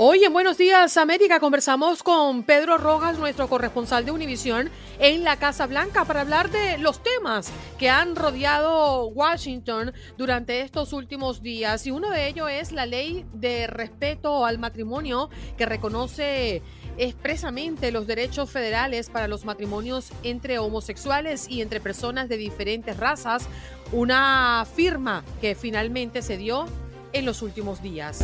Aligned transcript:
Hoy 0.00 0.22
en 0.22 0.32
Buenos 0.32 0.56
Días 0.56 0.96
América 0.96 1.40
conversamos 1.40 2.04
con 2.04 2.44
Pedro 2.44 2.78
Rojas, 2.78 3.18
nuestro 3.18 3.48
corresponsal 3.48 4.04
de 4.04 4.12
Univisión 4.12 4.70
en 5.00 5.24
la 5.24 5.38
Casa 5.40 5.66
Blanca, 5.66 6.04
para 6.04 6.20
hablar 6.20 6.52
de 6.52 6.78
los 6.78 7.02
temas 7.02 7.50
que 7.80 7.90
han 7.90 8.14
rodeado 8.14 9.08
Washington 9.08 9.92
durante 10.16 10.60
estos 10.60 10.92
últimos 10.92 11.42
días. 11.42 11.84
Y 11.84 11.90
uno 11.90 12.10
de 12.10 12.28
ellos 12.28 12.48
es 12.48 12.70
la 12.70 12.86
ley 12.86 13.26
de 13.32 13.66
respeto 13.66 14.46
al 14.46 14.60
matrimonio 14.60 15.30
que 15.56 15.66
reconoce 15.66 16.62
expresamente 16.96 17.90
los 17.90 18.06
derechos 18.06 18.52
federales 18.52 19.10
para 19.10 19.26
los 19.26 19.44
matrimonios 19.44 20.12
entre 20.22 20.60
homosexuales 20.60 21.48
y 21.48 21.60
entre 21.60 21.80
personas 21.80 22.28
de 22.28 22.36
diferentes 22.36 22.96
razas, 22.96 23.48
una 23.90 24.64
firma 24.76 25.24
que 25.40 25.56
finalmente 25.56 26.22
se 26.22 26.36
dio 26.36 26.66
en 27.12 27.26
los 27.26 27.42
últimos 27.42 27.82
días. 27.82 28.20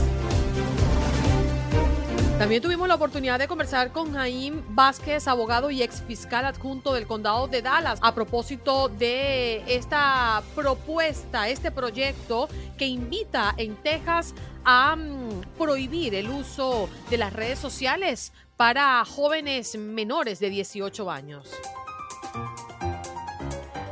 También 2.39 2.61
tuvimos 2.61 2.89
la 2.89 2.97
oportunidad 2.97 3.39
de 3.39 3.47
conversar 3.47 3.93
con 3.93 4.13
Jaime 4.13 4.61
Vázquez, 4.71 5.29
abogado 5.29 5.71
y 5.71 5.85
ex 5.85 6.03
fiscal 6.03 6.45
adjunto 6.45 6.93
del 6.93 7.07
condado 7.07 7.47
de 7.47 7.63
Dallas, 7.63 8.01
a 8.03 8.13
propósito 8.13 8.89
de 8.89 9.63
esta 9.73 10.43
propuesta, 10.57 11.49
este 11.49 11.71
proyecto 11.71 12.49
que 12.77 12.87
invita 12.87 13.55
en 13.57 13.77
Texas 13.77 14.35
a 14.65 14.97
mm, 14.97 15.43
prohibir 15.57 16.17
el 16.17 16.29
uso 16.29 16.89
de 17.09 17.19
las 17.19 17.33
redes 17.33 17.61
sociales 17.61 18.33
para 18.57 19.05
jóvenes 19.05 19.79
menores 19.79 20.41
de 20.41 20.51
18 20.51 21.11
años. 21.11 21.49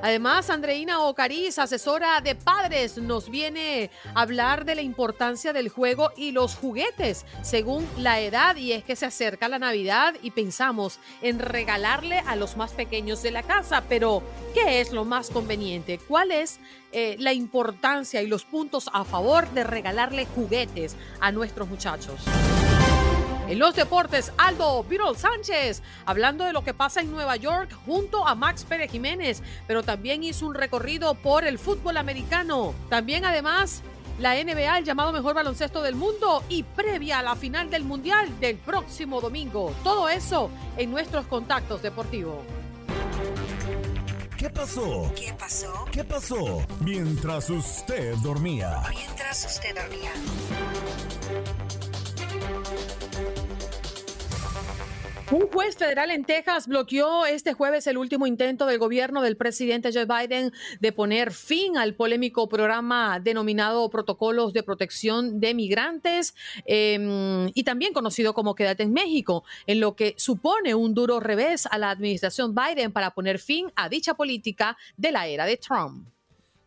Además, 0.02 0.50
Andreina 0.50 1.00
Ocariz, 1.00 1.60
asesora 1.60 2.20
de 2.20 2.34
padres, 2.34 2.98
nos 2.98 3.30
viene 3.30 3.88
a 4.14 4.22
hablar 4.22 4.64
de 4.64 4.74
la 4.74 4.82
importancia 4.82 5.52
del 5.52 5.68
juego 5.68 6.10
y 6.16 6.32
los 6.32 6.56
juguetes 6.56 7.24
según 7.42 7.86
la 7.96 8.20
edad. 8.20 8.56
Y 8.56 8.72
es 8.72 8.82
que 8.82 8.96
se 8.96 9.06
acerca 9.06 9.48
la 9.48 9.60
Navidad 9.60 10.14
y 10.20 10.32
pensamos 10.32 10.98
en 11.22 11.38
regalarle 11.38 12.18
a 12.26 12.34
los 12.34 12.56
más 12.56 12.72
pequeños 12.72 13.22
de 13.22 13.30
la 13.30 13.44
casa. 13.44 13.84
Pero, 13.88 14.24
¿qué 14.54 14.80
es 14.80 14.92
lo 14.92 15.04
más 15.04 15.30
conveniente? 15.30 15.98
¿Cuál 15.98 16.32
es 16.32 16.58
eh, 16.90 17.14
la 17.20 17.32
importancia 17.32 18.22
y 18.22 18.26
los 18.26 18.44
puntos 18.44 18.90
a 18.92 19.04
favor 19.04 19.48
de 19.52 19.62
regalarle 19.62 20.26
juguetes 20.26 20.96
a 21.20 21.30
nuestros 21.30 21.68
muchachos? 21.68 22.20
En 23.48 23.58
los 23.58 23.74
deportes, 23.74 24.32
Aldo 24.38 24.84
Virol 24.84 25.16
Sánchez, 25.16 25.82
hablando 26.06 26.44
de 26.44 26.52
lo 26.52 26.62
que 26.62 26.74
pasa 26.74 27.00
en 27.00 27.10
Nueva 27.10 27.36
York 27.36 27.76
junto 27.84 28.26
a 28.26 28.34
Max 28.34 28.64
Pérez 28.64 28.90
Jiménez, 28.90 29.42
pero 29.66 29.82
también 29.82 30.22
hizo 30.22 30.46
un 30.46 30.54
recorrido 30.54 31.14
por 31.14 31.44
el 31.44 31.58
fútbol 31.58 31.96
americano. 31.96 32.72
También 32.88 33.24
además 33.24 33.82
la 34.18 34.34
NBA, 34.34 34.78
el 34.78 34.84
llamado 34.84 35.12
mejor 35.12 35.34
baloncesto 35.34 35.82
del 35.82 35.96
mundo 35.96 36.44
y 36.48 36.62
previa 36.62 37.18
a 37.18 37.22
la 37.22 37.34
final 37.34 37.70
del 37.70 37.84
Mundial 37.84 38.28
del 38.40 38.56
próximo 38.56 39.20
domingo. 39.20 39.74
Todo 39.82 40.08
eso 40.08 40.50
en 40.76 40.90
nuestros 40.90 41.26
contactos 41.26 41.82
deportivos. 41.82 42.38
¿Qué 44.36 44.50
pasó? 44.50 45.12
¿Qué 45.14 45.32
pasó? 45.38 45.84
¿Qué 45.92 46.04
pasó? 46.04 46.66
Mientras 46.80 47.48
usted 47.50 48.14
dormía. 48.16 48.82
Mientras 48.90 49.44
usted 49.44 49.74
dormía. 49.74 50.10
Un 55.32 55.48
juez 55.48 55.78
federal 55.78 56.10
en 56.10 56.24
Texas 56.24 56.66
bloqueó 56.66 57.24
este 57.24 57.54
jueves 57.54 57.86
el 57.86 57.96
último 57.96 58.26
intento 58.26 58.66
del 58.66 58.78
gobierno 58.78 59.22
del 59.22 59.38
presidente 59.38 59.90
Joe 59.90 60.04
Biden 60.04 60.52
de 60.78 60.92
poner 60.92 61.32
fin 61.32 61.78
al 61.78 61.94
polémico 61.94 62.50
programa 62.50 63.18
denominado 63.18 63.88
Protocolos 63.88 64.52
de 64.52 64.62
Protección 64.62 65.40
de 65.40 65.54
Migrantes 65.54 66.34
eh, 66.66 67.50
y 67.54 67.64
también 67.64 67.94
conocido 67.94 68.34
como 68.34 68.54
Quédate 68.54 68.82
en 68.82 68.92
México, 68.92 69.44
en 69.66 69.80
lo 69.80 69.96
que 69.96 70.14
supone 70.18 70.74
un 70.74 70.92
duro 70.92 71.18
revés 71.18 71.64
a 71.64 71.78
la 71.78 71.88
administración 71.88 72.54
Biden 72.54 72.92
para 72.92 73.12
poner 73.12 73.38
fin 73.38 73.72
a 73.74 73.88
dicha 73.88 74.12
política 74.12 74.76
de 74.98 75.12
la 75.12 75.28
era 75.28 75.46
de 75.46 75.56
Trump. 75.56 76.08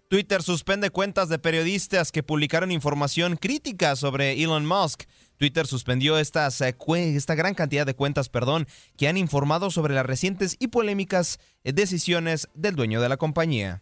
Twitter 0.07 0.41
suspende 0.43 0.91
cuentas 0.91 1.29
de 1.29 1.39
periodistas 1.39 2.11
que 2.11 2.23
publicaron 2.23 2.71
información 2.71 3.37
crítica 3.37 3.95
sobre 3.95 4.41
Elon 4.41 4.65
Musk. 4.65 5.03
Twitter 5.37 5.67
suspendió 5.67 6.17
eh, 6.17 6.21
esta 6.21 7.35
gran 7.35 7.53
cantidad 7.53 7.85
de 7.85 7.95
cuentas 7.95 8.29
perdón, 8.29 8.67
que 8.97 9.07
han 9.07 9.17
informado 9.17 9.71
sobre 9.71 9.93
las 9.93 10.05
recientes 10.05 10.55
y 10.59 10.67
polémicas 10.67 11.39
eh, 11.63 11.73
decisiones 11.73 12.49
del 12.53 12.75
dueño 12.75 13.01
de 13.01 13.09
la 13.09 13.17
compañía. 13.17 13.81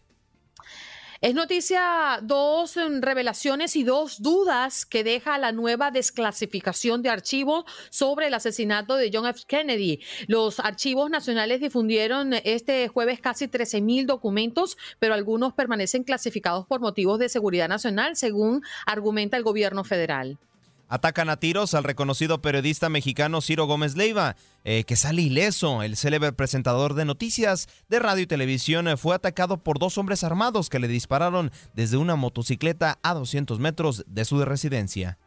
Es 1.24 1.34
noticia 1.34 2.18
dos 2.22 2.76
em, 2.76 3.00
revelaciones 3.00 3.76
y 3.76 3.82
dos 3.82 4.20
dudas 4.20 4.84
que 4.84 5.02
deja 5.02 5.38
la 5.38 5.52
nueva 5.52 5.90
desclasificación 5.90 7.00
de 7.00 7.08
archivos 7.08 7.64
sobre 7.88 8.26
el 8.26 8.34
asesinato 8.34 8.96
de 8.96 9.10
John 9.10 9.26
F. 9.26 9.40
Kennedy. 9.48 10.00
Los 10.26 10.60
archivos 10.60 11.08
nacionales 11.08 11.62
difundieron 11.62 12.34
este 12.44 12.88
jueves 12.88 13.20
casi 13.20 13.48
13 13.48 13.80
mil 13.80 14.06
documentos, 14.06 14.76
pero 14.98 15.14
algunos 15.14 15.54
permanecen 15.54 16.04
clasificados 16.04 16.66
por 16.66 16.80
motivos 16.80 17.18
de 17.18 17.30
seguridad 17.30 17.70
nacional, 17.70 18.16
según 18.16 18.62
argumenta 18.84 19.38
el 19.38 19.44
gobierno 19.44 19.82
federal. 19.82 20.38
Atacan 20.88 21.30
a 21.30 21.38
tiros 21.38 21.74
al 21.74 21.84
reconocido 21.84 22.42
periodista 22.42 22.88
mexicano 22.88 23.40
Ciro 23.40 23.66
Gómez 23.66 23.96
Leiva, 23.96 24.36
eh, 24.64 24.84
que 24.84 24.96
sale 24.96 25.22
ileso. 25.22 25.82
El 25.82 25.96
célebre 25.96 26.32
presentador 26.32 26.94
de 26.94 27.04
noticias 27.04 27.68
de 27.88 27.98
radio 27.98 28.22
y 28.22 28.26
televisión 28.26 28.88
eh, 28.88 28.96
fue 28.96 29.14
atacado 29.14 29.62
por 29.62 29.78
dos 29.78 29.98
hombres 29.98 30.24
armados 30.24 30.68
que 30.68 30.78
le 30.78 30.88
dispararon 30.88 31.50
desde 31.74 31.96
una 31.96 32.16
motocicleta 32.16 32.98
a 33.02 33.14
200 33.14 33.58
metros 33.58 34.04
de 34.06 34.24
su 34.24 34.44
residencia. 34.44 35.18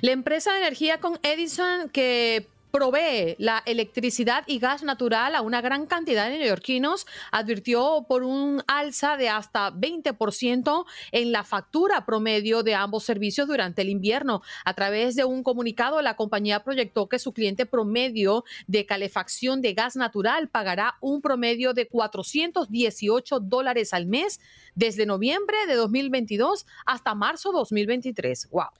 La 0.00 0.12
empresa 0.12 0.52
de 0.52 0.58
energía 0.58 1.00
con 1.00 1.18
Edison 1.22 1.88
que 1.88 2.48
provee 2.72 3.36
la 3.38 3.62
electricidad 3.66 4.44
y 4.46 4.58
gas 4.58 4.82
natural 4.82 5.36
a 5.36 5.42
una 5.42 5.60
gran 5.60 5.86
cantidad 5.86 6.28
de 6.28 6.38
neoyorquinos, 6.38 7.06
advirtió 7.30 8.06
por 8.08 8.24
un 8.24 8.62
alza 8.66 9.16
de 9.16 9.28
hasta 9.28 9.70
20% 9.70 10.84
en 11.12 11.32
la 11.32 11.44
factura 11.44 12.06
promedio 12.06 12.62
de 12.62 12.74
ambos 12.74 13.04
servicios 13.04 13.46
durante 13.46 13.82
el 13.82 13.90
invierno. 13.90 14.42
A 14.64 14.74
través 14.74 15.14
de 15.14 15.24
un 15.24 15.42
comunicado, 15.42 16.00
la 16.02 16.16
compañía 16.16 16.64
proyectó 16.64 17.08
que 17.08 17.18
su 17.18 17.32
cliente 17.32 17.66
promedio 17.66 18.44
de 18.66 18.86
calefacción 18.86 19.60
de 19.60 19.74
gas 19.74 19.94
natural 19.94 20.48
pagará 20.48 20.96
un 21.00 21.20
promedio 21.20 21.74
de 21.74 21.86
418 21.86 23.40
dólares 23.40 23.92
al 23.92 24.06
mes 24.06 24.40
desde 24.74 25.04
noviembre 25.04 25.58
de 25.66 25.74
2022 25.74 26.66
hasta 26.86 27.14
marzo 27.14 27.52
2023. 27.52 28.48
¡Wow! 28.50 28.70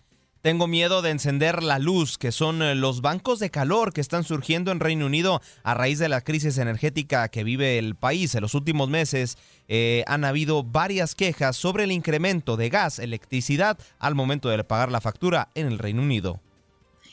Tengo 0.43 0.67
miedo 0.67 1.03
de 1.03 1.11
encender 1.11 1.63
la 1.63 1.79
luz, 1.79 2.19
que 2.19 2.33
son 2.33 2.63
eh, 2.63 2.75
los 2.75 3.01
bancos 3.01 3.39
de 3.39 3.53
calor 3.53 3.93
que 3.93 4.01
están 4.01 4.25
surgiendo 4.25 4.73
en 4.73 4.81
Reino 4.81 5.07
Unido 5.07 5.41
a 5.63 5.75
raíz 5.75 6.01
de 6.01 6.09
la 6.09 6.21
crisis 6.21 6.59
energética 6.59 7.29
que 7.29 7.45
vive 7.45 7.79
el 7.79 7.95
país. 7.95 8.35
En 8.35 8.41
los 8.41 8.57
últimos 8.57 8.89
meses 8.89 9.39
eh, 9.69 10.03
han 10.09 10.25
habido 10.25 10.65
varias 10.65 11.15
quejas 11.15 11.57
sobre 11.57 11.85
el 11.85 11.93
incremento 11.93 12.57
de 12.57 12.71
gas, 12.71 12.99
electricidad 12.99 13.79
al 14.01 14.17
momento 14.17 14.49
de 14.49 14.65
pagar 14.65 14.91
la 14.91 15.01
factura 15.01 15.49
en 15.55 15.69
el 15.69 15.79
Reino 15.79 16.03
Unido. 16.03 16.41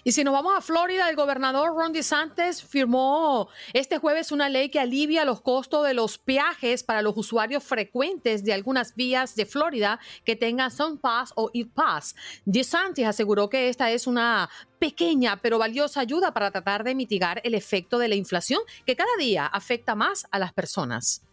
Y 0.09 0.11
si 0.11 0.23
nos 0.23 0.33
vamos 0.33 0.55
a 0.57 0.61
Florida, 0.61 1.07
el 1.07 1.15
gobernador 1.15 1.75
Ron 1.75 1.93
DeSantis 1.93 2.63
firmó 2.63 3.47
este 3.73 3.99
jueves 3.99 4.31
una 4.31 4.49
ley 4.49 4.69
que 4.69 4.79
alivia 4.79 5.23
los 5.23 5.39
costos 5.39 5.85
de 5.85 5.93
los 5.93 6.17
peajes 6.17 6.81
para 6.81 7.03
los 7.03 7.15
usuarios 7.15 7.63
frecuentes 7.63 8.43
de 8.43 8.53
algunas 8.53 8.95
vías 8.95 9.35
de 9.35 9.45
Florida 9.45 9.99
que 10.25 10.35
tengan 10.35 10.71
Pass 10.99 11.31
o 11.35 11.51
E-Pass. 11.53 12.15
DeSantis 12.43 13.05
aseguró 13.05 13.49
que 13.49 13.69
esta 13.69 13.91
es 13.91 14.07
una 14.07 14.49
pequeña 14.79 15.39
pero 15.43 15.59
valiosa 15.59 15.99
ayuda 15.99 16.33
para 16.33 16.49
tratar 16.49 16.83
de 16.83 16.95
mitigar 16.95 17.39
el 17.43 17.53
efecto 17.53 17.99
de 17.99 18.07
la 18.07 18.15
inflación 18.15 18.61
que 18.87 18.95
cada 18.95 19.15
día 19.19 19.45
afecta 19.45 19.93
más 19.93 20.25
a 20.31 20.39
las 20.39 20.53
personas. 20.53 21.28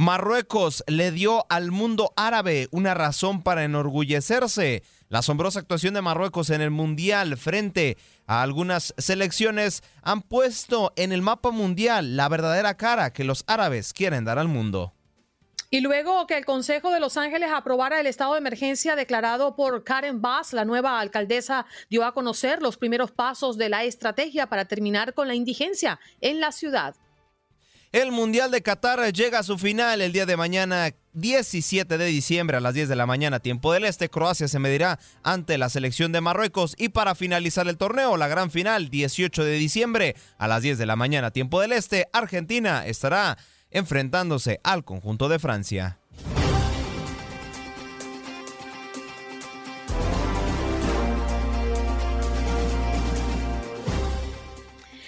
Marruecos 0.00 0.84
le 0.86 1.10
dio 1.10 1.44
al 1.48 1.72
mundo 1.72 2.12
árabe 2.14 2.68
una 2.70 2.94
razón 2.94 3.42
para 3.42 3.64
enorgullecerse. 3.64 4.84
La 5.08 5.18
asombrosa 5.18 5.58
actuación 5.58 5.94
de 5.94 6.02
Marruecos 6.02 6.50
en 6.50 6.60
el 6.60 6.70
Mundial 6.70 7.36
frente 7.36 7.98
a 8.28 8.42
algunas 8.42 8.94
selecciones 8.96 9.82
han 10.02 10.22
puesto 10.22 10.92
en 10.94 11.10
el 11.10 11.20
mapa 11.20 11.50
mundial 11.50 12.16
la 12.16 12.28
verdadera 12.28 12.76
cara 12.76 13.12
que 13.12 13.24
los 13.24 13.42
árabes 13.48 13.92
quieren 13.92 14.24
dar 14.24 14.38
al 14.38 14.46
mundo. 14.46 14.94
Y 15.68 15.80
luego 15.80 16.28
que 16.28 16.36
el 16.36 16.44
Consejo 16.44 16.92
de 16.92 17.00
Los 17.00 17.16
Ángeles 17.16 17.50
aprobara 17.52 17.98
el 17.98 18.06
estado 18.06 18.34
de 18.34 18.38
emergencia 18.38 18.94
declarado 18.94 19.56
por 19.56 19.82
Karen 19.82 20.22
Bass, 20.22 20.52
la 20.52 20.64
nueva 20.64 21.00
alcaldesa 21.00 21.66
dio 21.90 22.04
a 22.04 22.14
conocer 22.14 22.62
los 22.62 22.76
primeros 22.76 23.10
pasos 23.10 23.58
de 23.58 23.68
la 23.68 23.82
estrategia 23.82 24.48
para 24.48 24.64
terminar 24.66 25.12
con 25.12 25.26
la 25.26 25.34
indigencia 25.34 25.98
en 26.20 26.38
la 26.38 26.52
ciudad. 26.52 26.94
El 27.90 28.12
Mundial 28.12 28.50
de 28.50 28.60
Qatar 28.60 29.14
llega 29.14 29.38
a 29.38 29.42
su 29.42 29.56
final 29.56 30.02
el 30.02 30.12
día 30.12 30.26
de 30.26 30.36
mañana, 30.36 30.90
17 31.14 31.96
de 31.96 32.04
diciembre 32.04 32.58
a 32.58 32.60
las 32.60 32.74
10 32.74 32.90
de 32.90 32.96
la 32.96 33.06
mañana, 33.06 33.40
tiempo 33.40 33.72
del 33.72 33.86
este. 33.86 34.10
Croacia 34.10 34.46
se 34.46 34.58
medirá 34.58 34.98
ante 35.22 35.56
la 35.56 35.70
selección 35.70 36.12
de 36.12 36.20
Marruecos 36.20 36.74
y 36.76 36.90
para 36.90 37.14
finalizar 37.14 37.66
el 37.66 37.78
torneo, 37.78 38.18
la 38.18 38.28
gran 38.28 38.50
final, 38.50 38.90
18 38.90 39.42
de 39.42 39.52
diciembre 39.52 40.16
a 40.36 40.48
las 40.48 40.60
10 40.60 40.76
de 40.76 40.84
la 40.84 40.96
mañana, 40.96 41.30
tiempo 41.30 41.62
del 41.62 41.72
este, 41.72 42.08
Argentina 42.12 42.84
estará 42.84 43.38
enfrentándose 43.70 44.60
al 44.64 44.84
conjunto 44.84 45.30
de 45.30 45.38
Francia. 45.38 45.97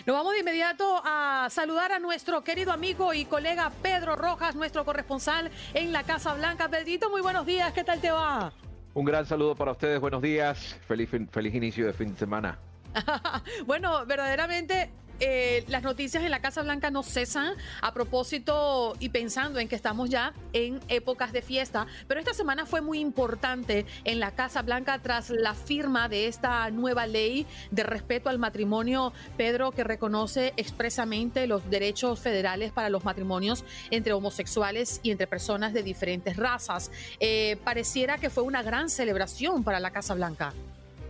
Nos 0.07 0.17
vamos 0.17 0.33
de 0.33 0.41
inmediato 0.41 1.03
a 1.05 1.49
saludar 1.51 1.93
a 1.93 1.99
nuestro 1.99 2.43
querido 2.43 2.73
amigo 2.73 3.13
y 3.13 3.27
colega 3.27 3.71
Pedro 3.83 4.17
Rojas, 4.17 4.55
nuestro 4.55 4.87
corresponsal 4.87 5.51
en 5.75 5.93
la 5.93 6.05
Casa 6.05 6.33
Blanca. 6.33 6.71
Pedrito, 6.71 7.11
muy 7.11 7.21
buenos 7.21 7.45
días, 7.45 7.71
¿qué 7.75 7.85
tal 7.85 8.01
te 8.01 8.11
va? 8.11 8.51
Un 8.95 9.05
gran 9.05 9.27
saludo 9.27 9.55
para 9.55 9.73
ustedes, 9.73 10.01
buenos 10.01 10.23
días, 10.23 10.79
feliz, 10.89 11.11
feliz 11.31 11.55
inicio 11.55 11.87
de 11.87 11.93
fin 11.93 12.13
de 12.15 12.19
semana. 12.19 12.59
bueno, 13.67 14.07
verdaderamente 14.07 14.91
eh, 15.21 15.65
las 15.69 15.83
noticias 15.83 16.25
en 16.25 16.31
la 16.31 16.41
Casa 16.41 16.63
Blanca 16.63 16.91
no 16.91 17.03
cesan 17.03 17.55
a 17.83 17.93
propósito 17.93 18.95
y 18.99 19.11
pensando 19.11 19.59
en 19.59 19.69
que 19.69 19.77
estamos 19.77 20.11
ya 20.11 20.33
en 20.53 20.81
épocas 20.89 21.33
de 21.33 21.43
fiesta, 21.43 21.87
pero 22.09 22.21
esta 22.21 22.35
semana 22.35 22.67
fue 22.67 22.81
muy 22.81 23.01
importante 23.01 23.87
en 24.05 24.21
la 24.21 24.33
Casa 24.33 24.63
Blanca 24.63 24.99
tras 25.03 25.31
la 25.31 25.55
firma 25.55 26.09
de 26.09 26.27
esta 26.27 26.71
nueva 26.71 27.07
ley 27.07 27.47
de 27.71 27.83
respeto 27.83 28.31
al 28.31 28.39
matrimonio, 28.39 29.13
Pedro, 29.37 29.73
que 29.73 29.85
reconoce 29.85 30.55
expresamente 30.57 31.47
los 31.47 31.69
derechos 31.69 32.19
federales 32.19 32.73
para 32.73 32.89
los 32.89 33.05
matrimonios 33.05 33.65
entre 33.91 34.13
homosexuales 34.13 35.01
y 35.03 35.11
entre 35.11 35.27
personas 35.27 35.73
de 35.73 35.83
diferentes 35.83 36.37
razas. 36.37 36.91
Eh, 37.21 37.59
pareciera 37.65 38.19
que 38.19 38.31
fue 38.31 38.43
una 38.43 38.63
gran 38.63 38.89
celebración 38.89 39.65
para 39.65 39.81
la 39.81 39.91
Casa 39.91 40.15
Blanca. 40.15 40.55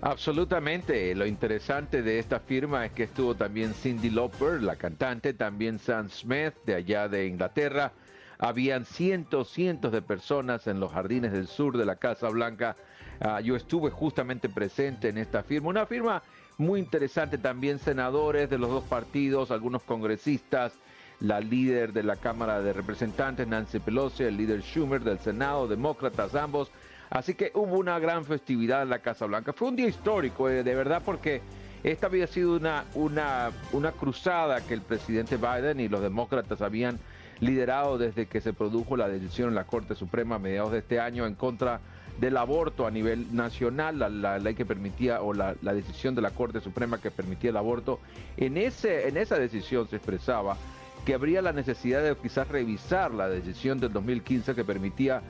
Absolutamente. 0.02 1.14
Lo 1.14 1.26
interesante 1.26 2.02
de 2.02 2.19
esta 2.19 2.41
firma 2.41 2.87
es 2.87 2.93
que 2.93 3.02
estuvo 3.05 3.35
también 3.35 3.75
Cindy 3.75 4.08
Lauper, 4.08 4.62
la 4.62 4.76
cantante, 4.76 5.35
también 5.35 5.79
Sam 5.79 6.08
Smith 6.08 6.55
de 6.64 6.75
allá 6.75 7.08
de 7.08 7.26
Inglaterra. 7.26 7.93
Habían 8.38 8.87
cientos, 8.87 9.50
cientos 9.50 9.93
de 9.93 10.00
personas 10.00 10.67
en 10.67 10.81
los 10.81 10.93
jardines 10.93 11.32
del 11.32 11.47
sur 11.47 11.76
de 11.76 11.85
la 11.85 11.97
Casa 11.97 12.31
Blanca. 12.31 12.76
Ah, 13.20 13.43
yo 13.43 13.55
estuve 13.56 13.91
justamente 13.91 14.49
presente 14.49 15.11
en 15.11 15.19
esta 15.19 15.43
firma. 15.43 15.69
Una 15.69 15.85
firma 15.85 16.23
muy 16.56 16.81
interesante 16.81 17.37
también, 17.37 17.79
senadores 17.79 18.49
de 18.49 18.56
los 18.56 18.70
dos 18.70 18.85
partidos, 18.85 19.50
algunos 19.50 19.82
congresistas, 19.82 20.73
la 21.20 21.41
líder 21.41 21.93
de 21.93 22.02
la 22.02 22.17
Cámara 22.17 22.62
de 22.62 22.73
Representantes, 22.73 23.47
Nancy 23.47 23.79
Pelosi, 23.79 24.25
el 24.25 24.38
líder 24.38 24.62
Schumer 24.62 25.02
del 25.02 25.19
Senado, 25.19 25.69
demócratas 25.69 26.35
ambos 26.35 26.70
Así 27.10 27.34
que 27.34 27.50
hubo 27.54 27.76
una 27.76 27.98
gran 27.98 28.24
festividad 28.24 28.82
en 28.82 28.88
la 28.88 29.00
Casa 29.00 29.26
Blanca. 29.26 29.52
Fue 29.52 29.68
un 29.68 29.76
día 29.76 29.88
histórico, 29.88 30.48
eh, 30.48 30.62
de 30.62 30.74
verdad, 30.76 31.02
porque 31.04 31.42
esta 31.82 32.06
había 32.06 32.28
sido 32.28 32.56
una, 32.56 32.84
una, 32.94 33.50
una 33.72 33.90
cruzada 33.92 34.60
que 34.60 34.74
el 34.74 34.82
presidente 34.82 35.36
Biden 35.36 35.80
y 35.80 35.88
los 35.88 36.00
demócratas 36.00 36.62
habían 36.62 37.00
liderado 37.40 37.98
desde 37.98 38.26
que 38.26 38.40
se 38.40 38.52
produjo 38.52 38.96
la 38.96 39.08
decisión 39.08 39.48
en 39.48 39.54
la 39.56 39.64
Corte 39.64 39.94
Suprema 39.96 40.36
a 40.36 40.38
mediados 40.38 40.72
de 40.72 40.78
este 40.78 41.00
año 41.00 41.26
en 41.26 41.34
contra 41.34 41.80
del 42.20 42.36
aborto 42.36 42.86
a 42.86 42.90
nivel 42.90 43.34
nacional, 43.34 43.98
la, 43.98 44.38
ley 44.38 44.54
que 44.54 44.66
permitía 44.66 45.22
o 45.22 45.32
la, 45.32 45.56
la, 45.62 45.72
decisión 45.72 46.14
de 46.14 46.20
la 46.20 46.30
Corte 46.30 46.60
Suprema 46.60 46.98
que 46.98 47.10
permitía 47.10 47.50
el 47.50 47.56
aborto. 47.56 47.98
En, 48.36 48.58
ese, 48.58 49.08
en 49.08 49.16
esa 49.16 49.38
decisión 49.38 49.88
se 49.88 49.96
expresaba 49.96 50.56
que 51.04 51.14
habría 51.14 51.40
la 51.40 51.52
necesidad 51.52 52.02
de 52.02 52.14
quizás 52.14 52.46
revisar 52.48 53.10
la 53.12 53.28
decisión 53.28 53.80
del 53.80 53.92
2015 53.92 54.54
que 54.54 54.64
permitía 54.64 55.22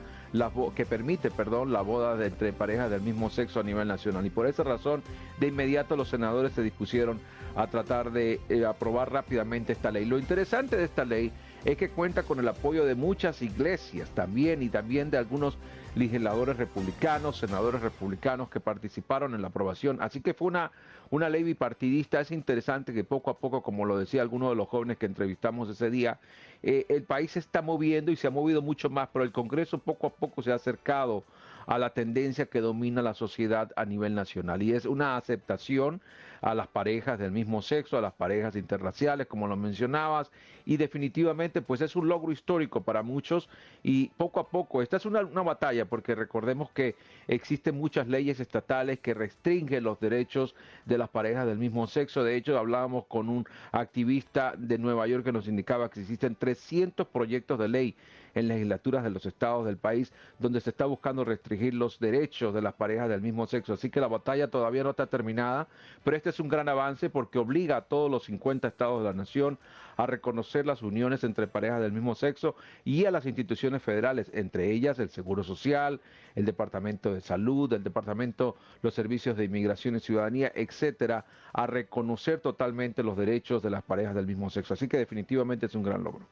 que 0.75 0.85
permite, 0.85 1.29
perdón, 1.29 1.73
la 1.73 1.81
boda 1.81 2.15
de, 2.15 2.27
entre 2.27 2.53
parejas 2.53 2.89
del 2.89 3.01
mismo 3.01 3.29
sexo 3.29 3.59
a 3.59 3.63
nivel 3.63 3.87
nacional. 3.87 4.25
Y 4.25 4.29
por 4.29 4.47
esa 4.47 4.63
razón, 4.63 5.03
de 5.39 5.47
inmediato 5.47 5.95
los 5.95 6.09
senadores 6.09 6.53
se 6.53 6.61
dispusieron 6.61 7.19
a 7.55 7.67
tratar 7.67 8.11
de 8.11 8.39
eh, 8.49 8.65
aprobar 8.65 9.11
rápidamente 9.11 9.73
esta 9.73 9.91
ley. 9.91 10.05
Lo 10.05 10.17
interesante 10.17 10.77
de 10.77 10.85
esta 10.85 11.03
ley 11.03 11.31
es 11.65 11.77
que 11.77 11.89
cuenta 11.89 12.23
con 12.23 12.39
el 12.39 12.47
apoyo 12.47 12.85
de 12.85 12.95
muchas 12.95 13.41
iglesias 13.41 14.09
también 14.11 14.63
y 14.63 14.69
también 14.69 15.11
de 15.11 15.17
algunos 15.17 15.57
legisladores 15.95 16.57
republicanos, 16.57 17.37
senadores 17.37 17.81
republicanos 17.81 18.49
que 18.49 18.59
participaron 18.59 19.35
en 19.35 19.41
la 19.41 19.49
aprobación. 19.49 19.97
Así 20.01 20.21
que 20.21 20.33
fue 20.33 20.47
una, 20.47 20.71
una 21.11 21.29
ley 21.29 21.43
bipartidista. 21.43 22.19
Es 22.19 22.31
interesante 22.31 22.93
que 22.93 23.03
poco 23.03 23.29
a 23.29 23.37
poco, 23.37 23.61
como 23.61 23.85
lo 23.85 23.99
decía 23.99 24.23
alguno 24.23 24.49
de 24.49 24.55
los 24.55 24.67
jóvenes 24.67 24.97
que 24.97 25.05
entrevistamos 25.05 25.69
ese 25.69 25.91
día, 25.91 26.19
eh, 26.63 26.87
el 26.89 27.03
país 27.03 27.31
se 27.31 27.39
está 27.39 27.61
moviendo 27.61 28.11
y 28.11 28.15
se 28.15 28.27
ha 28.27 28.31
movido 28.31 28.61
mucho 28.61 28.89
más, 28.89 29.09
pero 29.13 29.23
el 29.23 29.31
Congreso 29.31 29.77
poco 29.77 30.07
a 30.07 30.09
poco 30.09 30.41
se 30.41 30.51
ha 30.51 30.55
acercado 30.55 31.23
a 31.67 31.77
la 31.77 31.91
tendencia 31.91 32.47
que 32.47 32.61
domina 32.61 33.01
la 33.01 33.13
sociedad 33.13 33.71
a 33.75 33.85
nivel 33.85 34.15
nacional 34.15 34.63
y 34.63 34.73
es 34.73 34.85
una 34.85 35.15
aceptación 35.15 36.01
a 36.41 36.55
las 36.55 36.67
parejas 36.67 37.19
del 37.19 37.31
mismo 37.31 37.61
sexo, 37.61 37.97
a 37.97 38.01
las 38.01 38.13
parejas 38.13 38.55
interraciales, 38.55 39.27
como 39.27 39.47
lo 39.47 39.55
mencionabas, 39.55 40.31
y 40.65 40.77
definitivamente 40.77 41.61
pues 41.61 41.81
es 41.81 41.95
un 41.95 42.07
logro 42.07 42.31
histórico 42.31 42.81
para 42.81 43.03
muchos 43.03 43.47
y 43.83 44.09
poco 44.09 44.39
a 44.39 44.49
poco, 44.49 44.81
esta 44.81 44.97
es 44.97 45.05
una, 45.05 45.21
una 45.21 45.41
batalla 45.43 45.85
porque 45.85 46.15
recordemos 46.15 46.71
que 46.71 46.95
existen 47.27 47.77
muchas 47.77 48.07
leyes 48.07 48.39
estatales 48.39 48.99
que 48.99 49.13
restringen 49.13 49.83
los 49.83 49.99
derechos 49.99 50.55
de 50.85 50.97
las 50.97 51.09
parejas 51.09 51.45
del 51.45 51.57
mismo 51.57 51.87
sexo, 51.87 52.23
de 52.23 52.35
hecho 52.35 52.57
hablábamos 52.57 53.05
con 53.05 53.29
un 53.29 53.45
activista 53.71 54.53
de 54.57 54.77
Nueva 54.77 55.07
York 55.07 55.23
que 55.23 55.31
nos 55.31 55.47
indicaba 55.47 55.89
que 55.89 56.01
existen 56.01 56.35
300 56.35 57.07
proyectos 57.07 57.59
de 57.59 57.67
ley 57.67 57.95
en 58.33 58.47
legislaturas 58.47 59.03
de 59.03 59.09
los 59.09 59.25
estados 59.25 59.65
del 59.65 59.77
país 59.77 60.13
donde 60.39 60.61
se 60.61 60.69
está 60.69 60.85
buscando 60.85 61.23
restringir 61.23 61.73
los 61.73 61.99
derechos 61.99 62.53
de 62.53 62.61
las 62.61 62.73
parejas 62.73 63.09
del 63.09 63.21
mismo 63.21 63.47
sexo. 63.47 63.73
Así 63.73 63.89
que 63.89 63.99
la 63.99 64.07
batalla 64.07 64.49
todavía 64.49 64.83
no 64.83 64.91
está 64.91 65.07
terminada, 65.07 65.67
pero 66.03 66.17
este 66.17 66.29
es 66.29 66.39
un 66.39 66.49
gran 66.49 66.69
avance 66.69 67.09
porque 67.09 67.39
obliga 67.39 67.77
a 67.77 67.81
todos 67.81 68.09
los 68.09 68.23
50 68.25 68.67
estados 68.67 68.99
de 68.99 69.09
la 69.09 69.13
nación 69.13 69.57
a 69.97 70.05
reconocer 70.05 70.65
las 70.65 70.81
uniones 70.81 71.23
entre 71.23 71.47
parejas 71.47 71.81
del 71.81 71.91
mismo 71.91 72.15
sexo 72.15 72.55
y 72.83 73.05
a 73.05 73.11
las 73.11 73.25
instituciones 73.25 73.81
federales, 73.83 74.31
entre 74.33 74.71
ellas 74.71 74.99
el 74.99 75.09
Seguro 75.09 75.43
Social, 75.43 75.99
el 76.35 76.45
Departamento 76.45 77.13
de 77.13 77.21
Salud, 77.21 77.71
el 77.73 77.83
Departamento, 77.83 78.55
los 78.81 78.93
Servicios 78.93 79.37
de 79.37 79.45
Inmigración 79.45 79.95
y 79.95 79.99
Ciudadanía, 79.99 80.51
etcétera, 80.55 81.25
a 81.53 81.67
reconocer 81.67 82.39
totalmente 82.39 83.03
los 83.03 83.17
derechos 83.17 83.61
de 83.61 83.69
las 83.69 83.83
parejas 83.83 84.15
del 84.15 84.27
mismo 84.27 84.49
sexo. 84.49 84.73
Así 84.73 84.87
que 84.87 84.97
definitivamente 84.97 85.65
es 85.65 85.75
un 85.75 85.83
gran 85.83 86.03
logro. 86.03 86.25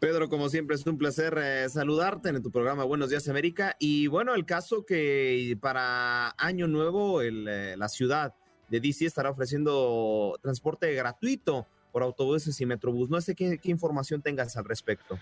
Pedro, 0.00 0.30
como 0.30 0.48
siempre, 0.48 0.76
es 0.76 0.86
un 0.86 0.96
placer 0.96 1.36
eh, 1.36 1.68
saludarte 1.68 2.30
en 2.30 2.42
tu 2.42 2.50
programa 2.50 2.84
Buenos 2.84 3.10
Días 3.10 3.28
América. 3.28 3.76
Y 3.78 4.06
bueno, 4.06 4.34
el 4.34 4.46
caso 4.46 4.86
que 4.86 5.58
para 5.60 6.34
Año 6.38 6.66
Nuevo 6.68 7.20
eh, 7.20 7.76
la 7.76 7.88
ciudad 7.90 8.34
de 8.70 8.80
DC 8.80 9.04
estará 9.04 9.28
ofreciendo 9.28 10.38
transporte 10.40 10.90
gratuito 10.94 11.66
por 11.92 12.02
autobuses 12.02 12.58
y 12.62 12.64
metrobús. 12.64 13.10
No 13.10 13.20
sé 13.20 13.34
qué, 13.34 13.58
qué 13.58 13.70
información 13.70 14.22
tengas 14.22 14.56
al 14.56 14.64
respecto. 14.64 15.18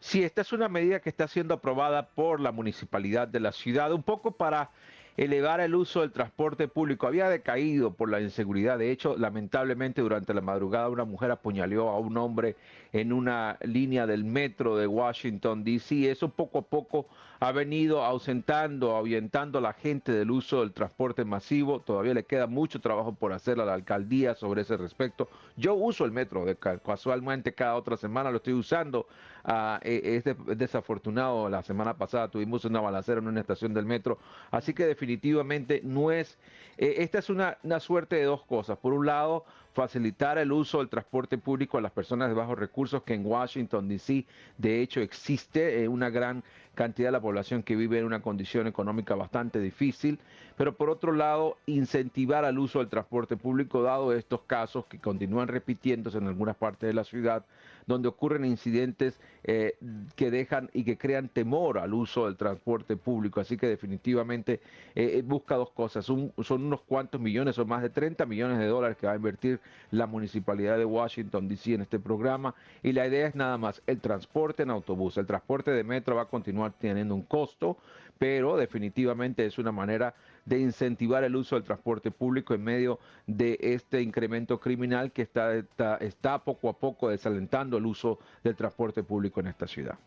Sí, 0.00 0.24
esta 0.24 0.40
es 0.40 0.54
una 0.54 0.70
medida 0.70 1.00
que 1.00 1.10
está 1.10 1.28
siendo 1.28 1.52
aprobada 1.52 2.08
por 2.14 2.40
la 2.40 2.50
municipalidad 2.50 3.28
de 3.28 3.40
la 3.40 3.52
ciudad, 3.52 3.92
un 3.92 4.02
poco 4.02 4.38
para 4.38 4.70
elevar 5.16 5.60
el 5.60 5.74
uso 5.74 6.00
del 6.00 6.12
transporte 6.12 6.68
público. 6.68 7.06
Había 7.06 7.28
decaído 7.28 7.92
por 7.92 8.10
la 8.10 8.20
inseguridad. 8.20 8.78
De 8.78 8.90
hecho, 8.90 9.16
lamentablemente 9.16 10.02
durante 10.02 10.34
la 10.34 10.40
madrugada 10.40 10.88
una 10.88 11.04
mujer 11.04 11.30
apuñaleó 11.30 11.88
a 11.88 11.98
un 11.98 12.16
hombre 12.16 12.56
en 12.92 13.12
una 13.12 13.58
línea 13.62 14.06
del 14.06 14.24
metro 14.24 14.76
de 14.76 14.86
Washington, 14.86 15.64
D.C. 15.64 16.10
Eso 16.10 16.28
poco 16.28 16.58
a 16.58 16.62
poco 16.62 17.06
ha 17.44 17.52
venido 17.52 18.02
ausentando, 18.02 18.96
ahuyentando 18.96 19.58
a 19.58 19.60
la 19.60 19.74
gente 19.74 20.12
del 20.12 20.30
uso 20.30 20.60
del 20.60 20.72
transporte 20.72 21.26
masivo. 21.26 21.80
Todavía 21.80 22.14
le 22.14 22.24
queda 22.24 22.46
mucho 22.46 22.80
trabajo 22.80 23.12
por 23.14 23.34
hacer 23.34 23.60
a 23.60 23.66
la 23.66 23.74
alcaldía 23.74 24.34
sobre 24.34 24.62
ese 24.62 24.78
respecto. 24.78 25.28
Yo 25.54 25.74
uso 25.74 26.06
el 26.06 26.12
metro, 26.12 26.46
casualmente 26.82 27.52
cada 27.52 27.74
otra 27.74 27.98
semana 27.98 28.30
lo 28.30 28.38
estoy 28.38 28.54
usando. 28.54 29.06
Uh, 29.44 29.76
es, 29.82 30.24
desafortunado, 30.56 31.50
la 31.50 31.62
semana 31.62 31.92
pasada 31.98 32.28
tuvimos 32.28 32.64
una 32.64 32.80
balacera 32.80 33.20
en 33.20 33.28
una 33.28 33.40
estación 33.40 33.74
del 33.74 33.84
metro. 33.84 34.18
Así 34.50 34.72
que 34.72 34.86
definitivamente 34.86 35.82
no 35.84 36.10
es... 36.10 36.38
Eh, 36.78 36.94
esta 36.98 37.18
es 37.18 37.28
una, 37.28 37.58
una 37.62 37.78
suerte 37.78 38.16
de 38.16 38.24
dos 38.24 38.42
cosas. 38.44 38.78
Por 38.78 38.94
un 38.94 39.04
lado, 39.04 39.44
facilitar 39.74 40.38
el 40.38 40.52
uso 40.52 40.78
del 40.78 40.88
transporte 40.88 41.36
público 41.36 41.76
a 41.76 41.82
las 41.82 41.92
personas 41.92 42.28
de 42.28 42.34
bajos 42.34 42.58
recursos, 42.58 43.02
que 43.02 43.14
en 43.14 43.26
Washington, 43.26 43.88
D.C., 43.88 44.24
de 44.56 44.80
hecho, 44.80 45.00
existe 45.00 45.82
eh, 45.82 45.88
una 45.88 46.08
gran 46.08 46.42
cantidad 46.74 47.08
de 47.08 47.12
la 47.12 47.20
población 47.20 47.62
que 47.62 47.76
vive 47.76 47.98
en 47.98 48.04
una 48.04 48.20
condición 48.20 48.66
económica 48.66 49.14
bastante 49.14 49.60
difícil, 49.60 50.18
pero 50.56 50.76
por 50.76 50.90
otro 50.90 51.12
lado, 51.12 51.56
incentivar 51.66 52.44
al 52.44 52.58
uso 52.58 52.80
del 52.80 52.88
transporte 52.88 53.36
público, 53.36 53.82
dado 53.82 54.12
estos 54.12 54.42
casos 54.42 54.84
que 54.86 54.98
continúan 54.98 55.48
repitiéndose 55.48 56.18
en 56.18 56.26
algunas 56.26 56.56
partes 56.56 56.86
de 56.86 56.94
la 56.94 57.04
ciudad, 57.04 57.44
donde 57.86 58.08
ocurren 58.08 58.44
incidentes 58.44 59.20
eh, 59.44 59.76
que 60.16 60.30
dejan 60.30 60.70
y 60.72 60.84
que 60.84 60.96
crean 60.96 61.28
temor 61.28 61.78
al 61.78 61.92
uso 61.94 62.26
del 62.26 62.36
transporte 62.36 62.96
público. 62.96 63.40
Así 63.40 63.56
que 63.56 63.66
definitivamente 63.66 64.60
eh, 64.94 65.22
busca 65.24 65.56
dos 65.56 65.70
cosas. 65.70 66.04
son 66.04 66.32
unos 66.48 66.80
cuantos 66.82 67.20
millones, 67.20 67.58
o 67.58 67.66
más 67.66 67.82
de 67.82 67.90
30 67.90 68.26
millones 68.26 68.58
de 68.58 68.66
dólares 68.66 68.96
que 68.96 69.06
va 69.06 69.12
a 69.12 69.16
invertir 69.16 69.60
la 69.90 70.06
municipalidad 70.06 70.78
de 70.78 70.84
Washington, 70.84 71.48
D.C. 71.48 71.74
en 71.74 71.82
este 71.82 71.98
programa. 71.98 72.54
Y 72.82 72.92
la 72.92 73.06
idea 73.06 73.26
es 73.26 73.34
nada 73.34 73.58
más 73.58 73.82
el 73.86 74.00
transporte 74.00 74.62
en 74.62 74.70
autobús. 74.70 75.16
El 75.18 75.26
transporte 75.26 75.70
de 75.70 75.84
metro 75.84 76.16
va 76.16 76.22
a 76.22 76.28
continuar 76.28 76.72
teniendo 76.78 77.14
un 77.14 77.22
costo, 77.22 77.76
pero 78.18 78.56
definitivamente 78.56 79.44
es 79.44 79.58
una 79.58 79.72
manera 79.72 80.14
de 80.44 80.60
incentivar 80.60 81.24
el 81.24 81.34
uso 81.36 81.56
del 81.56 81.64
transporte 81.64 82.10
público 82.10 82.54
en 82.54 82.62
medio 82.62 82.98
de 83.26 83.58
este 83.60 84.02
incremento 84.02 84.60
criminal 84.60 85.10
que 85.10 85.22
está, 85.22 85.54
está, 86.00 86.44
poco 86.44 86.68
a 86.68 86.78
poco 86.78 87.08
desalentando 87.08 87.78
el 87.78 87.86
uso 87.86 88.18
del 88.42 88.54
transporte 88.54 89.02
público 89.02 89.40
en 89.40 89.46
esta 89.46 89.66
ciudad. 89.66 89.98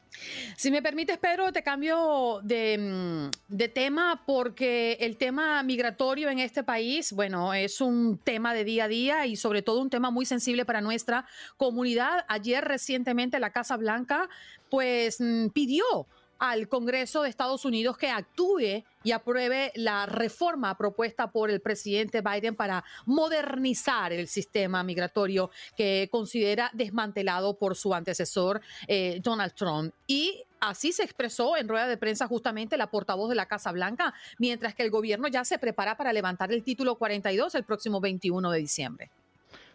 Si 0.56 0.70
me 0.70 0.82
permites, 0.82 1.18
Pedro, 1.18 1.52
te 1.52 1.64
cambio 1.64 2.40
de, 2.44 2.78
mm, 2.78 3.56
de 3.56 3.68
tema 3.68 4.24
porque 4.26 4.98
el 5.00 5.18
tema 5.18 5.64
migratorio 5.64 6.30
en 6.30 6.40
este 6.40 6.64
país, 6.64 7.12
bueno, 7.14 7.54
es 7.54 7.82
un 7.82 8.20
tema 8.24 8.54
de 8.54 8.64
día 8.64 8.86
a 8.86 8.88
día 8.88 9.26
y 9.26 9.36
sobre 9.36 9.62
todo 9.64 9.82
un 9.82 9.90
tema 9.90 10.12
muy 10.12 10.26
sensible 10.26 10.66
para 10.66 10.82
nuestra 10.82 11.26
comunidad. 11.58 12.26
Ayer 12.28 12.64
recientemente 12.64 13.40
la 13.40 13.52
Casa 13.52 13.76
Blanca 13.78 14.30
pues 14.70 15.18
mm, 15.20 15.48
pidió 15.50 16.08
al 16.40 16.68
Congreso 16.68 17.24
de 17.24 17.30
Estados 17.30 17.66
Unidos 17.66 17.98
que 17.98 18.10
actúe 18.10 18.84
y 19.04 19.12
apruebe 19.12 19.72
la 19.76 20.06
reforma 20.06 20.78
propuesta 20.78 21.32
por 21.32 21.50
el 21.50 21.62
presidente 21.62 22.22
Biden 22.22 22.56
para 22.56 22.84
modernizar 23.06 24.12
el 24.12 24.28
sistema 24.28 24.84
migratorio 24.84 25.50
que 25.76 26.10
considera 26.12 26.70
desmantelado 26.74 27.58
por 27.58 27.76
su 27.76 27.94
antecesor 27.94 28.62
eh, 28.88 29.20
Donald 29.24 29.54
Trump. 29.54 29.94
Y 30.08 30.44
Así 30.60 30.92
se 30.92 31.04
expresó 31.04 31.56
en 31.56 31.68
rueda 31.68 31.88
de 31.88 31.98
prensa 31.98 32.28
justamente 32.28 32.78
la 32.78 32.90
portavoz 32.90 33.30
de 33.30 33.36
la 33.36 33.46
Casa 33.46 33.72
Blanca, 33.72 34.16
mientras 34.40 34.74
que 34.74 34.82
el 34.82 34.90
gobierno 34.90 35.28
ya 35.28 35.46
se 35.46 35.60
prepara 35.60 35.98
para 35.98 36.14
levantar 36.14 36.52
el 36.52 36.64
título 36.64 36.96
42 36.96 37.54
el 37.54 37.64
próximo 37.64 38.02
21 38.02 38.50
de 38.50 38.60
diciembre. 38.60 39.12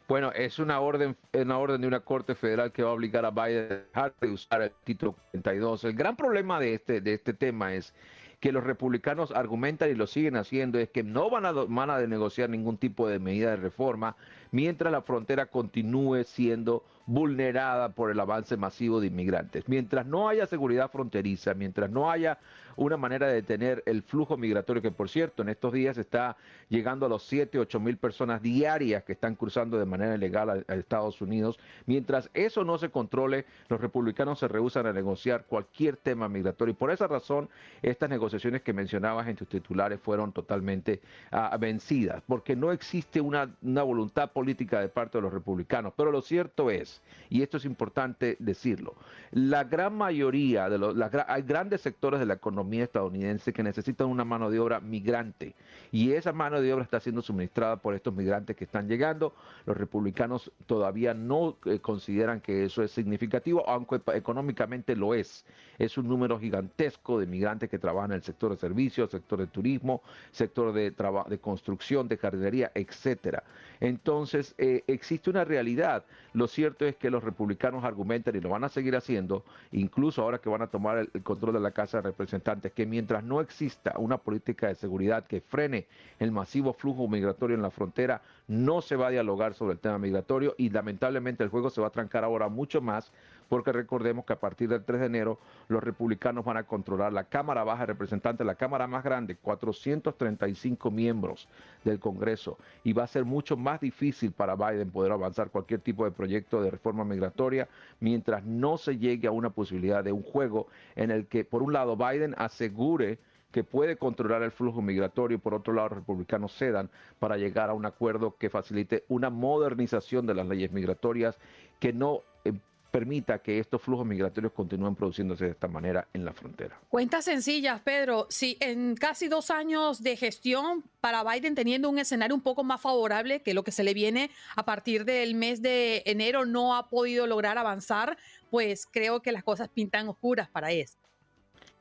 Bueno, 0.08 0.32
es 0.32 0.58
una 0.58 0.80
orden, 0.80 1.16
una 1.32 1.58
orden 1.58 1.80
de 1.80 1.86
una 1.86 2.00
corte 2.00 2.34
federal 2.34 2.72
que 2.72 2.82
va 2.82 2.90
a 2.90 2.92
obligar 2.92 3.24
a 3.24 3.30
Biden 3.30 3.72
a 3.72 3.76
dejar 3.76 4.14
de 4.20 4.28
usar 4.28 4.62
el 4.62 4.72
título 4.84 5.14
42. 5.30 5.84
El 5.84 5.94
gran 5.94 6.16
problema 6.16 6.60
de 6.60 6.74
este, 6.74 7.00
de 7.00 7.14
este 7.14 7.32
tema 7.32 7.74
es 7.74 7.94
que 8.40 8.52
los 8.52 8.64
republicanos 8.64 9.30
argumentan 9.30 9.90
y 9.90 9.94
lo 9.94 10.08
siguen 10.08 10.36
haciendo 10.36 10.80
es 10.80 10.88
que 10.88 11.04
no 11.04 11.30
van 11.30 11.46
a, 11.46 11.52
van 11.52 11.90
a 11.90 12.00
negociar 12.00 12.50
ningún 12.50 12.76
tipo 12.76 13.08
de 13.08 13.20
medida 13.20 13.50
de 13.50 13.56
reforma 13.56 14.16
mientras 14.52 14.92
la 14.92 15.02
frontera 15.02 15.46
continúe 15.46 16.22
siendo 16.24 16.84
vulnerada 17.06 17.88
por 17.88 18.10
el 18.10 18.20
avance 18.20 18.56
masivo 18.56 19.00
de 19.00 19.08
inmigrantes. 19.08 19.68
Mientras 19.68 20.06
no 20.06 20.28
haya 20.28 20.46
seguridad 20.46 20.90
fronteriza, 20.90 21.52
mientras 21.54 21.90
no 21.90 22.10
haya 22.10 22.38
una 22.76 22.96
manera 22.96 23.26
de 23.26 23.34
detener 23.34 23.82
el 23.86 24.02
flujo 24.02 24.36
migratorio, 24.36 24.80
que 24.80 24.92
por 24.92 25.08
cierto 25.08 25.42
en 25.42 25.48
estos 25.48 25.72
días 25.72 25.98
está 25.98 26.36
llegando 26.68 27.06
a 27.06 27.08
los 27.08 27.24
7, 27.24 27.58
8 27.58 27.80
mil 27.80 27.96
personas 27.96 28.40
diarias 28.40 29.02
que 29.02 29.12
están 29.12 29.34
cruzando 29.34 29.78
de 29.78 29.84
manera 29.84 30.14
ilegal 30.14 30.64
a, 30.68 30.74
Estados 30.74 31.20
Unidos, 31.20 31.58
mientras 31.86 32.30
eso 32.34 32.64
no 32.64 32.78
se 32.78 32.90
controle, 32.90 33.46
los 33.68 33.80
republicanos 33.80 34.38
se 34.38 34.48
rehusan 34.48 34.86
a 34.86 34.92
negociar 34.92 35.44
cualquier 35.46 35.96
tema 35.96 36.28
migratorio. 36.28 36.72
Y 36.72 36.76
por 36.76 36.90
esa 36.90 37.06
razón, 37.08 37.48
estas 37.82 38.08
negociaciones 38.08 38.62
que 38.62 38.72
mencionabas 38.72 39.26
en 39.28 39.36
tus 39.36 39.48
titulares 39.48 40.00
fueron 40.00 40.32
totalmente 40.32 41.00
ah, 41.30 41.56
vencidas, 41.58 42.22
porque 42.26 42.56
no 42.56 42.72
existe 42.72 43.20
una, 43.20 43.50
una 43.62 43.82
voluntad 43.82 44.30
política 44.30 44.41
de 44.44 44.88
parte 44.88 45.18
de 45.18 45.22
los 45.22 45.32
republicanos. 45.32 45.92
Pero 45.96 46.10
lo 46.10 46.22
cierto 46.22 46.70
es, 46.70 47.00
y 47.28 47.42
esto 47.42 47.56
es 47.56 47.64
importante 47.64 48.36
decirlo, 48.38 48.94
la 49.30 49.64
gran 49.64 49.96
mayoría 49.96 50.68
de 50.68 50.78
los, 50.78 50.96
hay 51.26 51.42
grandes 51.42 51.80
sectores 51.80 52.20
de 52.20 52.26
la 52.26 52.34
economía 52.34 52.84
estadounidense 52.84 53.52
que 53.52 53.62
necesitan 53.62 54.08
una 54.08 54.24
mano 54.24 54.50
de 54.50 54.58
obra 54.58 54.80
migrante 54.80 55.54
y 55.90 56.12
esa 56.12 56.32
mano 56.32 56.60
de 56.60 56.72
obra 56.72 56.84
está 56.84 57.00
siendo 57.00 57.22
suministrada 57.22 57.76
por 57.76 57.94
estos 57.94 58.14
migrantes 58.14 58.56
que 58.56 58.64
están 58.64 58.88
llegando. 58.88 59.34
Los 59.66 59.76
republicanos 59.76 60.50
todavía 60.66 61.14
no 61.14 61.56
eh, 61.66 61.78
consideran 61.80 62.40
que 62.40 62.64
eso 62.64 62.82
es 62.82 62.90
significativo, 62.90 63.68
aunque 63.68 64.00
económicamente 64.14 64.96
lo 64.96 65.14
es. 65.14 65.44
Es 65.78 65.98
un 65.98 66.08
número 66.08 66.38
gigantesco 66.38 67.18
de 67.18 67.26
migrantes 67.26 67.68
que 67.68 67.78
trabajan 67.78 68.12
en 68.12 68.16
el 68.16 68.22
sector 68.22 68.50
de 68.50 68.56
servicios, 68.56 69.10
sector 69.10 69.38
de 69.38 69.46
turismo, 69.46 70.02
sector 70.30 70.72
de, 70.72 70.90
de 70.90 71.38
construcción, 71.38 72.08
de 72.08 72.16
jardinería, 72.16 72.70
etcétera. 72.74 73.42
Entonces, 73.80 74.31
eh, 74.34 74.84
existe 74.86 75.30
una 75.30 75.44
realidad. 75.44 76.04
Lo 76.32 76.46
cierto 76.46 76.84
es 76.84 76.96
que 76.96 77.10
los 77.10 77.22
republicanos 77.22 77.84
argumentan 77.84 78.34
y 78.36 78.40
lo 78.40 78.48
van 78.48 78.64
a 78.64 78.68
seguir 78.68 78.96
haciendo, 78.96 79.44
incluso 79.72 80.22
ahora 80.22 80.38
que 80.38 80.48
van 80.48 80.62
a 80.62 80.66
tomar 80.66 80.98
el, 80.98 81.22
control 81.22 81.54
de 81.54 81.60
la 81.60 81.70
Casa 81.70 81.98
de 81.98 82.02
Representantes, 82.04 82.72
que 82.72 82.86
mientras 82.86 83.22
no 83.24 83.40
exista 83.40 83.94
una 83.98 84.18
política 84.18 84.68
de 84.68 84.74
seguridad 84.74 85.26
que 85.26 85.40
frene 85.40 85.86
el 86.18 86.32
masivo 86.32 86.72
flujo 86.72 87.08
migratorio 87.08 87.56
en 87.56 87.62
la 87.62 87.70
frontera, 87.70 88.22
no 88.52 88.82
se 88.82 88.96
va 88.96 89.06
a 89.06 89.10
dialogar 89.10 89.54
sobre 89.54 89.72
el 89.72 89.78
tema 89.78 89.98
migratorio 89.98 90.54
y 90.58 90.68
lamentablemente 90.68 91.42
el 91.42 91.48
juego 91.48 91.70
se 91.70 91.80
va 91.80 91.86
a 91.86 91.90
trancar 91.90 92.22
ahora 92.22 92.50
mucho 92.50 92.82
más 92.82 93.10
porque 93.48 93.72
recordemos 93.72 94.26
que 94.26 94.34
a 94.34 94.40
partir 94.40 94.68
del 94.68 94.84
3 94.84 95.00
de 95.00 95.06
enero 95.06 95.38
los 95.68 95.82
republicanos 95.82 96.44
van 96.44 96.58
a 96.58 96.64
controlar 96.64 97.14
la 97.14 97.24
Cámara 97.24 97.64
Baja 97.64 97.82
de 97.82 97.92
Representantes, 97.92 98.46
la 98.46 98.54
Cámara 98.54 98.86
más 98.86 99.04
grande, 99.04 99.36
435 99.36 100.90
miembros 100.90 101.48
del 101.82 101.98
Congreso, 101.98 102.58
y 102.84 102.92
va 102.92 103.04
a 103.04 103.06
ser 103.06 103.24
mucho 103.24 103.56
más 103.56 103.80
difícil 103.80 104.32
para 104.32 104.54
Biden 104.54 104.90
poder 104.90 105.12
avanzar 105.12 105.50
cualquier 105.50 105.80
tipo 105.80 106.04
de 106.04 106.10
proyecto 106.10 106.62
de 106.62 106.70
reforma 106.70 107.04
migratoria 107.04 107.68
mientras 108.00 108.44
no 108.44 108.76
se 108.76 108.98
llegue 108.98 109.28
a 109.28 109.32
una 109.32 109.50
posibilidad 109.50 110.04
de 110.04 110.12
un 110.12 110.22
juego 110.22 110.66
en 110.94 111.10
el 111.10 111.26
que, 111.26 111.44
por 111.44 111.62
un 111.62 111.72
lado, 111.72 111.96
Biden 111.96 112.34
asegure 112.36 113.18
que 113.52 113.62
puede 113.62 113.96
controlar 113.96 114.42
el 114.42 114.50
flujo 114.50 114.82
migratorio 114.82 115.38
por 115.38 115.54
otro 115.54 115.72
lado 115.72 115.90
los 115.90 115.98
republicanos 115.98 116.56
cedan 116.56 116.90
para 117.18 117.36
llegar 117.36 117.70
a 117.70 117.74
un 117.74 117.86
acuerdo 117.86 118.36
que 118.36 118.50
facilite 118.50 119.04
una 119.08 119.30
modernización 119.30 120.26
de 120.26 120.34
las 120.34 120.46
leyes 120.46 120.72
migratorias 120.72 121.38
que 121.78 121.92
no 121.92 122.22
eh, 122.44 122.52
permita 122.90 123.38
que 123.38 123.58
estos 123.58 123.80
flujos 123.80 124.06
migratorios 124.06 124.52
continúen 124.52 124.94
produciéndose 124.94 125.46
de 125.46 125.50
esta 125.52 125.66
manera 125.66 126.06
en 126.12 126.24
la 126.24 126.32
frontera. 126.32 126.78
Cuentas 126.90 127.24
sencillas, 127.24 127.80
Pedro. 127.80 128.26
Si 128.28 128.58
en 128.60 128.94
casi 128.96 129.28
dos 129.28 129.50
años 129.50 130.02
de 130.02 130.16
gestión 130.16 130.84
para 131.00 131.24
Biden, 131.24 131.54
teniendo 131.54 131.88
un 131.88 131.98
escenario 131.98 132.36
un 132.36 132.42
poco 132.42 132.64
más 132.64 132.80
favorable 132.80 133.40
que 133.40 133.54
lo 133.54 133.64
que 133.64 133.72
se 133.72 133.82
le 133.82 133.94
viene 133.94 134.30
a 134.56 134.64
partir 134.64 135.04
del 135.04 135.34
mes 135.34 135.62
de 135.62 136.02
enero, 136.04 136.44
no 136.44 136.76
ha 136.76 136.90
podido 136.90 137.26
lograr 137.26 137.56
avanzar, 137.56 138.18
pues 138.50 138.86
creo 138.86 139.22
que 139.22 139.32
las 139.32 139.42
cosas 139.42 139.68
pintan 139.68 140.08
oscuras 140.08 140.48
para 140.50 140.70
él. 140.70 140.86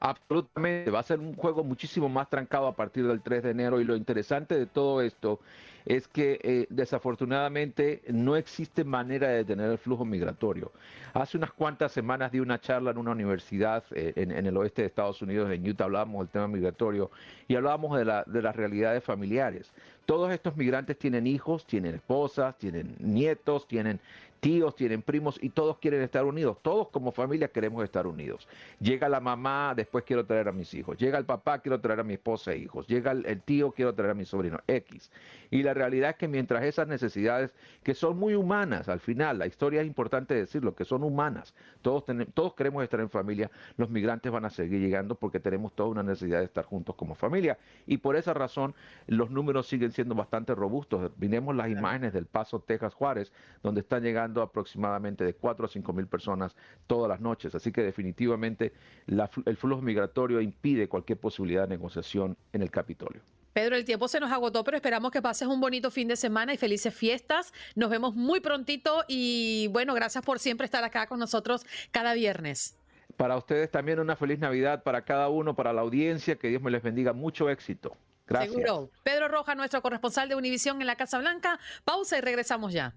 Absolutamente, 0.04 0.90
va 0.90 1.00
a 1.00 1.04
ser 1.04 1.20
un 1.20 1.36
juego 1.36 1.64
muchísimo 1.64 2.10
más 2.10 2.28
trancado 2.28 2.66
a 2.66 2.76
partir 2.76 3.06
del 3.06 3.22
3 3.22 3.44
de 3.44 3.52
enero 3.52 3.80
y 3.80 3.84
lo 3.84 3.96
interesante 3.96 4.58
de 4.58 4.66
todo 4.66 5.00
esto 5.04 5.40
es 5.86 6.08
que 6.08 6.40
eh, 6.44 6.68
desafortunadamente 6.70 8.02
no 8.10 8.36
existe 8.36 8.84
manera 8.84 9.30
de 9.30 9.38
detener 9.38 9.72
el 9.72 9.78
flujo 9.78 10.06
migratorio. 10.06 10.72
Hace 11.14 11.38
unas 11.38 11.52
cuantas 11.52 11.92
semanas 11.92 12.32
di 12.32 12.40
una 12.40 12.60
charla 12.60 12.92
en 12.92 12.98
una 12.98 13.12
universidad 13.12 13.84
eh, 13.92 14.14
en, 14.16 14.32
el 14.32 14.56
oeste 14.58 14.84
de 14.84 14.88
Estados 14.88 15.22
Unidos, 15.22 15.52
en 15.52 15.68
Utah, 15.68 15.86
hablábamos 15.86 16.22
del 16.22 16.30
tema 16.30 16.48
migratorio 16.48 17.12
y 17.48 17.56
hablábamos 17.56 17.98
de, 17.98 18.06
la, 18.06 18.24
de 18.26 18.42
las 18.42 18.56
realidades 18.56 19.04
familiares. 19.04 19.72
Todos 20.06 20.32
estos 20.32 20.58
migrantes 20.58 20.98
tienen 20.98 21.28
hijos, 21.28 21.66
tienen 21.66 21.96
esposas, 21.96 22.58
tienen 22.58 22.96
nietos, 23.00 23.68
tienen 23.68 24.00
tíos, 24.42 24.76
tienen 24.76 25.04
primos 25.04 25.38
y 25.42 25.50
todos 25.50 25.78
quieren 25.78 26.02
estar 26.02 26.26
unidos. 26.26 26.58
Todos 26.62 26.90
como 26.90 27.12
familia 27.12 27.48
queremos 27.48 27.84
estar 27.84 28.06
unidos. 28.06 28.48
Llega 28.80 29.08
la 29.08 29.22
mamá, 29.22 29.74
después 29.76 30.04
quiero 30.04 30.26
traer 30.26 30.50
a 30.50 30.52
mis 30.52 30.74
hijos. 30.74 30.98
Llega 30.98 31.18
el 31.18 31.26
papá, 31.26 31.60
quiero 31.60 31.80
traer 31.80 32.02
a 32.02 32.04
mi 32.04 32.16
esposa 32.16 32.52
e 32.52 32.58
hijos. 32.58 32.88
Llega 32.88 33.12
el, 33.12 33.42
tío, 33.42 33.72
quiero 33.72 33.94
traer 33.94 34.12
a 34.12 34.16
mi 34.16 34.26
sobrino 34.26 34.60
X. 34.68 35.12
Y 35.52 35.64
la 35.64 35.71
realidad 35.74 36.12
es 36.12 36.16
que 36.18 36.28
mientras 36.28 36.64
esas 36.64 36.88
necesidades, 36.88 37.54
que 37.84 37.94
son 37.94 38.18
muy 38.18 38.36
humanas, 38.36 38.90
al 38.90 39.00
final, 39.00 39.40
la 39.40 39.48
historia 39.48 39.82
es 39.82 39.88
importante 39.88 40.34
decirlo, 40.34 40.76
que 40.76 40.86
son 40.86 41.04
humanas, 41.04 41.54
todos, 41.82 42.06
tenemos, 42.06 42.34
todos 42.34 42.54
queremos 42.54 42.84
estar 42.84 43.00
en 43.00 43.10
familia, 43.10 43.52
los 43.78 43.90
migrantes 43.90 44.32
van 44.32 44.46
a 44.46 44.50
seguir 44.50 44.80
llegando 44.82 45.16
porque 45.16 45.40
tenemos 45.40 45.74
toda 45.74 45.90
una 45.90 46.04
necesidad 46.04 46.40
de 46.40 46.46
estar 46.46 46.66
juntos 46.66 46.96
como 46.96 47.16
familia. 47.16 47.58
Y 47.86 47.98
por 47.98 48.16
esa 48.16 48.34
razón, 48.34 48.76
los 49.08 49.32
números 49.32 49.68
siguen 49.68 49.92
siendo 49.92 50.16
bastante 50.16 50.56
robustos. 50.56 51.12
Vinemos 51.18 51.56
las 51.56 51.70
imágenes 51.70 52.14
del 52.14 52.26
Paso 52.26 52.60
Texas 52.60 52.94
Juárez, 52.94 53.32
donde 53.64 53.82
están 53.82 54.04
llegando 54.04 54.42
aproximadamente 54.42 55.24
de 55.24 55.34
4 55.34 55.66
a 55.66 55.70
5 55.70 55.94
mil 55.94 56.08
personas 56.08 56.56
todas 56.88 57.10
las 57.10 57.22
noches. 57.22 57.56
Así 57.56 57.72
que 57.72 57.84
definitivamente 57.84 58.74
el 59.08 59.58
flujo 59.58 59.82
migratorio 59.82 60.42
impide 60.42 60.88
cualquier 60.88 61.20
posibilidad 61.20 61.64
de 61.64 61.70
negociación 61.70 62.38
en 62.54 62.62
el 62.62 62.72
Capitolio. 62.72 63.22
Pedro, 63.54 63.76
el 63.76 63.86
tiempo 63.86 64.08
se 64.08 64.20
nos 64.20 64.32
agotó, 64.32 64.64
pero 64.64 64.78
esperamos 64.78 65.12
que 65.12 65.22
pases 65.22 65.48
un 65.48 65.60
bonito 65.60 65.92
fin 65.92 66.08
de 66.08 66.16
semana 66.16 66.54
y 66.54 66.58
felices 66.58 66.94
fiestas. 66.94 67.54
Nos 67.76 67.90
vemos 67.90 68.16
muy 68.16 68.40
prontito 68.40 69.04
y 69.08 69.68
bueno, 69.72 69.94
gracias 69.94 70.24
por 70.24 70.40
siempre 70.40 70.66
estar 70.66 70.84
acá 70.84 71.08
con 71.08 71.20
nosotros 71.20 71.66
cada 71.92 72.14
viernes. 72.14 72.78
Para 73.18 73.38
ustedes 73.38 73.70
también 73.70 74.00
una 74.00 74.16
feliz 74.16 74.40
Navidad 74.40 74.84
para 74.84 75.04
cada 75.04 75.30
uno, 75.30 75.56
para 75.56 75.74
la 75.74 75.82
audiencia, 75.82 76.38
que 76.38 76.48
Dios 76.48 76.62
me 76.62 76.72
les 76.72 76.82
bendiga, 76.82 77.14
mucho 77.14 77.50
éxito. 77.50 77.96
Gracias. 78.26 78.54
Seguro. 78.54 78.90
Pedro 79.04 79.28
Roja, 79.28 79.56
nuestro 79.56 79.82
corresponsal 79.82 80.30
de 80.30 80.36
Univisión 80.36 80.80
en 80.80 80.88
la 80.88 80.96
Casa 80.96 81.20
Blanca. 81.20 81.60
Pausa 81.84 82.18
y 82.18 82.22
regresamos 82.22 82.72
ya. 82.72 82.94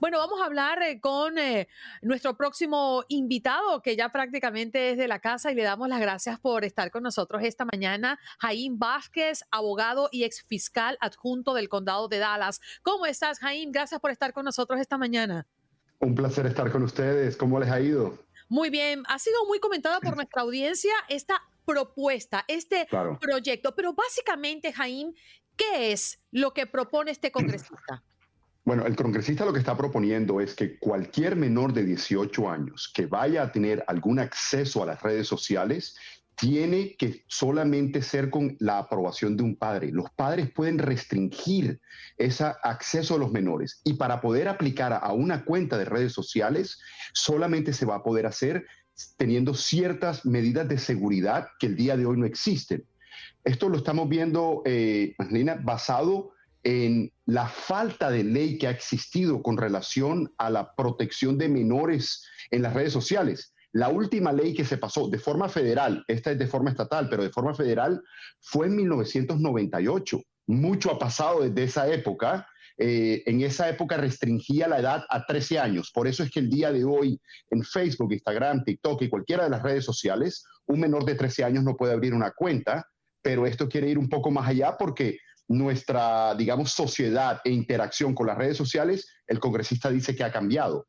Bueno, 0.00 0.18
vamos 0.18 0.40
a 0.40 0.46
hablar 0.46 0.82
eh, 0.82 1.00
con 1.00 1.38
eh, 1.38 1.68
nuestro 2.02 2.36
próximo 2.36 3.04
invitado, 3.08 3.82
que 3.82 3.96
ya 3.96 4.10
prácticamente 4.10 4.90
es 4.90 4.98
de 4.98 5.08
la 5.08 5.20
casa, 5.20 5.52
y 5.52 5.54
le 5.54 5.62
damos 5.62 5.88
las 5.88 6.00
gracias 6.00 6.38
por 6.40 6.64
estar 6.64 6.90
con 6.90 7.02
nosotros 7.02 7.42
esta 7.42 7.64
mañana. 7.64 8.18
Jaime 8.38 8.76
Vázquez, 8.78 9.44
abogado 9.50 10.08
y 10.12 10.24
ex 10.24 10.42
fiscal 10.42 10.98
adjunto 11.00 11.54
del 11.54 11.68
condado 11.68 12.08
de 12.08 12.18
Dallas. 12.18 12.60
¿Cómo 12.82 13.06
estás, 13.06 13.38
Jaime? 13.38 13.72
Gracias 13.72 14.00
por 14.00 14.10
estar 14.10 14.32
con 14.32 14.44
nosotros 14.44 14.80
esta 14.80 14.98
mañana. 14.98 15.46
Un 15.98 16.14
placer 16.14 16.46
estar 16.46 16.70
con 16.70 16.82
ustedes. 16.82 17.36
¿Cómo 17.36 17.58
les 17.58 17.70
ha 17.70 17.80
ido? 17.80 18.18
Muy 18.48 18.70
bien. 18.70 19.02
Ha 19.08 19.18
sido 19.18 19.46
muy 19.46 19.58
comentada 19.60 20.00
por 20.00 20.14
nuestra 20.14 20.42
audiencia 20.42 20.92
esta 21.08 21.42
propuesta, 21.64 22.44
este 22.48 22.86
proyecto. 23.20 23.74
Pero 23.74 23.92
básicamente, 23.94 24.72
Jaime, 24.72 25.14
¿qué 25.56 25.92
es 25.92 26.22
lo 26.30 26.52
que 26.52 26.66
propone 26.66 27.10
este 27.10 27.32
congresista? 27.32 28.04
Bueno, 28.66 28.84
el 28.84 28.96
congresista 28.96 29.44
lo 29.44 29.52
que 29.52 29.60
está 29.60 29.76
proponiendo 29.76 30.40
es 30.40 30.56
que 30.56 30.76
cualquier 30.76 31.36
menor 31.36 31.72
de 31.72 31.84
18 31.84 32.50
años 32.50 32.90
que 32.92 33.06
vaya 33.06 33.44
a 33.44 33.52
tener 33.52 33.84
algún 33.86 34.18
acceso 34.18 34.82
a 34.82 34.86
las 34.86 35.00
redes 35.00 35.28
sociales 35.28 35.94
tiene 36.34 36.96
que 36.96 37.24
solamente 37.28 38.02
ser 38.02 38.28
con 38.28 38.56
la 38.58 38.78
aprobación 38.78 39.36
de 39.36 39.44
un 39.44 39.54
padre. 39.54 39.92
Los 39.92 40.10
padres 40.10 40.50
pueden 40.50 40.78
restringir 40.78 41.80
ese 42.18 42.44
acceso 42.64 43.14
a 43.14 43.18
los 43.18 43.30
menores 43.30 43.82
y 43.84 43.92
para 43.92 44.20
poder 44.20 44.48
aplicar 44.48 44.92
a 44.92 45.12
una 45.12 45.44
cuenta 45.44 45.78
de 45.78 45.84
redes 45.84 46.12
sociales 46.12 46.80
solamente 47.14 47.72
se 47.72 47.86
va 47.86 47.94
a 47.94 48.02
poder 48.02 48.26
hacer 48.26 48.66
teniendo 49.16 49.54
ciertas 49.54 50.26
medidas 50.26 50.68
de 50.68 50.78
seguridad 50.78 51.50
que 51.60 51.68
el 51.68 51.76
día 51.76 51.96
de 51.96 52.04
hoy 52.04 52.16
no 52.16 52.26
existen. 52.26 52.84
Esto 53.44 53.68
lo 53.68 53.76
estamos 53.76 54.08
viendo, 54.08 54.62
eh, 54.64 55.14
basado 55.62 56.32
en 56.66 57.12
la 57.26 57.46
falta 57.46 58.10
de 58.10 58.24
ley 58.24 58.58
que 58.58 58.66
ha 58.66 58.72
existido 58.72 59.40
con 59.40 59.56
relación 59.56 60.34
a 60.36 60.50
la 60.50 60.74
protección 60.74 61.38
de 61.38 61.48
menores 61.48 62.24
en 62.50 62.62
las 62.62 62.74
redes 62.74 62.92
sociales. 62.92 63.54
La 63.70 63.88
última 63.88 64.32
ley 64.32 64.52
que 64.52 64.64
se 64.64 64.76
pasó 64.76 65.08
de 65.08 65.20
forma 65.20 65.48
federal, 65.48 66.04
esta 66.08 66.32
es 66.32 66.38
de 66.40 66.48
forma 66.48 66.70
estatal, 66.70 67.06
pero 67.08 67.22
de 67.22 67.30
forma 67.30 67.54
federal, 67.54 68.02
fue 68.40 68.66
en 68.66 68.74
1998. 68.74 70.20
Mucho 70.48 70.90
ha 70.90 70.98
pasado 70.98 71.42
desde 71.42 71.62
esa 71.62 71.86
época. 71.86 72.48
Eh, 72.78 73.22
en 73.26 73.42
esa 73.42 73.68
época 73.68 73.96
restringía 73.96 74.66
la 74.66 74.80
edad 74.80 75.04
a 75.08 75.24
13 75.24 75.60
años. 75.60 75.92
Por 75.92 76.08
eso 76.08 76.24
es 76.24 76.32
que 76.32 76.40
el 76.40 76.50
día 76.50 76.72
de 76.72 76.82
hoy 76.82 77.20
en 77.50 77.62
Facebook, 77.62 78.12
Instagram, 78.12 78.64
TikTok 78.64 79.02
y 79.02 79.08
cualquiera 79.08 79.44
de 79.44 79.50
las 79.50 79.62
redes 79.62 79.84
sociales, 79.84 80.44
un 80.66 80.80
menor 80.80 81.04
de 81.04 81.14
13 81.14 81.44
años 81.44 81.62
no 81.62 81.76
puede 81.76 81.92
abrir 81.92 82.12
una 82.12 82.32
cuenta, 82.32 82.88
pero 83.22 83.46
esto 83.46 83.68
quiere 83.68 83.88
ir 83.88 83.98
un 83.98 84.08
poco 84.08 84.32
más 84.32 84.48
allá 84.48 84.76
porque 84.76 85.18
nuestra, 85.48 86.34
digamos, 86.34 86.72
sociedad 86.72 87.40
e 87.44 87.50
interacción 87.50 88.14
con 88.14 88.26
las 88.26 88.38
redes 88.38 88.56
sociales, 88.56 89.08
el 89.26 89.38
congresista 89.38 89.90
dice 89.90 90.14
que 90.14 90.24
ha 90.24 90.32
cambiado. 90.32 90.88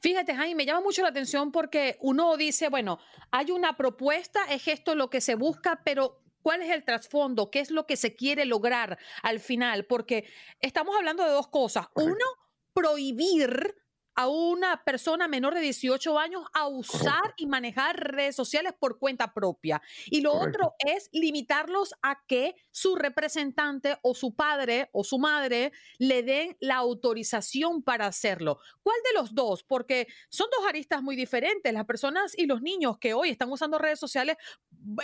Fíjate, 0.00 0.34
Jaime, 0.34 0.54
me 0.54 0.64
llama 0.64 0.80
mucho 0.80 1.02
la 1.02 1.08
atención 1.08 1.52
porque 1.52 1.98
uno 2.00 2.36
dice, 2.38 2.70
bueno, 2.70 2.98
hay 3.30 3.50
una 3.50 3.76
propuesta, 3.76 4.44
es 4.50 4.66
esto 4.68 4.94
lo 4.94 5.10
que 5.10 5.20
se 5.20 5.34
busca, 5.34 5.82
pero 5.84 6.22
¿cuál 6.40 6.62
es 6.62 6.70
el 6.70 6.82
trasfondo? 6.82 7.50
¿Qué 7.50 7.60
es 7.60 7.70
lo 7.70 7.86
que 7.86 7.96
se 7.96 8.14
quiere 8.16 8.46
lograr 8.46 8.98
al 9.22 9.38
final? 9.38 9.84
Porque 9.84 10.24
estamos 10.60 10.96
hablando 10.96 11.24
de 11.24 11.30
dos 11.30 11.48
cosas. 11.48 11.88
Uno, 11.94 12.24
prohibir 12.72 13.74
a 14.18 14.26
una 14.26 14.82
persona 14.82 15.28
menor 15.28 15.54
de 15.54 15.60
18 15.60 16.18
años 16.18 16.42
a 16.52 16.66
usar 16.66 17.34
y 17.36 17.46
manejar 17.46 17.96
redes 17.96 18.34
sociales 18.34 18.72
por 18.76 18.98
cuenta 18.98 19.32
propia. 19.32 19.80
Y 20.06 20.22
lo 20.22 20.32
otro 20.32 20.74
es 20.84 21.08
limitarlos 21.12 21.94
a 22.02 22.24
que 22.26 22.56
su 22.72 22.96
representante 22.96 23.96
o 24.02 24.16
su 24.16 24.34
padre 24.34 24.90
o 24.92 25.04
su 25.04 25.20
madre 25.20 25.70
le 25.98 26.24
den 26.24 26.56
la 26.58 26.78
autorización 26.78 27.84
para 27.84 28.06
hacerlo. 28.06 28.58
¿Cuál 28.82 28.96
de 29.04 29.20
los 29.20 29.36
dos? 29.36 29.62
Porque 29.62 30.08
son 30.30 30.48
dos 30.50 30.66
aristas 30.68 31.00
muy 31.00 31.14
diferentes. 31.14 31.72
Las 31.72 31.84
personas 31.84 32.36
y 32.36 32.46
los 32.46 32.60
niños 32.60 32.98
que 32.98 33.14
hoy 33.14 33.30
están 33.30 33.52
usando 33.52 33.78
redes 33.78 34.00
sociales, 34.00 34.36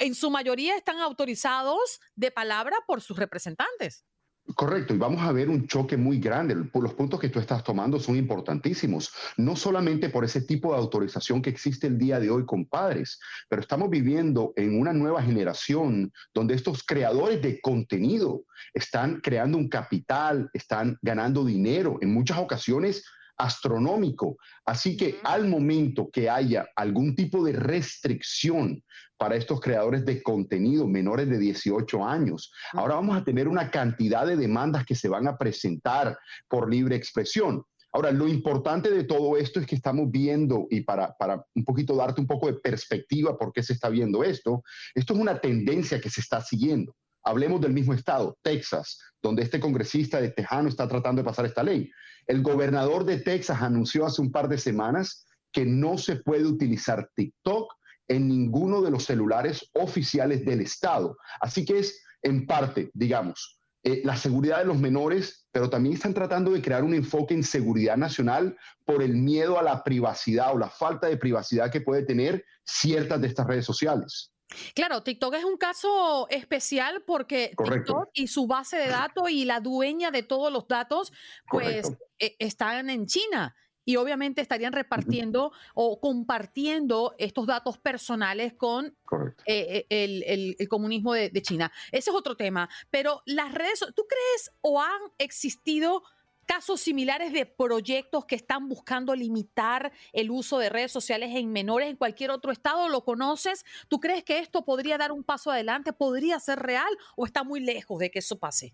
en 0.01 0.17
su 0.17 0.29
mayoría 0.29 0.77
están 0.77 0.99
autorizados 0.99 2.01
de 2.17 2.33
palabra 2.33 2.79
por 2.85 3.01
sus 3.01 3.17
representantes. 3.17 4.05
Correcto, 4.53 4.95
y 4.95 4.99
vamos 4.99 5.23
a 5.23 5.33
ver 5.33 5.49
un 5.49 5.67
choque 5.67 5.97
muy 5.97 6.19
grande. 6.19 6.55
Los 6.55 6.93
puntos 6.93 7.19
que 7.19 7.31
tú 7.31 7.39
estás 7.39 7.65
tomando 7.65 7.99
son 7.99 8.17
importantísimos, 8.17 9.11
no 9.39 9.57
solamente 9.57 10.11
por 10.11 10.23
ese 10.23 10.43
tipo 10.43 10.73
de 10.73 10.79
autorización 10.79 11.41
que 11.41 11.49
existe 11.49 11.87
el 11.87 11.97
día 11.97 12.21
de 12.21 12.31
hoy 12.31 12.45
con 12.45 12.67
padres, 12.67 13.19
pero 13.49 13.63
estamos 13.63 13.89
viviendo 13.89 14.53
en 14.57 14.79
una 14.79 14.93
nueva 14.93 15.23
generación 15.23 16.13
donde 16.35 16.55
estos 16.55 16.85
creadores 16.85 17.41
de 17.41 17.59
contenido 17.63 18.45
están 18.75 19.21
creando 19.23 19.57
un 19.57 19.69
capital, 19.69 20.51
están 20.53 20.99
ganando 21.01 21.43
dinero, 21.45 21.97
en 22.03 22.13
muchas 22.13 22.37
ocasiones 22.37 23.03
astronómico. 23.37 24.37
Así 24.65 24.97
que 24.97 25.19
al 25.25 25.49
momento 25.49 26.11
que 26.13 26.31
haya 26.31 26.67
algún 26.77 27.15
tipo 27.15 27.45
de 27.45 27.53
restricción 27.53 28.83
para 29.17 29.37
estos 29.37 29.61
creadores 29.61 30.05
de 30.05 30.23
contenido 30.23 30.87
menores 30.87 31.29
de 31.29 31.39
18 31.39 32.05
años, 32.05 32.53
ahora 32.73 32.97
vamos 32.97 33.17
a 33.17 33.25
tener 33.25 33.49
una 33.49 33.71
cantidad 33.71 34.27
de 34.27 34.37
demandas 34.37 34.85
que 34.85 34.95
se 34.95 35.09
van 35.09 35.29
a 35.29 35.39
presentar 35.39 36.19
por 36.49 36.71
libre 36.71 36.97
expresión. 36.97 37.65
Ahora, 37.95 38.11
lo 38.11 38.27
importante 38.27 38.91
de 38.91 39.05
todo 39.05 39.37
esto 39.37 39.61
es 39.61 39.67
que 39.69 39.77
estamos 39.77 40.11
viendo, 40.11 40.67
y 40.69 40.81
para, 40.81 41.15
para 41.17 41.47
un 41.55 41.65
poquito 41.65 41.95
darte 41.95 42.21
un 42.21 42.27
poco 42.27 42.49
de 42.49 42.55
perspectiva 42.55 43.39
por 43.39 43.53
qué 43.53 43.63
se 43.63 43.73
está 43.73 43.89
viendo 43.89 44.25
esto, 44.25 44.65
esto 44.97 45.15
es 45.15 45.21
una 45.21 45.39
tendencia 45.39 46.01
que 46.01 46.11
se 46.11 46.21
está 46.21 46.41
siguiendo. 46.41 46.97
Hablemos 47.25 47.61
del 47.61 47.73
mismo 47.73 47.95
estado, 47.95 48.37
Texas, 48.43 48.99
donde 49.23 49.43
este 49.43 49.59
congresista 49.59 50.21
de 50.21 50.31
Tejano 50.31 50.69
está 50.69 50.87
tratando 50.87 51.23
de 51.23 51.27
pasar 51.27 51.47
esta 51.47 51.63
ley. 51.63 51.91
El 52.27 52.43
gobernador 52.43 53.05
de 53.05 53.19
Texas 53.19 53.63
anunció 53.63 54.07
hace 54.07 54.21
un 54.21 54.31
par 54.31 54.49
de 54.49 54.59
semanas 54.59 55.27
que 55.51 55.65
no 55.65 55.97
se 55.97 56.17
puede 56.17 56.45
utilizar 56.47 57.11
TikTok 57.17 57.73
en 58.09 58.29
ninguno 58.29 58.83
de 58.83 58.91
los 58.91 59.05
celulares 59.05 59.71
oficiales 59.73 60.45
del 60.45 60.61
estado. 60.61 61.17
Así 61.41 61.65
que 61.65 61.79
es, 61.79 62.03
en 62.23 62.47
parte, 62.47 62.91
digamos, 62.93 63.59
eh, 63.83 64.03
la 64.05 64.17
seguridad 64.17 64.59
de 64.59 64.65
los 64.65 64.79
menores, 64.79 65.47
pero 65.53 65.71
también 65.71 65.95
están 65.95 66.15
tratando 66.15 66.51
de 66.51 66.63
crear 66.63 66.85
un 66.85 66.95
enfoque 66.95 67.35
en 67.35 67.45
seguridad 67.45 67.97
nacional 67.97 68.57
por 68.85 69.03
el 69.03 69.15
miedo 69.15 69.59
a 69.59 69.63
la 69.63 69.83
privacidad 69.85 70.55
o 70.55 70.59
la 70.59 70.71
falta 70.71 71.07
de 71.07 71.17
privacidad 71.17 71.71
que 71.71 71.83
puede 71.83 72.03
tener 72.03 72.45
ciertas 72.65 73.21
de 73.21 73.29
estas 73.29 73.47
redes 73.47 73.65
sociales. 73.65 74.34
Claro, 74.75 75.03
TikTok 75.03 75.35
es 75.35 75.45
un 75.45 75.57
caso 75.57 76.29
especial 76.31 77.03
porque 77.07 77.55
TikTok 77.57 78.11
y 78.13 78.29
su 78.29 78.47
base 78.47 78.77
de 78.77 78.89
datos 78.89 79.31
y 79.31 79.45
la 79.45 79.61
dueña 79.61 80.11
de 80.11 80.23
todos 80.23 80.53
los 80.53 80.69
datos, 80.69 81.13
pues 81.51 81.93
e, 82.19 82.37
están 82.39 82.91
en 82.91 83.07
China. 83.07 83.55
y 83.87 83.97
obviamente 83.97 84.41
estarían 84.41 84.73
repartiendo 84.73 85.53
o 85.75 86.01
compartiendo 86.01 87.15
estos 87.19 87.47
datos 87.47 87.77
personales 87.77 88.55
con 88.55 88.97
eh, 89.45 89.85
eh, 89.91 90.55
el, 90.59 90.69
comunismo 90.69 91.13
de, 91.13 91.29
de, 91.29 91.43
China. 91.43 91.71
Ese 91.93 92.09
es 92.09 92.17
otro 92.17 92.35
tema. 92.35 92.67
Pero 92.91 93.21
las 93.27 93.53
redes, 93.53 93.81
¿tú 93.95 94.07
crees 94.09 94.53
o 94.63 94.81
han 94.81 95.03
existido 95.19 96.03
casos 96.45 96.81
similares 96.81 97.33
de 97.33 97.47
proyectos 97.47 98.25
que 98.25 98.37
están 98.37 98.69
buscando 98.69 99.15
limitar 99.15 99.93
el 100.13 100.31
uso 100.31 100.59
de 100.59 100.69
redes 100.69 100.93
sociales 100.93 101.31
en 101.35 101.53
menores 101.53 101.91
en 101.91 101.97
cualquier 101.97 102.31
otro 102.31 102.53
estado? 102.53 102.89
¿Lo 102.89 103.05
conoces? 103.05 103.65
¿Tú 103.89 104.01
crees 104.01 104.25
que 104.25 104.39
esto 104.39 104.65
podría 104.65 104.99
dar 104.99 105.13
un 105.13 105.25
paso 105.25 105.51
adelante? 105.51 105.93
¿Podría 105.93 106.39
ser 106.41 106.59
real 106.61 106.91
o 107.17 107.27
está 107.27 107.45
muy 107.45 107.61
lejos 107.61 107.99
de 107.99 108.11
que 108.11 108.21
eso 108.21 108.39
pase? 108.39 108.73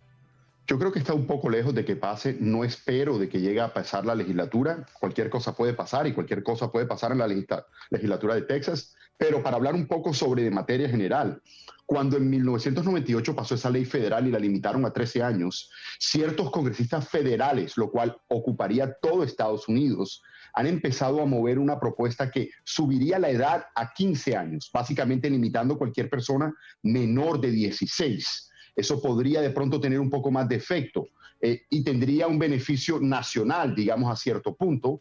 Yo 0.67 0.79
creo 0.79 0.93
que 0.93 1.01
está 1.01 1.15
un 1.15 1.27
poco 1.27 1.51
lejos 1.51 1.75
de 1.75 1.85
que 1.85 1.97
pase. 1.97 2.37
No 2.39 2.63
espero 2.63 3.19
de 3.19 3.29
que 3.29 3.41
llegue 3.41 3.61
a 3.61 3.75
pasar 3.75 4.07
la 4.07 4.15
legislatura. 4.15 4.87
Cualquier 5.01 5.29
cosa 5.29 5.57
puede 5.57 5.75
pasar 5.75 6.07
y 6.07 6.13
cualquier 6.13 6.45
cosa 6.45 6.71
puede 6.71 6.87
pasar 6.87 7.11
en 7.11 7.19
la 7.19 7.27
legislatura 7.27 8.37
de 8.37 8.43
Texas. 8.43 8.95
Pero 9.17 9.43
para 9.43 9.57
hablar 9.57 9.75
un 9.75 9.89
poco 9.89 10.15
sobre 10.15 10.49
materia 10.51 10.89
general, 10.89 11.43
cuando 11.91 12.17
en 12.17 12.31
1998 12.31 13.35
pasó 13.35 13.57
esa 13.57 13.69
ley 13.69 13.85
federal 13.85 14.25
y 14.25 14.31
la 14.31 14.39
limitaron 14.39 14.87
a 14.87 14.93
13 14.93 15.25
años, 15.25 15.73
ciertos 15.99 16.49
congresistas 16.53 17.09
federales, 17.09 17.77
lo 17.77 17.91
cual 17.91 18.17
ocuparía 18.29 18.95
todo 19.03 19.25
Estados 19.25 19.67
Unidos, 19.67 20.23
han 20.55 20.69
empezado 20.69 21.21
a 21.21 21.27
mover 21.27 21.59
una 21.59 21.81
propuesta 21.81 22.31
que 22.31 22.51
subiría 22.63 23.19
la 23.19 23.31
edad 23.31 23.65
a 23.75 23.93
15 23.93 24.37
años, 24.37 24.71
básicamente 24.73 25.29
limitando 25.29 25.77
cualquier 25.77 26.09
persona 26.09 26.55
menor 26.85 27.41
de 27.41 27.51
16 27.51 28.51
eso 28.77 29.03
podría 29.03 29.41
de 29.41 29.51
pronto 29.51 29.81
tener 29.81 30.01
un 30.01 30.09
poco 30.09 30.31
más 30.31 30.49
de 30.49 30.57
efecto 30.57 31.09
eh, 31.41 31.63
y 31.71 31.83
tendría 31.83 32.27
un 32.27 32.39
beneficio 32.39 33.01
nacional, 33.01 33.75
digamos, 33.75 34.11
a 34.11 34.17
cierto 34.17 34.55
punto. 34.55 35.01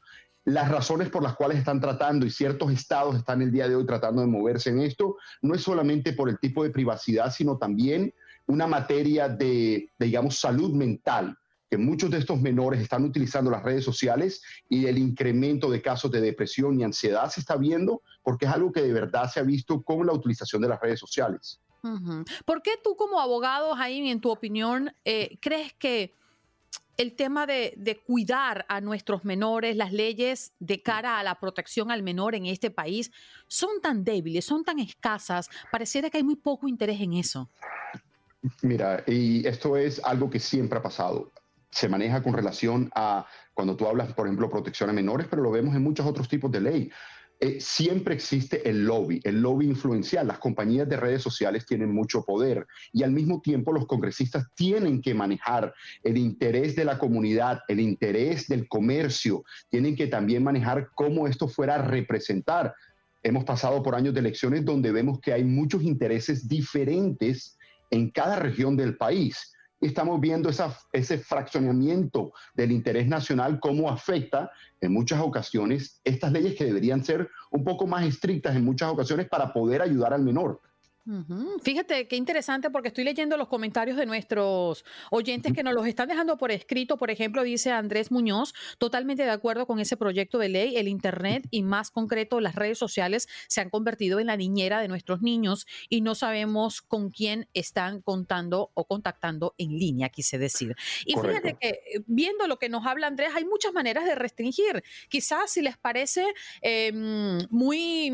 Las 0.49 0.67
razones 0.69 1.09
por 1.09 1.21
las 1.21 1.35
cuales 1.35 1.59
están 1.59 1.79
tratando 1.79 2.25
y 2.25 2.31
ciertos 2.31 2.71
estados 2.71 3.15
están 3.15 3.43
el 3.43 3.51
día 3.51 3.67
de 3.67 3.75
hoy 3.75 3.85
tratando 3.85 4.21
de 4.21 4.27
moverse 4.27 4.71
en 4.71 4.79
esto 4.79 5.17
no 5.43 5.53
es 5.53 5.61
solamente 5.61 6.13
por 6.13 6.27
el 6.27 6.39
tipo 6.39 6.63
de 6.63 6.71
privacidad, 6.71 7.31
sino 7.31 7.59
también 7.59 8.11
una 8.47 8.65
materia 8.65 9.29
de, 9.29 9.91
digamos, 9.99 10.39
salud 10.39 10.73
mental 10.73 11.37
que 11.69 11.77
muchos 11.77 12.09
de 12.09 12.17
estos 12.17 12.41
menores 12.41 12.81
están 12.81 13.05
utilizando 13.05 13.51
las 13.51 13.61
redes 13.61 13.85
sociales 13.85 14.41
y 14.67 14.87
el 14.87 14.97
incremento 14.97 15.69
de 15.69 15.83
casos 15.83 16.09
de 16.09 16.19
depresión 16.19 16.79
y 16.79 16.83
ansiedad 16.83 17.29
se 17.29 17.41
está 17.41 17.55
viendo 17.55 18.01
porque 18.23 18.47
es 18.47 18.51
algo 18.51 18.71
que 18.71 18.81
de 18.81 18.91
verdad 18.91 19.29
se 19.31 19.39
ha 19.39 19.43
visto 19.43 19.83
con 19.83 20.03
la 20.07 20.13
utilización 20.13 20.63
de 20.63 20.69
las 20.69 20.81
redes 20.81 20.99
sociales. 20.99 21.61
¿Por 22.45 22.63
qué 22.63 22.71
tú 22.83 22.95
como 22.95 23.19
abogado, 23.19 23.75
Jaime, 23.75 24.09
en 24.09 24.19
tu 24.19 24.31
opinión, 24.31 24.91
eh, 25.05 25.37
crees 25.41 25.73
que 25.73 26.11
el 26.99 27.15
tema 27.15 27.47
de, 27.47 28.01
cuidar 28.05 28.65
a 28.67 28.81
nuestros 28.81 29.23
menores, 29.23 29.77
las 29.77 29.93
leyes 29.93 30.51
de 30.59 30.81
cara 30.81 31.17
a 31.17 31.23
la 31.23 31.39
protección 31.39 31.91
al 31.91 32.03
menor 32.03 32.35
en 32.35 32.45
este 32.45 32.71
país 32.71 33.09
son 33.47 33.79
tan 33.81 34.03
débiles, 34.03 34.43
son 34.43 34.65
tan 34.65 34.79
escasas? 34.79 35.49
Pareciera 35.71 36.09
que 36.09 36.17
hay 36.17 36.23
muy 36.23 36.35
poco 36.35 36.67
interés 36.67 36.99
en 36.99 37.13
eso. 37.13 37.49
Mira, 38.63 39.01
y 39.07 39.47
esto 39.47 39.77
es 39.77 40.03
algo 40.03 40.29
que 40.29 40.41
siempre 40.41 40.79
ha 40.79 40.81
pasado. 40.81 41.31
Se 41.71 41.87
maneja 41.87 42.21
con 42.21 42.33
relación 42.33 42.89
a 42.93 43.25
cuando 43.53 43.77
tú 43.77 43.87
hablas, 43.87 44.11
por 44.11 44.27
ejemplo, 44.27 44.49
protección 44.49 44.89
a 44.89 44.93
menores, 44.93 45.27
pero 45.29 45.41
lo 45.41 45.51
vemos 45.51 45.73
en 45.75 45.83
muchos 45.83 46.05
otros 46.05 46.27
tipos 46.27 46.51
de 46.51 46.59
ley. 46.59 46.91
Eh, 47.41 47.61
siempre 47.61 48.13
existe 48.15 48.69
el 48.69 48.83
lobby, 48.83 49.21
el 49.23 49.41
lobby 49.41 49.65
influencial. 49.65 50.27
Las 50.27 50.39
compañías 50.39 50.89
de 50.89 50.97
redes 50.97 51.21
sociales 51.21 51.65
tienen 51.65 51.93
mucho 51.93 52.25
poder 52.25 52.67
y 52.91 53.03
al 53.03 53.11
mismo 53.11 53.39
tiempo 53.39 53.71
los 53.71 53.87
congresistas 53.87 54.45
tienen 54.55 55.01
que 55.01 55.13
manejar 55.13 55.73
el 56.03 56.17
interés 56.17 56.75
de 56.75 56.83
la 56.83 56.97
comunidad, 56.97 57.61
el 57.69 57.79
interés 57.79 58.49
del 58.49 58.67
comercio, 58.67 59.45
tienen 59.69 59.95
que 59.95 60.07
también 60.07 60.43
manejar 60.43 60.89
cómo 60.95 61.27
esto 61.27 61.47
fuera 61.47 61.75
a 61.75 61.81
representar. 61.81 62.73
Hemos 63.23 63.45
pasado 63.45 63.81
por 63.83 63.95
años 63.95 64.13
de 64.13 64.19
elecciones 64.19 64.65
donde 64.65 64.91
vemos 64.91 65.21
que 65.21 65.31
hay 65.31 65.45
muchos 65.45 65.81
intereses 65.83 66.45
diferentes 66.45 67.57
en 67.89 68.09
cada 68.11 68.35
región 68.35 68.75
del 68.75 68.97
país 68.97 69.53
estamos 69.87 70.19
viendo 70.19 70.49
ese 70.49 71.17
fraccionamiento 71.17 72.33
del 72.53 72.71
interés 72.71 73.07
nacional, 73.07 73.59
cómo 73.59 73.89
afecta 73.89 74.51
en 74.81 74.93
muchas 74.93 75.21
ocasiones 75.21 76.01
estas 76.03 76.31
leyes 76.31 76.55
que 76.55 76.65
deberían 76.65 77.03
ser 77.03 77.29
un 77.51 77.63
poco 77.63 77.87
más 77.87 78.05
estrictas 78.05 78.55
en 78.55 78.65
muchas 78.65 78.89
ocasiones 78.89 79.27
para 79.29 79.53
poder 79.53 79.81
ayudar 79.81 80.13
al 80.13 80.23
menor. 80.23 80.61
Fíjate 81.63 82.07
qué 82.07 82.15
interesante 82.15 82.69
porque 82.69 82.89
estoy 82.89 83.03
leyendo 83.03 83.35
los 83.35 83.47
comentarios 83.47 83.97
de 83.97 84.05
nuestros 84.05 84.85
oyentes 85.09 85.53
que 85.53 85.63
nos 85.63 85.73
los 85.73 85.87
están 85.87 86.07
dejando 86.07 86.37
por 86.37 86.51
escrito. 86.51 86.97
Por 86.97 87.09
ejemplo, 87.09 87.43
dice 87.43 87.71
Andrés 87.71 88.11
Muñoz, 88.11 88.53
totalmente 88.77 89.23
de 89.23 89.31
acuerdo 89.31 89.65
con 89.65 89.79
ese 89.79 89.97
proyecto 89.97 90.37
de 90.37 90.49
ley. 90.49 90.77
El 90.77 90.87
Internet 90.87 91.47
y 91.49 91.63
más 91.63 91.89
concreto 91.89 92.39
las 92.39 92.55
redes 92.55 92.77
sociales 92.77 93.27
se 93.47 93.61
han 93.61 93.69
convertido 93.69 94.19
en 94.19 94.27
la 94.27 94.37
niñera 94.37 94.81
de 94.81 94.87
nuestros 94.87 95.21
niños 95.21 95.65
y 95.89 96.01
no 96.01 96.13
sabemos 96.13 96.81
con 96.81 97.09
quién 97.09 97.47
están 97.53 98.01
contando 98.01 98.71
o 98.73 98.85
contactando 98.85 99.55
en 99.57 99.77
línea, 99.77 100.09
quise 100.09 100.37
decir. 100.37 100.75
Y 101.05 101.15
fíjate 101.15 101.57
que 101.59 101.69
eh, 101.69 102.03
viendo 102.05 102.47
lo 102.47 102.59
que 102.59 102.69
nos 102.69 102.85
habla 102.85 103.07
Andrés, 103.07 103.29
hay 103.35 103.45
muchas 103.45 103.73
maneras 103.73 104.05
de 104.05 104.15
restringir. 104.15 104.83
Quizás 105.09 105.51
si 105.51 105.61
les 105.61 105.77
parece 105.77 106.25
em, 106.61 107.39
muy 107.49 108.11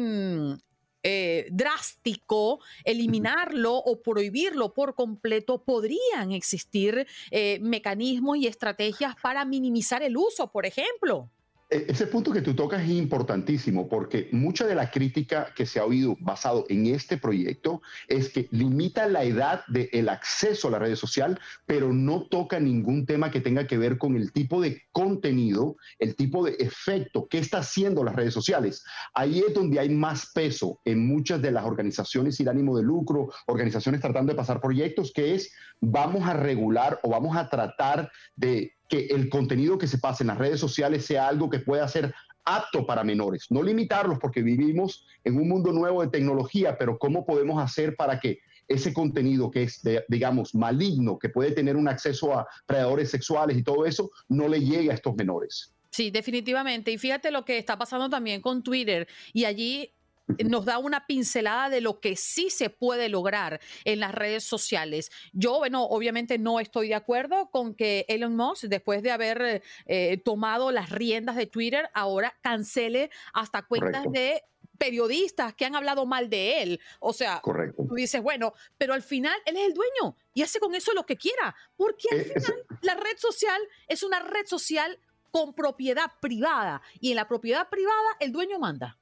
eh, 1.07 1.45
drástico, 1.51 2.59
eliminarlo 2.83 3.75
o 3.75 4.01
prohibirlo 4.01 4.73
por 4.73 4.95
completo, 4.95 5.63
podrían 5.63 6.31
existir 6.31 7.05
eh, 7.29 7.59
mecanismos 7.61 8.37
y 8.37 8.47
estrategias 8.47 9.15
para 9.21 9.45
minimizar 9.45 10.01
el 10.01 10.17
uso, 10.17 10.51
por 10.51 10.65
ejemplo. 10.65 11.29
E, 11.75 11.87
ese 11.89 12.07
punto 12.07 12.31
que 12.31 12.41
tú 12.41 12.55
tocas 12.55 12.83
es 12.83 12.89
importantísimo 12.89 13.89
porque 13.89 14.29
mucha 14.31 14.65
de 14.65 14.75
la 14.75 14.89
crítica 14.89 15.51
que 15.53 15.65
se 15.65 15.79
ha 15.79 15.83
oído 15.83 16.15
basado 16.21 16.65
en 16.69 16.85
este 16.85 17.17
proyecto 17.17 17.81
es 18.07 18.29
que 18.29 18.47
limita 18.51 19.07
la 19.07 19.25
edad 19.25 19.65
del 19.67 20.07
acceso 20.07 20.69
a 20.69 20.71
la 20.71 20.79
red 20.79 20.95
social, 20.95 21.37
pero 21.65 21.91
no 21.91 22.27
toca 22.27 22.61
ningún 22.61 23.05
tema 23.05 23.29
que 23.29 23.41
tenga 23.41 23.67
que 23.67 23.77
ver 23.77 23.97
con 23.97 24.15
el 24.15 24.31
tipo 24.31 24.61
de 24.61 24.83
contenido, 24.93 25.75
el 25.99 26.15
tipo 26.15 26.45
de 26.45 26.55
efecto 26.59 27.27
que 27.27 27.39
está 27.39 27.57
haciendo 27.57 28.05
las 28.05 28.15
redes 28.15 28.33
sociales. 28.33 28.85
Ahí 29.13 29.39
es 29.45 29.53
donde 29.53 29.81
hay 29.81 29.89
más 29.89 30.31
peso 30.33 30.79
en 30.85 31.05
muchas 31.05 31.41
de 31.41 31.51
las 31.51 31.65
organizaciones 31.65 32.37
sin 32.37 32.47
ánimo 32.47 32.77
de 32.77 32.83
lucro, 32.83 33.33
organizaciones 33.47 33.99
tratando 33.99 34.31
de 34.31 34.37
pasar 34.37 34.61
proyectos, 34.61 35.11
que 35.11 35.35
es 35.35 35.51
vamos 35.81 36.25
a 36.25 36.33
regular 36.33 37.01
o 37.03 37.09
vamos 37.09 37.35
a 37.35 37.49
tratar 37.49 38.09
de 38.37 38.75
que 38.89 39.07
el 39.07 39.29
contenido 39.29 39.77
que 39.77 39.87
se 39.87 39.97
pase 39.97 40.23
en 40.23 40.27
las 40.27 40.37
redes 40.37 40.59
sociales 40.59 41.05
sea 41.05 41.27
algo 41.27 41.49
que 41.49 41.59
pueda 41.59 41.87
ser 41.87 42.13
apto 42.45 42.85
para 42.85 43.03
menores. 43.03 43.47
No 43.49 43.63
limitarlos 43.63 44.19
porque 44.19 44.41
vivimos 44.41 45.05
en 45.23 45.37
un 45.37 45.49
mundo 45.49 45.71
nuevo 45.71 46.01
de 46.01 46.09
tecnología, 46.09 46.77
pero 46.77 46.97
¿cómo 46.97 47.25
podemos 47.25 47.61
hacer 47.61 47.95
para 47.95 48.19
que 48.19 48.39
ese 48.67 48.93
contenido 48.93 49.51
que 49.51 49.63
es, 49.63 49.81
digamos, 50.07 50.55
maligno, 50.55 51.19
que 51.19 51.29
puede 51.29 51.51
tener 51.51 51.75
un 51.75 51.87
acceso 51.87 52.37
a 52.37 52.47
predadores 52.65 53.11
sexuales 53.11 53.57
y 53.57 53.63
todo 53.63 53.85
eso, 53.85 54.11
no 54.29 54.47
le 54.47 54.59
llegue 54.59 54.91
a 54.91 54.95
estos 54.95 55.15
menores? 55.15 55.73
Sí, 55.91 56.11
definitivamente. 56.11 56.91
Y 56.91 56.97
fíjate 56.97 57.31
lo 57.31 57.45
que 57.45 57.57
está 57.57 57.77
pasando 57.77 58.09
también 58.09 58.41
con 58.41 58.63
Twitter. 58.63 59.07
Y 59.33 59.45
allí 59.45 59.94
nos 60.45 60.65
da 60.65 60.77
una 60.77 61.05
pincelada 61.05 61.69
de 61.69 61.81
lo 61.81 61.99
que 61.99 62.15
sí 62.15 62.49
se 62.49 62.69
puede 62.69 63.09
lograr 63.09 63.59
en 63.83 63.99
las 63.99 64.13
redes 64.13 64.43
sociales. 64.43 65.11
Yo, 65.33 65.57
bueno, 65.57 65.83
obviamente 65.83 66.37
no 66.37 66.59
estoy 66.59 66.89
de 66.89 66.95
acuerdo 66.95 67.49
con 67.51 67.75
que 67.75 68.05
Elon 68.07 68.35
Musk, 68.35 68.65
después 68.65 69.03
de 69.03 69.11
haber 69.11 69.63
eh, 69.85 70.17
tomado 70.23 70.71
las 70.71 70.89
riendas 70.89 71.35
de 71.35 71.45
Twitter, 71.45 71.89
ahora 71.93 72.35
cancele 72.41 73.09
hasta 73.33 73.63
cuentas 73.63 74.05
de 74.11 74.43
periodistas 74.77 75.53
que 75.53 75.65
han 75.65 75.75
hablado 75.75 76.05
mal 76.05 76.29
de 76.29 76.61
él. 76.61 76.81
O 76.99 77.13
sea, 77.13 77.41
tú 77.43 77.95
dices, 77.95 78.21
bueno, 78.21 78.53
pero 78.77 78.93
al 78.93 79.03
final 79.03 79.35
él 79.45 79.57
es 79.57 79.67
el 79.67 79.73
dueño 79.73 80.17
y 80.33 80.41
hace 80.41 80.59
con 80.59 80.75
eso 80.75 80.93
lo 80.93 81.05
que 81.05 81.17
quiera, 81.17 81.55
porque 81.77 82.07
al 82.11 82.19
eh, 82.19 82.23
final 82.25 82.65
la 82.81 82.95
red 82.95 83.17
social 83.17 83.61
es 83.87 84.03
una 84.03 84.19
red 84.19 84.45
social 84.45 84.99
con 85.31 85.53
propiedad 85.53 86.11
privada 86.21 86.81
y 86.99 87.11
en 87.11 87.17
la 87.17 87.27
propiedad 87.27 87.69
privada 87.69 88.17
el 88.19 88.31
dueño 88.31 88.59
manda. 88.59 88.97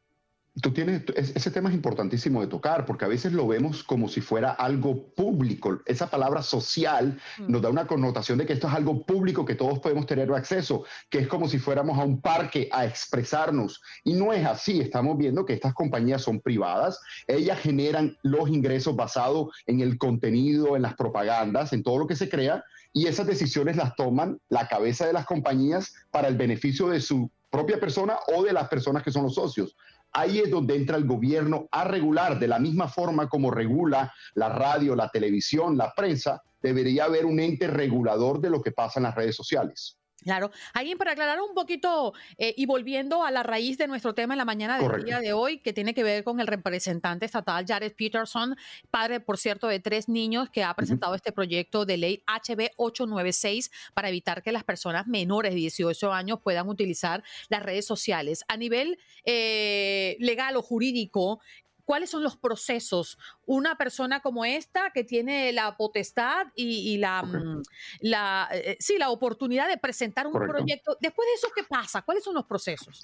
Tú 0.61 0.71
tienes, 0.71 1.01
ese 1.15 1.49
tema 1.49 1.69
es 1.69 1.75
importantísimo 1.75 2.39
de 2.39 2.45
tocar 2.45 2.85
porque 2.85 3.05
a 3.05 3.07
veces 3.07 3.33
lo 3.33 3.47
vemos 3.47 3.83
como 3.83 4.07
si 4.07 4.21
fuera 4.21 4.51
algo 4.51 5.07
público. 5.15 5.81
Esa 5.87 6.11
palabra 6.11 6.43
social 6.43 7.19
mm. 7.39 7.51
nos 7.51 7.63
da 7.63 7.69
una 7.69 7.87
connotación 7.87 8.37
de 8.37 8.45
que 8.45 8.53
esto 8.53 8.67
es 8.67 8.73
algo 8.75 9.03
público 9.03 9.45
que 9.45 9.55
todos 9.55 9.79
podemos 9.79 10.05
tener 10.05 10.31
acceso, 10.31 10.85
que 11.09 11.19
es 11.19 11.27
como 11.27 11.47
si 11.47 11.57
fuéramos 11.57 11.97
a 11.97 12.03
un 12.03 12.21
parque 12.21 12.69
a 12.71 12.85
expresarnos. 12.85 13.81
Y 14.03 14.13
no 14.13 14.31
es 14.31 14.45
así. 14.45 14.79
Estamos 14.79 15.17
viendo 15.17 15.43
que 15.43 15.53
estas 15.53 15.73
compañías 15.73 16.21
son 16.21 16.39
privadas. 16.39 16.99
Ellas 17.25 17.59
generan 17.59 18.15
los 18.21 18.47
ingresos 18.49 18.95
basados 18.95 19.55
en 19.65 19.81
el 19.81 19.97
contenido, 19.97 20.75
en 20.75 20.83
las 20.83 20.93
propagandas, 20.93 21.73
en 21.73 21.81
todo 21.81 21.97
lo 21.97 22.05
que 22.05 22.15
se 22.15 22.29
crea. 22.29 22.63
Y 22.93 23.07
esas 23.07 23.25
decisiones 23.25 23.75
las 23.75 23.95
toman 23.95 24.39
la 24.49 24.67
cabeza 24.67 25.07
de 25.07 25.13
las 25.13 25.25
compañías 25.25 25.95
para 26.11 26.27
el 26.27 26.37
beneficio 26.37 26.89
de 26.89 27.01
su 27.01 27.31
propia 27.49 27.79
persona 27.79 28.17
o 28.35 28.43
de 28.43 28.53
las 28.53 28.67
personas 28.67 29.03
que 29.03 29.11
son 29.11 29.23
los 29.23 29.35
socios. 29.35 29.75
Ahí 30.13 30.39
es 30.39 30.51
donde 30.51 30.75
entra 30.75 30.95
el 30.95 31.05
gobierno 31.05 31.67
a 31.71 31.85
regular, 31.85 32.39
de 32.39 32.47
la 32.47 32.59
misma 32.59 32.87
forma 32.87 33.27
como 33.27 33.49
regula 33.49 34.13
la 34.35 34.49
radio, 34.49 34.95
la 34.95 35.09
televisión, 35.09 35.75
la 35.75 35.91
prensa, 35.95 36.41
debería 36.61 37.05
haber 37.05 37.25
un 37.25 37.39
ente 37.39 37.67
regulador 37.67 38.39
de 38.39 38.51
lo 38.51 38.61
que 38.61 38.71
pasa 38.71 38.99
en 38.99 39.03
las 39.03 39.15
redes 39.15 39.35
sociales. 39.35 39.97
Claro. 40.23 40.51
Alguien 40.73 40.97
para 40.97 41.11
aclarar 41.11 41.41
un 41.41 41.53
poquito 41.53 42.13
eh, 42.37 42.53
y 42.57 42.65
volviendo 42.65 43.23
a 43.23 43.31
la 43.31 43.43
raíz 43.43 43.77
de 43.77 43.87
nuestro 43.87 44.13
tema 44.13 44.33
en 44.33 44.37
la 44.37 44.45
mañana 44.45 44.79
del 44.79 45.03
día 45.03 45.19
de 45.19 45.33
hoy, 45.33 45.59
que 45.59 45.73
tiene 45.73 45.93
que 45.93 46.03
ver 46.03 46.23
con 46.23 46.39
el 46.39 46.47
representante 46.47 47.25
estatal 47.25 47.65
Jared 47.67 47.93
Peterson, 47.95 48.55
padre, 48.89 49.19
por 49.19 49.37
cierto, 49.37 49.67
de 49.67 49.79
tres 49.79 50.07
niños, 50.09 50.49
que 50.49 50.63
ha 50.63 50.73
presentado 50.73 51.15
este 51.15 51.31
proyecto 51.31 51.85
de 51.85 51.97
ley 51.97 52.23
HB 52.27 52.71
896 52.77 53.71
para 53.93 54.09
evitar 54.09 54.41
que 54.41 54.51
las 54.51 54.63
personas 54.63 55.07
menores 55.07 55.53
de 55.53 55.59
18 55.59 56.11
años 56.11 56.39
puedan 56.41 56.69
utilizar 56.69 57.23
las 57.49 57.63
redes 57.63 57.85
sociales. 57.85 58.43
A 58.47 58.57
nivel 58.57 58.97
eh, 59.25 60.15
legal 60.19 60.55
o 60.55 60.61
jurídico, 60.61 61.41
cuáles 61.85 62.09
son 62.09 62.23
los 62.23 62.37
procesos. 62.37 63.17
Una 63.45 63.75
persona 63.75 64.21
como 64.21 64.45
esta 64.45 64.91
que 64.91 65.03
tiene 65.03 65.51
la 65.51 65.75
potestad 65.75 66.47
y, 66.55 66.97
la, 66.97 67.23
mm, 67.23 67.61
la, 68.01 68.49
eh, 68.51 68.77
sí, 68.79 68.97
la 68.97 69.09
oportunidad 69.09 69.67
de 69.67 69.77
presentar 69.77 70.27
un 70.27 70.33
proyecto. 70.33 70.97
Después 71.01 71.27
de 71.27 71.33
eso, 71.33 71.47
¿qué 71.55 71.63
pasa? 71.63 72.01
¿Cuáles 72.01 72.23
son 72.23 72.35
los 72.35 72.45
procesos? 72.45 73.01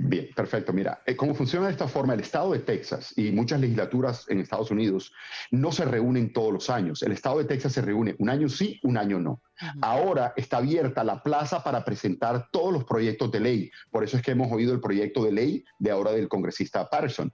Bien, 0.00 0.28
perfecto. 0.34 0.72
Mira, 0.72 1.02
eh, 1.06 1.16
cómo 1.16 1.34
funciona 1.34 1.66
de 1.66 1.72
esta 1.72 1.88
forma, 1.88 2.14
el 2.14 2.20
estado 2.20 2.52
de 2.52 2.60
Texas 2.60 3.12
y 3.16 3.32
muchas 3.32 3.60
legislaturas 3.60 4.26
en 4.28 4.40
Estados 4.40 4.70
Unidos 4.70 5.12
no 5.50 5.72
se 5.72 5.84
reúnen 5.84 6.32
todos 6.32 6.52
los 6.52 6.70
años. 6.70 7.02
El 7.02 7.12
estado 7.12 7.38
de 7.38 7.46
Texas 7.46 7.72
se 7.72 7.82
reúne 7.82 8.14
un 8.18 8.30
año 8.30 8.48
sí, 8.48 8.78
un 8.84 8.96
año 8.96 9.18
no. 9.18 9.42
Ahora 9.82 10.34
está 10.36 10.58
abierta 10.58 11.02
la 11.02 11.20
plaza 11.20 11.64
para 11.64 11.84
presentar 11.84 12.48
todos 12.52 12.72
los 12.72 12.84
proyectos 12.84 13.32
de 13.32 13.40
ley. 13.40 13.70
Por 13.90 14.04
eso 14.04 14.16
es 14.16 14.22
que 14.22 14.30
hemos 14.30 14.52
oído 14.52 14.72
el 14.72 14.80
proyecto 14.80 15.24
de 15.24 15.32
ley 15.32 15.64
de 15.80 15.90
ahora 15.90 16.12
del 16.12 16.28
congresista 16.28 16.88
Patterson 16.88 17.32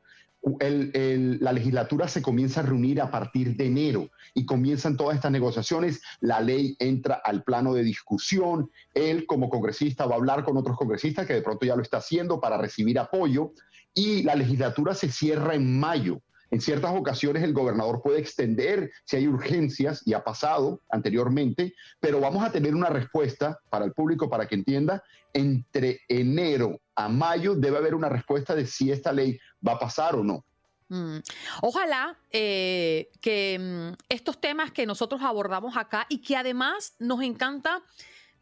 la 0.61 1.52
legislatura 1.52 2.07
se 2.07 2.20
comienza 2.20 2.61
a 2.61 2.64
reunir 2.64 3.00
a 3.00 3.11
partir 3.11 3.57
de 3.57 3.66
enero 3.66 4.11
y 4.35 4.44
comienzan 4.44 4.96
todas 4.96 5.16
estas 5.16 5.33
negociaciones. 5.33 6.02
La 6.20 6.40
ley 6.40 6.76
entra 6.78 7.20
al 7.24 7.42
plano 7.44 7.72
de 7.74 7.83
discusión. 7.83 8.70
Él, 8.92 9.26
como 9.26 9.48
congresista, 9.48 10.07
va 10.07 10.14
a 10.14 10.18
hablar 10.18 10.44
con 10.44 10.57
otros 10.57 10.76
congresistas 10.76 11.26
que 11.26 11.35
de 11.35 11.42
pronto 11.42 11.64
ya 11.64 11.76
lo 11.76 11.83
está 11.83 11.98
haciendo 11.98 12.40
para 12.40 12.59
recibir 12.59 12.98
apoyo. 12.98 13.52
Y 13.94 14.22
la 14.22 14.35
legislatura 14.35 14.94
se 14.94 15.09
cierra 15.09 15.54
en 15.54 15.78
mayo. 15.78 16.20
En 16.50 16.61
ciertas 16.61 16.94
ocasiones 16.94 17.42
el 17.42 17.52
gobernador 17.52 18.00
puede 18.00 18.20
extender 18.20 18.92
si 19.04 19.16
hay 19.16 19.26
urgencias, 19.26 20.02
y 20.07 20.12
ha 20.12 20.22
pasado 20.22 20.83
anteriormente, 20.88 21.74
pero 21.98 22.20
vamos 22.20 22.44
a 22.44 22.52
tener 22.52 22.76
una 22.76 22.90
respuesta 22.90 23.59
para 23.70 23.85
el 23.85 23.92
público 23.92 24.30
para 24.30 24.46
que 24.46 24.54
entienda. 24.54 25.02
Entre 25.33 26.02
enero 26.07 26.80
a 26.94 27.09
mayo 27.09 27.57
debe 27.57 27.78
haber 27.78 27.94
una 27.94 28.09
respuesta 28.09 28.54
de 28.54 28.66
si 28.66 28.92
esta 28.92 29.11
ley 29.11 29.37
va 29.66 29.72
a 29.72 29.79
pasar 29.79 30.14
o 30.16 30.24
no. 30.24 30.44
Mm. 30.88 31.18
Ojalá 31.62 32.18
eh, 32.31 33.11
que 33.20 33.59
mm, 33.59 33.96
estos 34.09 34.40
temas 34.40 34.70
que 34.70 34.87
nosotros 34.87 35.22
abordamos 35.22 35.77
acá 35.77 36.07
y 36.09 36.18
que 36.18 36.37
además 36.37 36.94
nos 36.98 37.22
encanta 37.22 37.83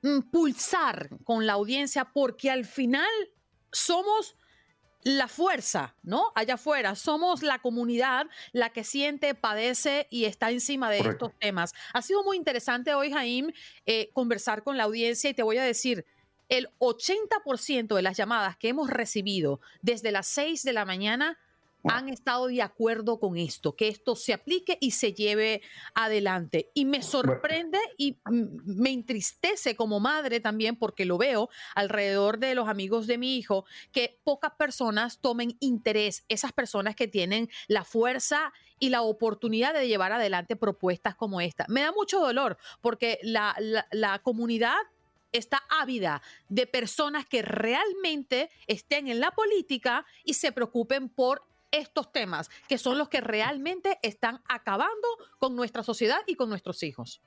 mm, 0.03 0.31
pulsar 0.31 1.11
con 1.25 1.47
la 1.47 1.55
audiencia 1.55 2.07
porque 2.13 2.51
al 2.51 2.65
final 2.65 3.09
somos 3.71 4.37
la 5.05 5.27
fuerza, 5.27 5.97
¿no? 6.03 6.33
Allá 6.35 6.55
afuera, 6.55 6.95
somos 6.95 7.43
la 7.43 7.59
comunidad 7.59 8.27
la 8.53 8.71
que 8.71 8.85
siente, 8.85 9.35
padece 9.35 10.07
y 10.11 10.27
está 10.27 10.51
encima 10.51 10.91
de 10.91 11.01
estos 11.01 11.37
temas. 11.39 11.73
Ha 11.93 12.03
sido 12.03 12.23
muy 12.23 12.37
interesante 12.37 12.95
hoy, 12.95 13.13
Jaime, 13.13 13.53
eh, 13.87 14.11
conversar 14.13 14.63
con 14.63 14.77
la 14.77 14.85
audiencia 14.85 15.31
y 15.31 15.35
te 15.35 15.43
voy 15.43 15.59
a 15.59 15.65
decir, 15.65 16.07
el 16.53 16.69
80% 16.81 17.97
de 17.97 18.03
las 18.03 18.19
llamadas 18.19 18.59
que 18.59 18.69
hemos 18.69 18.91
recibido 18.91 19.63
desde 19.81 20.13
las 20.13 20.27
6 20.27 20.63
de 20.65 20.75
la 20.75 20.85
mañana 20.85 21.39
han 21.85 22.11
estado 22.11 22.47
de 22.47 22.61
acuerdo 22.61 23.19
con 23.19 23.39
esto, 23.39 23.75
que 23.75 23.89
esto 23.89 24.15
se 24.15 24.35
aplique 24.35 24.77
y 24.79 24.91
se 24.91 25.15
lleve 25.15 25.63
adelante. 25.95 26.71
Y 26.75 26.85
me 26.85 27.03
sorprende 27.03 27.79
y 27.97 28.19
me 28.31 28.91
entristece 28.91 29.75
como 29.77 29.99
madre 29.99 30.41
también, 30.41 30.77
porque 30.77 31.07
lo 31.07 31.17
veo 31.17 31.49
alrededor 31.75 32.39
de 32.39 32.55
los 32.55 32.69
amigos 32.69 33.07
de 33.07 33.17
mi 33.17 33.39
hijo, 33.39 33.65
que 33.91 34.21
pocas 34.23 34.53
personas 34.53 35.21
tomen 35.21 35.57
interés, 35.59 36.25
esas 36.29 36.53
personas 36.53 36.95
que 36.95 37.09
tienen 37.09 37.49
la 37.67 37.83
fuerza 37.83 38.53
y 38.79 38.91
la 38.91 39.01
oportunidad 39.01 39.73
de 39.73 39.89
llevar 39.89 40.13
adelante 40.13 40.55
propuestas 40.55 41.15
como 41.15 41.41
esta. 41.41 41.65
Me 41.69 41.81
da 41.81 41.93
mucho 41.93 42.21
dolor 42.21 42.59
porque 42.83 43.19
la, 43.23 43.57
la 43.91 44.19
comunidad 44.19 44.77
está 45.33 45.63
ávida 45.69 46.23
de 46.49 46.67
personas 46.67 47.27
que 47.27 47.43
realmente 47.43 48.51
estén 48.67 49.09
en 49.09 49.21
la 49.21 49.31
política 49.31 50.07
y 50.25 50.35
se 50.35 50.53
preocupen 50.53 51.09
por 51.09 51.45
estos 51.71 52.13
temas, 52.13 52.51
que 52.69 52.79
son 52.79 52.99
los 52.99 53.09
que 53.09 53.21
realmente 53.21 53.99
están 54.03 54.43
acabando 54.49 55.09
con 55.39 55.57
nuestra 55.57 55.83
sociedad 55.83 56.21
y 56.27 56.37
con 56.37 56.49
nuestros 56.49 56.83
hijos. 56.83 57.23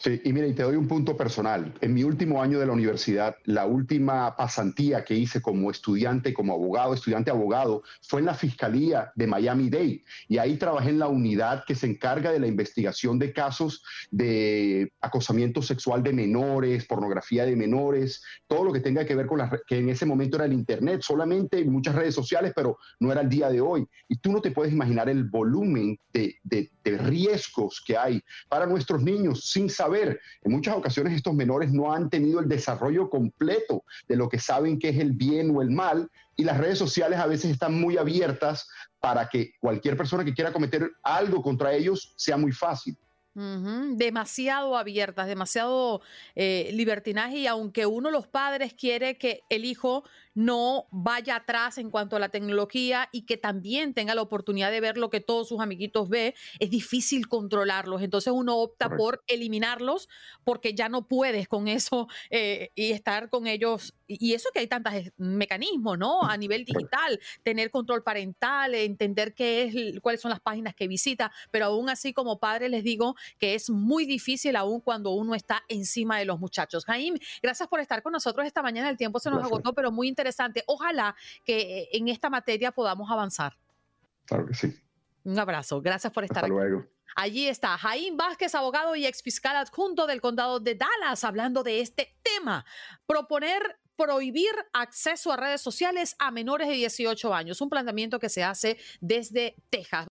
Sí, 0.00 0.20
y 0.22 0.32
mira, 0.32 0.46
y 0.46 0.54
te 0.54 0.62
doy 0.62 0.76
un 0.76 0.86
punto 0.86 1.16
personal. 1.16 1.74
En 1.80 1.92
mi 1.92 2.04
último 2.04 2.40
año 2.40 2.60
de 2.60 2.66
la 2.66 2.72
universidad, 2.72 3.34
la 3.46 3.66
última 3.66 4.36
pasantía 4.36 5.04
que 5.04 5.16
hice 5.16 5.42
como 5.42 5.72
estudiante, 5.72 6.32
como 6.32 6.52
abogado, 6.52 6.94
estudiante 6.94 7.32
abogado, 7.32 7.82
fue 8.02 8.20
en 8.20 8.26
la 8.26 8.34
Fiscalía 8.34 9.10
de 9.16 9.26
Miami-Dade. 9.26 10.04
Y 10.28 10.38
ahí 10.38 10.56
trabajé 10.56 10.90
en 10.90 11.00
la 11.00 11.08
unidad 11.08 11.64
que 11.66 11.74
se 11.74 11.88
encarga 11.88 12.30
de 12.30 12.38
la 12.38 12.46
investigación 12.46 13.18
de 13.18 13.32
casos 13.32 13.82
de 14.12 14.92
acosamiento 15.00 15.62
sexual 15.62 16.04
de 16.04 16.12
menores, 16.12 16.86
pornografía 16.86 17.44
de 17.44 17.56
menores, 17.56 18.22
todo 18.46 18.62
lo 18.62 18.72
que 18.72 18.78
tenga 18.78 19.04
que 19.04 19.16
ver 19.16 19.26
con 19.26 19.38
la, 19.38 19.50
que 19.66 19.78
en 19.78 19.88
ese 19.88 20.06
momento 20.06 20.36
era 20.36 20.44
el 20.44 20.52
Internet, 20.52 21.00
solamente 21.02 21.64
muchas 21.64 21.96
redes 21.96 22.14
sociales, 22.14 22.52
pero 22.54 22.78
no 23.00 23.10
era 23.10 23.22
el 23.22 23.28
día 23.28 23.50
de 23.50 23.60
hoy. 23.60 23.84
Y 24.08 24.18
tú 24.18 24.30
no 24.30 24.40
te 24.40 24.52
puedes 24.52 24.72
imaginar 24.72 25.08
el 25.08 25.24
volumen 25.24 25.98
de, 26.12 26.36
de, 26.44 26.70
de 26.84 26.98
riesgos 26.98 27.82
que 27.84 27.96
hay 27.96 28.22
para 28.48 28.64
nuestros 28.64 29.02
niños 29.02 29.50
sin 29.50 29.68
saber 29.68 29.87
ver, 29.88 30.20
en 30.42 30.52
muchas 30.52 30.76
ocasiones 30.76 31.14
estos 31.14 31.34
menores 31.34 31.72
no 31.72 31.92
han 31.92 32.10
tenido 32.10 32.40
el 32.40 32.48
desarrollo 32.48 33.10
completo 33.10 33.84
de 34.08 34.16
lo 34.16 34.28
que 34.28 34.38
saben 34.38 34.78
que 34.78 34.90
es 34.90 34.98
el 34.98 35.12
bien 35.12 35.54
o 35.54 35.62
el 35.62 35.70
mal 35.70 36.10
y 36.36 36.44
las 36.44 36.58
redes 36.58 36.78
sociales 36.78 37.18
a 37.18 37.26
veces 37.26 37.50
están 37.50 37.80
muy 37.80 37.96
abiertas 37.96 38.68
para 39.00 39.28
que 39.28 39.52
cualquier 39.60 39.96
persona 39.96 40.24
que 40.24 40.34
quiera 40.34 40.52
cometer 40.52 40.90
algo 41.02 41.42
contra 41.42 41.72
ellos 41.72 42.14
sea 42.16 42.36
muy 42.36 42.52
fácil. 42.52 42.96
Demasiado 43.34 44.76
abiertas, 44.76 45.28
demasiado 45.28 46.00
eh, 46.34 46.70
libertinaje 46.72 47.38
y 47.38 47.46
aunque 47.46 47.86
uno 47.86 48.10
los 48.10 48.26
padres 48.26 48.74
quiere 48.74 49.16
que 49.16 49.42
el 49.48 49.64
hijo 49.64 50.02
no 50.38 50.86
vaya 50.92 51.34
atrás 51.34 51.78
en 51.78 51.90
cuanto 51.90 52.14
a 52.14 52.20
la 52.20 52.28
tecnología 52.28 53.08
y 53.10 53.22
que 53.22 53.36
también 53.36 53.92
tenga 53.92 54.14
la 54.14 54.22
oportunidad 54.22 54.70
de 54.70 54.80
ver 54.80 54.96
lo 54.96 55.10
que 55.10 55.18
todos 55.18 55.48
sus 55.48 55.60
amiguitos 55.60 56.08
ve, 56.08 56.36
es 56.60 56.70
difícil 56.70 57.26
controlarlos. 57.26 58.02
Entonces 58.02 58.32
uno 58.32 58.56
opta 58.58 58.88
por 58.88 59.24
eliminarlos 59.26 60.08
porque 60.44 60.74
ya 60.74 60.88
no 60.88 61.08
puedes 61.08 61.48
con 61.48 61.66
eso 61.66 62.06
eh, 62.30 62.70
y 62.76 62.92
estar 62.92 63.30
con 63.30 63.48
ellos. 63.48 63.94
Y 64.06 64.34
eso 64.34 64.50
que 64.54 64.60
hay 64.60 64.68
tantos 64.68 64.92
mecanismos, 65.16 65.98
¿no? 65.98 66.22
A 66.22 66.36
nivel 66.36 66.64
digital, 66.64 67.18
tener 67.42 67.72
control 67.72 68.04
parental, 68.04 68.76
entender 68.76 69.34
qué 69.34 69.64
es, 69.64 70.00
cuáles 70.00 70.20
son 70.20 70.30
las 70.30 70.40
páginas 70.40 70.72
que 70.76 70.86
visita, 70.86 71.32
pero 71.50 71.64
aún 71.64 71.90
así 71.90 72.12
como 72.12 72.38
padre 72.38 72.68
les 72.68 72.84
digo 72.84 73.16
que 73.40 73.56
es 73.56 73.70
muy 73.70 74.06
difícil 74.06 74.54
aún 74.54 74.80
cuando 74.82 75.10
uno 75.10 75.34
está 75.34 75.64
encima 75.66 76.16
de 76.20 76.26
los 76.26 76.38
muchachos. 76.38 76.84
Jaime, 76.84 77.18
gracias 77.42 77.68
por 77.68 77.80
estar 77.80 78.04
con 78.04 78.12
nosotros 78.12 78.46
esta 78.46 78.62
mañana. 78.62 78.88
El 78.88 78.96
tiempo 78.96 79.18
se 79.18 79.30
nos 79.30 79.42
agotó, 79.42 79.74
pero 79.74 79.90
muy 79.90 80.06
interesante 80.06 80.27
Ojalá 80.66 81.16
que 81.44 81.80
eh, 81.80 81.88
en 81.92 82.08
esta 82.08 82.30
materia 82.30 82.72
podamos 82.72 83.10
avanzar. 83.10 83.56
Claro 84.24 84.46
que 84.46 84.54
sí. 84.54 84.74
Un 85.24 85.38
abrazo. 85.38 85.80
Gracias 85.80 86.12
por 86.12 86.24
estar 86.24 86.38
Hasta 86.44 86.48
luego. 86.48 86.86
Allí 87.16 87.48
está 87.48 87.76
Jaime 87.78 88.16
Vázquez, 88.16 88.54
abogado 88.54 88.94
y 88.94 89.06
exfiscal 89.06 89.56
adjunto 89.56 90.06
del 90.06 90.20
condado 90.20 90.60
de 90.60 90.74
Dallas, 90.74 91.24
hablando 91.24 91.62
de 91.62 91.80
este 91.80 92.16
tema. 92.22 92.64
Proponer 93.06 93.78
prohibir 93.96 94.52
acceso 94.72 95.32
a 95.32 95.36
redes 95.36 95.60
sociales 95.60 96.14
a 96.20 96.30
menores 96.30 96.68
de 96.68 96.74
18 96.74 97.34
años, 97.34 97.60
un 97.60 97.68
planteamiento 97.68 98.20
que 98.20 98.28
se 98.28 98.44
hace 98.44 98.78
desde 99.00 99.56
Texas. 99.70 100.06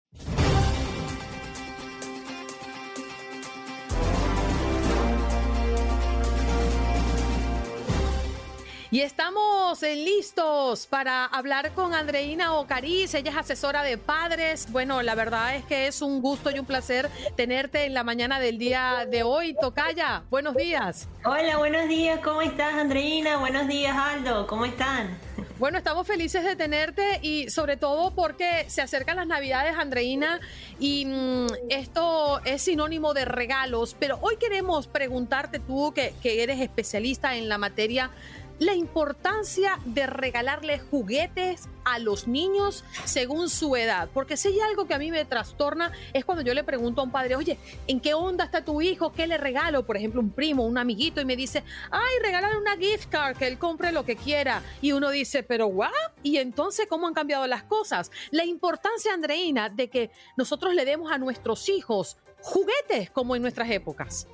Y 8.97 9.03
estamos 9.03 9.83
listos 9.83 10.87
para 10.87 11.27
hablar 11.27 11.73
con 11.73 11.93
Andreina 11.93 12.55
Ocariz. 12.55 13.13
Ella 13.13 13.31
es 13.31 13.37
asesora 13.37 13.83
de 13.83 13.99
padres. 13.99 14.73
Bueno, 14.73 15.03
la 15.03 15.15
verdad 15.15 15.55
es 15.55 15.67
que 15.67 15.87
es 15.87 16.01
un 16.01 16.23
gusto 16.23 16.51
y 16.51 16.59
un 16.59 16.65
placer 16.65 17.11
tenerte 17.37 17.85
en 17.85 17.93
la 17.93 18.05
mañana 18.05 18.41
del 18.41 18.57
día 18.57 19.07
de 19.07 19.23
hoy. 19.23 19.55
Tocaya, 19.61 20.23
buenos 20.31 20.57
días. 20.57 21.11
Hola, 21.27 21.59
buenos 21.59 21.87
días. 21.89 22.21
¿Cómo 22.25 22.41
estás, 22.41 22.73
Andreina? 22.73 23.37
Buenos 23.37 23.69
días, 23.69 23.95
Aldo. 23.95 24.47
¿Cómo 24.47 24.65
están? 24.65 25.19
Bueno, 25.59 25.77
estamos 25.77 26.07
felices 26.07 26.45
de 26.45 26.55
tenerte 26.55 27.19
y 27.21 27.51
sobre 27.51 27.77
todo 27.77 28.15
porque 28.15 28.65
se 28.69 28.81
acercan 28.83 29.17
las 29.17 29.27
Navidades, 29.27 29.75
Andreina, 29.77 30.39
y 30.79 31.07
mm, 31.07 31.47
esto 31.71 32.41
es 32.45 32.61
sinónimo 32.61 33.15
de 33.15 33.25
regalos, 33.25 33.97
pero 33.99 34.19
hoy 34.21 34.37
queremos 34.37 34.87
preguntarte 34.87 35.59
tú, 35.59 35.95
que, 35.95 36.13
que 36.23 36.43
eres 36.43 36.61
especialista 36.61 37.37
en 37.37 37.49
la 37.49 37.57
materia, 37.57 38.11
la 38.59 38.75
importancia 38.75 39.79
de 39.85 40.07
regalarle 40.07 40.79
juguetes 40.79 41.69
a 41.85 41.99
los 41.99 42.27
niños 42.27 42.85
según 43.05 43.49
su 43.49 43.77
edad. 43.77 44.09
Porque 44.13 44.37
si 44.37 44.49
hay 44.49 44.61
algo 44.61 44.87
que 44.87 44.95
a 44.95 44.99
mí 44.99 45.11
me 45.11 45.25
trastorna 45.25 45.93
es 46.13 46.25
cuando 46.25 46.43
yo 46.43 46.55
le 46.55 46.65
pregunto 46.65 47.01
a 47.01 47.05
un 47.05 47.11
padre, 47.11 47.37
oye, 47.37 47.59
¿en 47.87 48.01
qué 48.01 48.15
onda 48.15 48.45
está 48.45 48.65
tu 48.65 48.81
hijo? 48.81 49.13
¿Qué 49.13 49.27
le 49.27 49.39
regalo? 49.39 49.87
Por 49.87 49.97
ejemplo, 49.97 50.21
un 50.21 50.31
primo, 50.31 50.65
un 50.65 50.79
amiguito, 50.79 51.21
y 51.21 51.25
me 51.25 51.37
dice, 51.37 51.63
ay, 51.91 52.15
regálale 52.23 52.57
una 52.59 52.77
gift 52.77 53.09
card, 53.09 53.37
que 53.37 53.47
él 53.47 53.59
compre 53.59 53.93
lo 53.93 54.05
que 54.05 54.17
quiera. 54.17 54.63
Y 54.81 54.93
uno 54.93 55.11
dice, 55.11 55.43
pero 55.43 55.67
¿what? 55.67 55.91
Y 56.23 56.39
entonces, 56.39 56.87
¿cómo 56.89 57.07
han 57.07 57.15
cambiado 57.15 57.47
las 57.47 57.63
cosas? 57.65 58.11
La 58.31 58.45
importancia, 58.45 59.13
Andreina, 59.13 59.69
de 59.69 59.89
que 59.89 60.11
nosotros 60.37 60.75
le 60.75 60.85
demos 60.85 61.13
a 61.13 61.19
nuestros 61.19 61.69
hijos 61.69 62.17
juguetes 62.41 63.11
como 63.11 63.37
en 63.37 63.43
nuestras 63.43 63.71
épocas. 63.71 64.27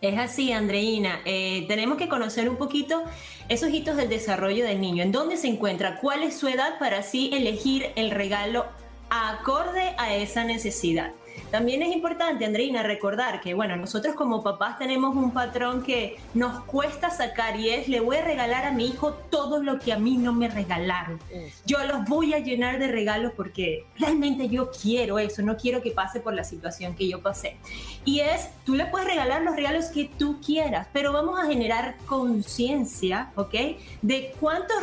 Es 0.00 0.18
así, 0.18 0.50
Andreina. 0.50 1.20
Eh, 1.26 1.66
tenemos 1.68 1.98
que 1.98 2.08
conocer 2.08 2.48
un 2.48 2.56
poquito 2.56 3.02
esos 3.50 3.68
hitos 3.70 3.96
del 3.96 4.08
desarrollo 4.08 4.64
del 4.64 4.80
niño. 4.80 5.02
¿En 5.02 5.12
dónde 5.12 5.36
se 5.36 5.48
encuentra? 5.48 5.98
¿Cuál 6.00 6.22
es 6.22 6.38
su 6.38 6.48
edad 6.48 6.78
para 6.78 7.00
así 7.00 7.30
elegir 7.34 7.92
el 7.96 8.10
regalo 8.10 8.64
acorde 9.10 9.94
a 9.98 10.14
esa 10.14 10.44
necesidad? 10.44 11.12
También 11.50 11.82
es 11.82 11.92
importante, 11.92 12.44
Andreina, 12.44 12.82
recordar 12.82 13.40
que, 13.40 13.54
bueno, 13.54 13.76
nosotros 13.76 14.14
como 14.14 14.42
papás 14.42 14.78
tenemos 14.78 15.16
un 15.16 15.32
patrón 15.32 15.82
que 15.82 16.16
nos 16.34 16.62
cuesta 16.64 17.10
sacar 17.10 17.58
y 17.58 17.70
es, 17.70 17.88
le 17.88 18.00
voy 18.00 18.16
a 18.16 18.24
regalar 18.24 18.64
a 18.64 18.72
mi 18.72 18.86
hijo 18.86 19.14
todo 19.30 19.62
lo 19.62 19.78
que 19.78 19.92
a 19.92 19.98
mí 19.98 20.16
no 20.16 20.32
me 20.32 20.48
regalaron. 20.48 21.18
Yo 21.66 21.82
los 21.84 22.04
voy 22.04 22.34
a 22.34 22.38
llenar 22.38 22.78
de 22.78 22.88
regalos 22.88 23.32
porque 23.36 23.84
realmente 23.98 24.48
yo 24.48 24.70
quiero 24.70 25.18
eso, 25.18 25.42
no 25.42 25.56
quiero 25.56 25.82
que 25.82 25.90
pase 25.90 26.20
por 26.20 26.34
la 26.34 26.44
situación 26.44 26.94
que 26.94 27.08
yo 27.08 27.20
pasé. 27.20 27.56
Y 28.04 28.20
es, 28.20 28.50
tú 28.64 28.74
le 28.74 28.86
puedes 28.86 29.08
regalar 29.08 29.42
los 29.42 29.56
regalos 29.56 29.86
que 29.86 30.10
tú 30.18 30.40
quieras, 30.40 30.86
pero 30.92 31.12
vamos 31.12 31.38
a 31.38 31.46
generar 31.46 31.96
conciencia, 32.06 33.32
¿ok? 33.34 33.54
De 34.02 34.34
cuántos 34.38 34.76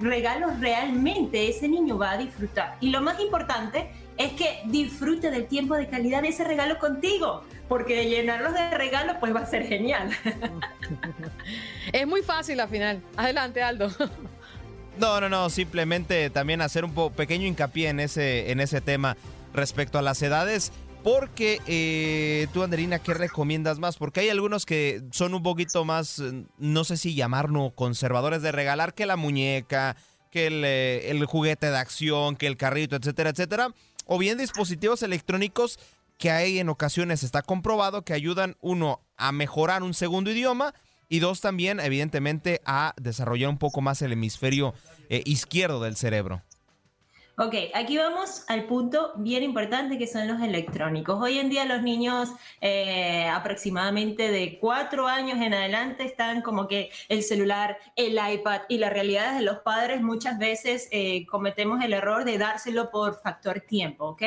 regalos 0.00 0.58
realmente 0.60 1.48
ese 1.48 1.68
niño 1.68 1.98
va 1.98 2.12
a 2.12 2.16
disfrutar. 2.16 2.76
Y 2.80 2.90
lo 2.90 3.00
más 3.00 3.20
importante 3.20 3.90
es 4.16 4.32
que 4.32 4.60
disfrute 4.66 5.30
del 5.30 5.46
tiempo 5.46 5.74
de 5.74 5.88
calidad 5.88 6.22
de 6.22 6.28
ese 6.28 6.44
regalo 6.44 6.78
contigo, 6.78 7.42
porque 7.68 8.08
llenarlos 8.08 8.54
de 8.54 8.70
regalos 8.70 9.16
pues 9.20 9.34
va 9.34 9.40
a 9.40 9.46
ser 9.46 9.66
genial. 9.66 10.10
es 11.92 12.06
muy 12.06 12.22
fácil 12.22 12.60
al 12.60 12.68
final. 12.68 13.02
Adelante, 13.16 13.62
Aldo. 13.62 13.90
No, 14.96 15.20
no, 15.20 15.28
no, 15.28 15.50
simplemente 15.50 16.30
también 16.30 16.62
hacer 16.62 16.84
un 16.84 17.10
pequeño 17.10 17.48
hincapié 17.48 17.88
en 17.88 17.98
ese, 17.98 18.52
en 18.52 18.60
ese 18.60 18.80
tema 18.80 19.16
respecto 19.52 19.98
a 19.98 20.02
las 20.02 20.22
edades. 20.22 20.70
Porque 21.02 21.60
eh, 21.66 22.46
tú, 22.52 22.62
Anderina, 22.62 23.00
¿qué 23.00 23.12
recomiendas 23.12 23.80
más? 23.80 23.96
Porque 23.96 24.20
hay 24.20 24.28
algunos 24.28 24.64
que 24.64 25.02
son 25.10 25.34
un 25.34 25.42
poquito 25.42 25.84
más, 25.84 26.22
no 26.58 26.84
sé 26.84 26.96
si 26.96 27.16
llamarnos 27.16 27.72
conservadores 27.72 28.40
de 28.40 28.52
regalar 28.52 28.94
que 28.94 29.04
la 29.04 29.16
muñeca, 29.16 29.96
que 30.30 30.46
el, 30.46 30.64
eh, 30.64 31.10
el 31.10 31.24
juguete 31.26 31.72
de 31.72 31.76
acción, 31.76 32.36
que 32.36 32.46
el 32.46 32.56
carrito, 32.56 32.94
etcétera, 32.94 33.30
etcétera 33.30 33.74
o 34.04 34.18
bien 34.18 34.38
dispositivos 34.38 35.02
electrónicos 35.02 35.78
que 36.18 36.30
hay 36.30 36.58
en 36.58 36.68
ocasiones 36.68 37.22
está 37.22 37.42
comprobado 37.42 38.02
que 38.02 38.12
ayudan 38.12 38.56
uno 38.60 39.00
a 39.16 39.32
mejorar 39.32 39.82
un 39.82 39.94
segundo 39.94 40.30
idioma 40.30 40.74
y 41.08 41.18
dos 41.18 41.40
también 41.40 41.80
evidentemente 41.80 42.60
a 42.64 42.94
desarrollar 43.00 43.50
un 43.50 43.58
poco 43.58 43.80
más 43.80 44.02
el 44.02 44.12
hemisferio 44.12 44.74
eh, 45.08 45.22
izquierdo 45.26 45.82
del 45.82 45.96
cerebro. 45.96 46.42
Ok, 47.36 47.52
aquí 47.74 47.98
vamos 47.98 48.44
al 48.46 48.66
punto 48.66 49.12
bien 49.16 49.42
importante 49.42 49.98
que 49.98 50.06
son 50.06 50.28
los 50.28 50.40
electrónicos. 50.40 51.20
Hoy 51.20 51.40
en 51.40 51.50
día 51.50 51.64
los 51.64 51.82
niños 51.82 52.28
eh, 52.60 53.26
aproximadamente 53.26 54.30
de 54.30 54.56
cuatro 54.60 55.08
años 55.08 55.40
en 55.40 55.52
adelante 55.52 56.04
están 56.04 56.42
como 56.42 56.68
que 56.68 56.90
el 57.08 57.24
celular, 57.24 57.76
el 57.96 58.20
iPad 58.34 58.60
y 58.68 58.78
la 58.78 58.88
realidad 58.88 59.32
es 59.32 59.38
de 59.38 59.44
los 59.44 59.58
padres 59.58 60.00
muchas 60.00 60.38
veces 60.38 60.86
eh, 60.92 61.26
cometemos 61.26 61.82
el 61.82 61.94
error 61.94 62.24
de 62.24 62.38
dárselo 62.38 62.92
por 62.92 63.20
factor 63.20 63.62
tiempo, 63.62 64.10
¿ok? 64.10 64.22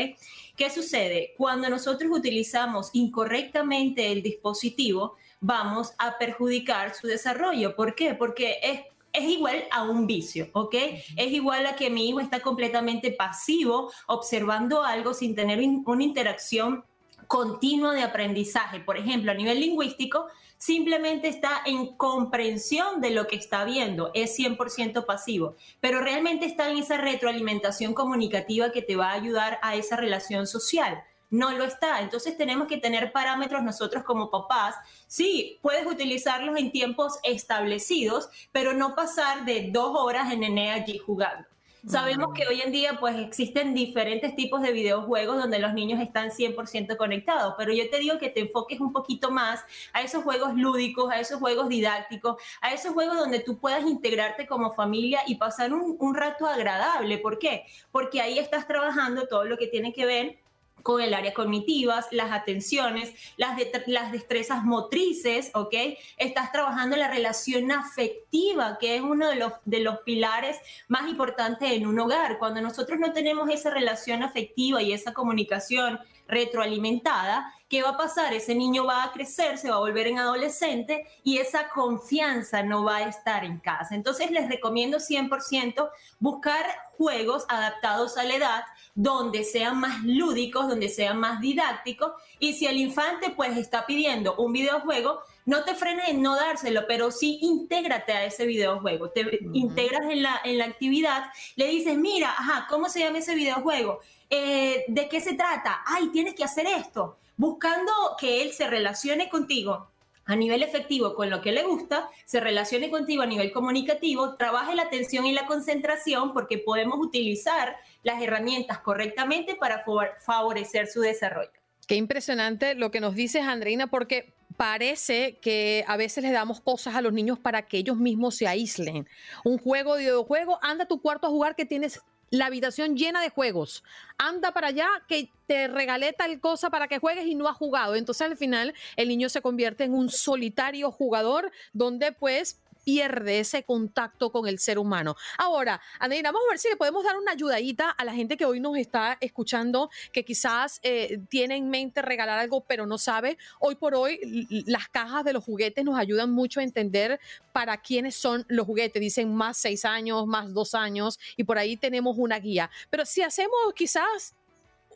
¿Qué 0.58 0.70
sucede? 0.70 1.34
Cuando 1.38 1.70
nosotros 1.70 2.12
utilizamos 2.12 2.89
incorrectamente 2.91 4.12
el 4.12 4.22
dispositivo, 4.22 5.15
vamos 5.39 5.93
a 5.98 6.17
perjudicar 6.17 6.93
su 6.93 7.08
desarrollo. 7.08 7.74
¿Por 7.74 7.96
qué? 7.96 8.15
Porque 8.15 8.60
es 8.62 8.82
es 9.18 9.24
igual 9.24 9.66
a 9.72 9.84
un 9.84 10.08
vicio, 10.08 10.50
¿ok? 10.54 10.76
Es 11.16 11.32
igual 11.32 11.66
a 11.66 11.76
que 11.76 11.90
mi 11.90 12.08
hijo 12.10 12.20
está 12.20 12.40
completamente 12.40 13.12
pasivo 13.12 13.92
observando 14.08 14.84
algo 14.84 15.14
sin 15.14 15.36
tener 15.36 15.60
una 15.86 16.04
interacción 16.04 16.84
continua 17.28 17.94
de 17.94 18.04
aprendizaje. 18.04 18.80
Por 18.80 18.98
ejemplo, 18.98 19.32
a 19.32 19.36
nivel 19.36 19.60
lingüístico, 19.60 20.28
simplemente 20.58 21.28
está 21.28 21.62
en 21.66 21.98
comprensión 21.98 23.02
de 23.02 23.12
lo 23.12 23.28
que 23.28 23.36
está 23.36 23.66
viendo, 23.66 24.12
es 24.14 24.38
100% 24.38 25.06
pasivo, 25.06 25.56
pero 25.82 26.00
realmente 26.00 26.46
está 26.46 26.70
en 26.70 26.78
esa 26.78 26.98
retroalimentación 26.98 27.94
comunicativa 27.94 28.72
que 28.72 28.82
te 28.82 28.96
va 28.96 29.12
a 29.12 29.14
ayudar 29.14 29.60
a 29.62 29.76
esa 29.76 29.98
relación 29.98 30.48
social 30.48 31.04
no 31.30 31.52
lo 31.52 31.63
está. 31.63 32.02
Entonces 32.02 32.38
tenemos 32.38 32.68
que 32.68 32.78
tener 32.78 33.12
parámetros 33.12 33.63
nosotros 33.63 34.04
como 34.04 34.30
papás. 34.30 34.76
Sí, 35.08 35.60
puedes 35.62 35.86
utilizarlos 35.86 36.58
en 36.58 36.72
tiempos 36.72 37.20
establecidos, 37.24 38.30
pero 38.52 38.74
no 38.74 38.96
pasar 38.96 39.46
de 39.46 39.70
dos 39.72 39.96
horas 39.96 40.32
en 40.32 40.42
nene 40.42 40.72
allí 40.72 40.98
jugando. 40.98 41.48
Sabemos 41.86 42.34
que 42.34 42.46
hoy 42.46 42.60
en 42.62 42.74
día 42.74 42.98
pues 43.00 43.18
existen 43.18 43.74
diferentes 43.74 44.36
tipos 44.36 44.62
de 44.62 44.74
videojuegos 44.74 45.38
donde 45.38 45.58
los 45.58 45.74
niños 45.74 46.02
están 46.02 46.32
100% 46.32 46.98
conectados, 46.98 47.54
pero 47.58 47.72
yo 47.72 47.90
te 47.90 48.00
digo 48.00 48.18
que 48.18 48.30
te 48.30 48.42
enfoques 48.42 48.82
un 48.82 48.92
poquito 48.92 49.32
más 49.32 49.63
a 49.94 50.02
esos 50.02 50.24
juegos 50.24 50.56
lúdicos, 50.56 51.10
a 51.10 51.20
esos 51.22 51.40
juegos 51.40 51.70
didácticos, 51.70 52.42
a 52.60 52.74
esos 52.74 52.94
juegos 52.94 53.16
donde 53.16 53.40
tú 53.40 53.58
puedas 53.60 53.86
integrarte 53.86 54.48
como 54.48 54.74
familia 54.74 55.22
y 55.28 55.36
pasar 55.36 55.72
un, 55.72 55.96
un 55.98 56.13
rato 56.13 56.46
agradable. 56.46 57.20
¿Por 57.20 57.40
qué? 57.40 57.63
Porque 57.90 58.20
ahí 58.20 58.38
estás 58.38 58.68
trabajando 58.68 59.28
todo 59.28 59.46
lo 59.46 59.58
que 59.58 59.68
tiene 59.68 59.94
que 59.94 60.06
ver 60.06 60.40
con 60.84 61.02
el 61.02 61.13
área 61.13 61.34
cognitivas, 61.34 62.08
las 62.12 62.32
atenciones, 62.32 63.13
las, 63.36 63.60
las 63.88 64.12
destrezas 64.12 64.63
motrices, 64.63 65.52
¿ok? 65.54 65.74
Estás 66.18 66.52
trabajando 66.52 66.96
la 66.96 67.10
relación 67.10 67.72
afectiva, 67.72 68.78
que 68.80 68.96
es 68.96 69.02
uno 69.02 69.28
de 69.30 69.36
los, 69.36 69.54
de 69.66 69.80
los 69.82 70.00
pilares 70.00 70.58
más 70.88 71.10
importantes 71.10 71.72
en 71.72 71.88
un 71.88 72.00
hogar. 72.00 72.38
Cuando 72.40 72.62
nosotros 72.62 73.00
no 73.00 73.13
tenemos 73.13 73.50
esa 73.50 73.70
relación 73.70 74.24
afectiva 74.24 74.82
y 74.82 74.94
esa 74.94 75.13
comunicación 75.13 76.00
retroalimentada, 76.28 77.54
¿qué 77.70 77.82
va 77.84 77.90
a 77.90 77.98
pasar? 77.98 78.34
Ese 78.34 78.56
niño 78.56 78.86
va 78.86 79.04
a 79.04 79.12
crecer, 79.12 79.58
se 79.58 79.70
va 79.70 79.78
a 79.78 79.80
volver 79.80 80.08
en 80.08 80.20
adolescente 80.20 81.06
y 81.24 81.38
esa 81.38 81.70
confianza 81.70 82.63
no 82.63 82.84
va 82.84 82.98
a 82.98 83.10
estar 83.10 83.46
en 83.46 83.60
casa. 83.60 83.96
Entonces 83.96 84.32
les 84.32 84.50
recomiendo 84.50 84.98
100% 84.98 85.90
buscar 86.20 86.66
juegos 86.98 87.46
adaptados 87.50 88.18
a 88.18 88.24
la 88.24 88.36
edad 88.36 88.63
donde 88.98 89.44
sean 89.44 89.80
más 89.80 90.04
lúdicos, 90.04 90.68
donde 90.68 90.90
sean 90.90 91.20
más 91.20 91.40
didácticos. 91.40 92.14
Y 92.40 92.54
si 92.54 92.66
el 92.66 92.78
infante 92.78 93.30
pues 93.30 93.56
está 93.56 93.86
pidiendo 93.86 94.36
un 94.38 94.52
videojuego, 94.52 95.22
no 95.46 95.64
te 95.64 95.76
frenes 95.76 96.10
en 96.10 96.24
no 96.24 96.36
dárselo, 96.36 96.88
pero 96.88 97.12
sí 97.12 97.38
intégrate 97.44 98.12
a 98.12 98.26
ese 98.26 98.48
videojuego. 98.48 99.12
Te 99.12 99.40
integras 99.54 100.10
en 100.10 100.24
la, 100.24 100.42
en 100.44 100.58
la 100.58 100.66
actividad, 100.66 101.26
le 101.56 101.68
dices, 101.68 101.96
mira, 101.96 102.32
ajá, 102.32 102.66
¿cómo 102.68 102.90
se 102.90 103.02
llama 103.02 103.20
ese 103.20 103.36
videojuego? 103.36 104.00
Eh, 104.32 104.86
¿De 104.88 105.08
qué 105.08 105.22
se 105.22 105.36
trata? 105.36 105.84
Ay, 105.86 106.08
tienes 106.08 106.34
que 106.34 106.44
hacer 106.44 106.66
esto. 106.66 107.18
Buscando 107.38 107.94
que 108.20 108.42
él 108.42 108.52
se 108.52 108.68
relacione 108.68 109.30
contigo 109.30 109.90
a 110.28 110.36
nivel 110.36 110.62
efectivo 110.62 111.16
con 111.16 111.30
lo 111.30 111.42
que 111.42 111.52
le 111.52 111.63
gusta, 111.63 112.10
se 112.26 112.40
relacione 112.40 112.90
contigo 112.90 113.24
a 113.24 113.26
nivel 113.26 113.52
comunicativo, 113.52 114.36
trabaje 114.36 114.76
la 114.76 114.84
atención 114.84 115.26
y 115.26 115.34
la 115.34 115.48
concentración 115.48 116.34
porque 116.34 116.58
podemos 116.58 117.00
utilizar 117.00 117.78
las 118.04 118.22
herramientas 118.22 118.80
correctamente 118.80 119.56
para 119.56 119.84
favorecer 120.20 120.88
su 120.88 121.02
desarrollo. 121.02 121.52
Qué 121.88 121.96
impresionante 121.96 122.76
lo 122.76 122.92
que 122.92 123.00
nos 123.00 123.16
dices, 123.16 123.44
Andreina, 123.44 123.88
porque 123.88 124.34
parece 124.58 125.38
que 125.38 125.86
a 125.88 125.96
veces 125.96 126.24
le 126.24 126.32
damos 126.32 126.60
cosas 126.60 126.96
a 126.96 127.02
los 127.02 127.13
niños 127.13 127.40
para 127.40 127.62
que 127.68 127.78
ellos 127.78 127.98
mismos 127.98 128.36
se 128.36 128.48
aíslen. 128.48 129.08
Un 129.46 129.58
juego 129.58 129.96
de 129.96 130.02
videojuego, 130.02 130.60
anda 130.62 130.84
a 130.84 130.88
tu 130.88 131.02
cuarto 131.02 131.28
a 131.28 131.30
jugar 131.30 131.56
que 131.56 131.66
tienes 131.66 132.02
la 132.30 132.48
habitación 132.48 132.98
llena 132.98 133.22
de 133.22 133.30
juegos. 133.30 133.84
Anda 134.18 134.52
para 134.52 134.68
allá 134.68 134.88
que 135.08 135.30
te 135.46 135.68
regalé 135.68 136.13
tal 136.13 136.40
cosa 136.40 136.70
para 136.70 136.88
que 136.88 137.00
juegues 137.00 137.26
y 137.26 137.36
no 137.36 137.48
has 137.48 137.56
jugado. 137.56 137.96
Entonces 137.96 138.28
al 138.28 138.38
final 138.38 138.74
el 138.96 139.08
niño 139.08 139.30
se 139.30 139.42
convierte 139.42 139.84
en 139.84 139.94
un 139.94 140.10
solitario 140.10 140.92
jugador 140.92 141.52
donde 141.74 142.12
pues 142.12 142.60
pierde 142.88 143.41
ese 143.41 143.63
contacto 143.63 144.32
con 144.32 144.47
el 144.47 144.60
ser 144.60 144.80
humano. 144.80 145.17
Ahora, 145.38 145.82
Andreina, 146.00 146.32
vamos 146.32 146.47
a 146.47 146.52
ver 146.52 146.58
si 146.58 146.69
le 146.69 146.78
podemos 146.78 147.04
dar 147.04 147.17
una 147.17 147.34
ayudadita 147.34 147.89
a 147.89 148.06
la 148.06 148.13
gente 148.13 148.38
que 148.38 148.45
hoy 148.45 148.62
nos 148.62 148.78
está 148.78 149.17
escuchando, 149.19 149.89
que 150.13 150.23
quizás 150.23 150.80
eh, 150.84 151.19
tiene 151.28 151.58
en 151.58 151.69
mente 151.69 152.02
regalar 152.02 152.39
algo, 152.39 152.62
pero 152.62 152.86
no 152.86 152.97
sabe. 152.97 153.38
Hoy 153.60 153.76
por 153.76 153.93
hoy, 153.93 154.47
las 154.67 154.88
cajas 154.88 155.26
de 155.26 155.34
los 155.34 155.43
juguetes 155.43 155.84
nos 155.84 156.00
ayudan 156.00 156.32
mucho 156.32 156.62
a 156.62 156.63
entender 156.63 157.19
para 157.52 157.76
quiénes 157.76 158.15
son 158.15 158.45
los 158.47 158.65
juguetes. 158.65 159.02
Dicen 159.02 159.36
más 159.36 159.58
seis 159.58 159.84
años, 159.84 160.26
más 160.26 160.54
dos 160.54 160.73
años, 160.73 161.19
y 161.36 161.43
por 161.43 161.58
ahí 161.58 161.76
tenemos 161.76 162.15
una 162.17 162.39
guía. 162.39 162.69
Pero 162.89 163.06
si 163.06 163.21
hacemos 163.21 163.58
quizás 163.76 164.34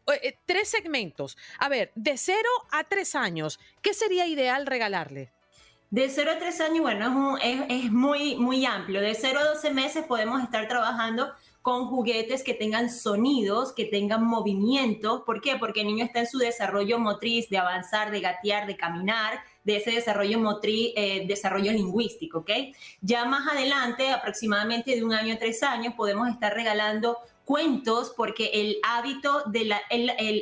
eh, 0.07 0.19
eh, 0.23 0.37
tres 0.45 0.69
segmentos. 0.69 1.37
A 1.59 1.67
ver, 1.67 1.91
de 1.95 2.17
cero 2.17 2.49
a 2.71 2.85
tres 2.85 3.15
años, 3.15 3.59
¿qué 3.81 3.93
sería 3.93 4.27
ideal 4.27 4.65
regalarle? 4.65 5.29
De 5.91 6.07
0 6.07 6.31
a 6.31 6.39
3 6.39 6.61
años, 6.61 6.79
bueno, 6.79 7.37
es, 7.41 7.91
muy, 7.91 8.37
muy 8.37 8.65
amplio. 8.65 9.01
De 9.01 9.13
0 9.13 9.39
a 9.39 9.43
12 9.55 9.73
meses 9.73 10.05
podemos 10.05 10.41
estar 10.41 10.65
trabajando 10.69 11.33
con 11.61 11.87
juguetes 11.87 12.43
que 12.43 12.53
tengan 12.53 12.89
sonidos, 12.89 13.73
que 13.73 13.83
tengan 13.83 14.23
movimiento. 14.23 15.25
¿Por 15.25 15.41
qué? 15.41 15.57
Porque 15.57 15.81
el 15.81 15.87
niño 15.87 16.05
está 16.05 16.21
en 16.21 16.27
su 16.27 16.37
desarrollo 16.37 16.97
motriz 16.97 17.49
de 17.49 17.57
avanzar, 17.57 18.09
de 18.09 18.21
gatear, 18.21 18.67
de 18.67 18.77
caminar, 18.77 19.41
de 19.65 19.75
ese 19.75 19.91
desarrollo 19.91 20.39
motriz, 20.39 20.93
eh, 20.95 21.25
desarrollo 21.27 21.73
lingüístico, 21.73 22.39
¿ok? 22.39 22.51
Ya 23.01 23.25
más 23.25 23.45
adelante, 23.51 24.11
aproximadamente 24.11 24.95
de 24.95 25.03
un 25.03 25.13
año 25.13 25.33
a 25.33 25.37
tres 25.37 25.61
años, 25.61 25.93
podemos 25.95 26.29
estar 26.29 26.53
regalando 26.53 27.17
cuentos 27.51 28.13
porque 28.15 28.49
el 28.53 28.77
hábito 28.81 29.43
de 29.45 29.65
la, 29.65 29.81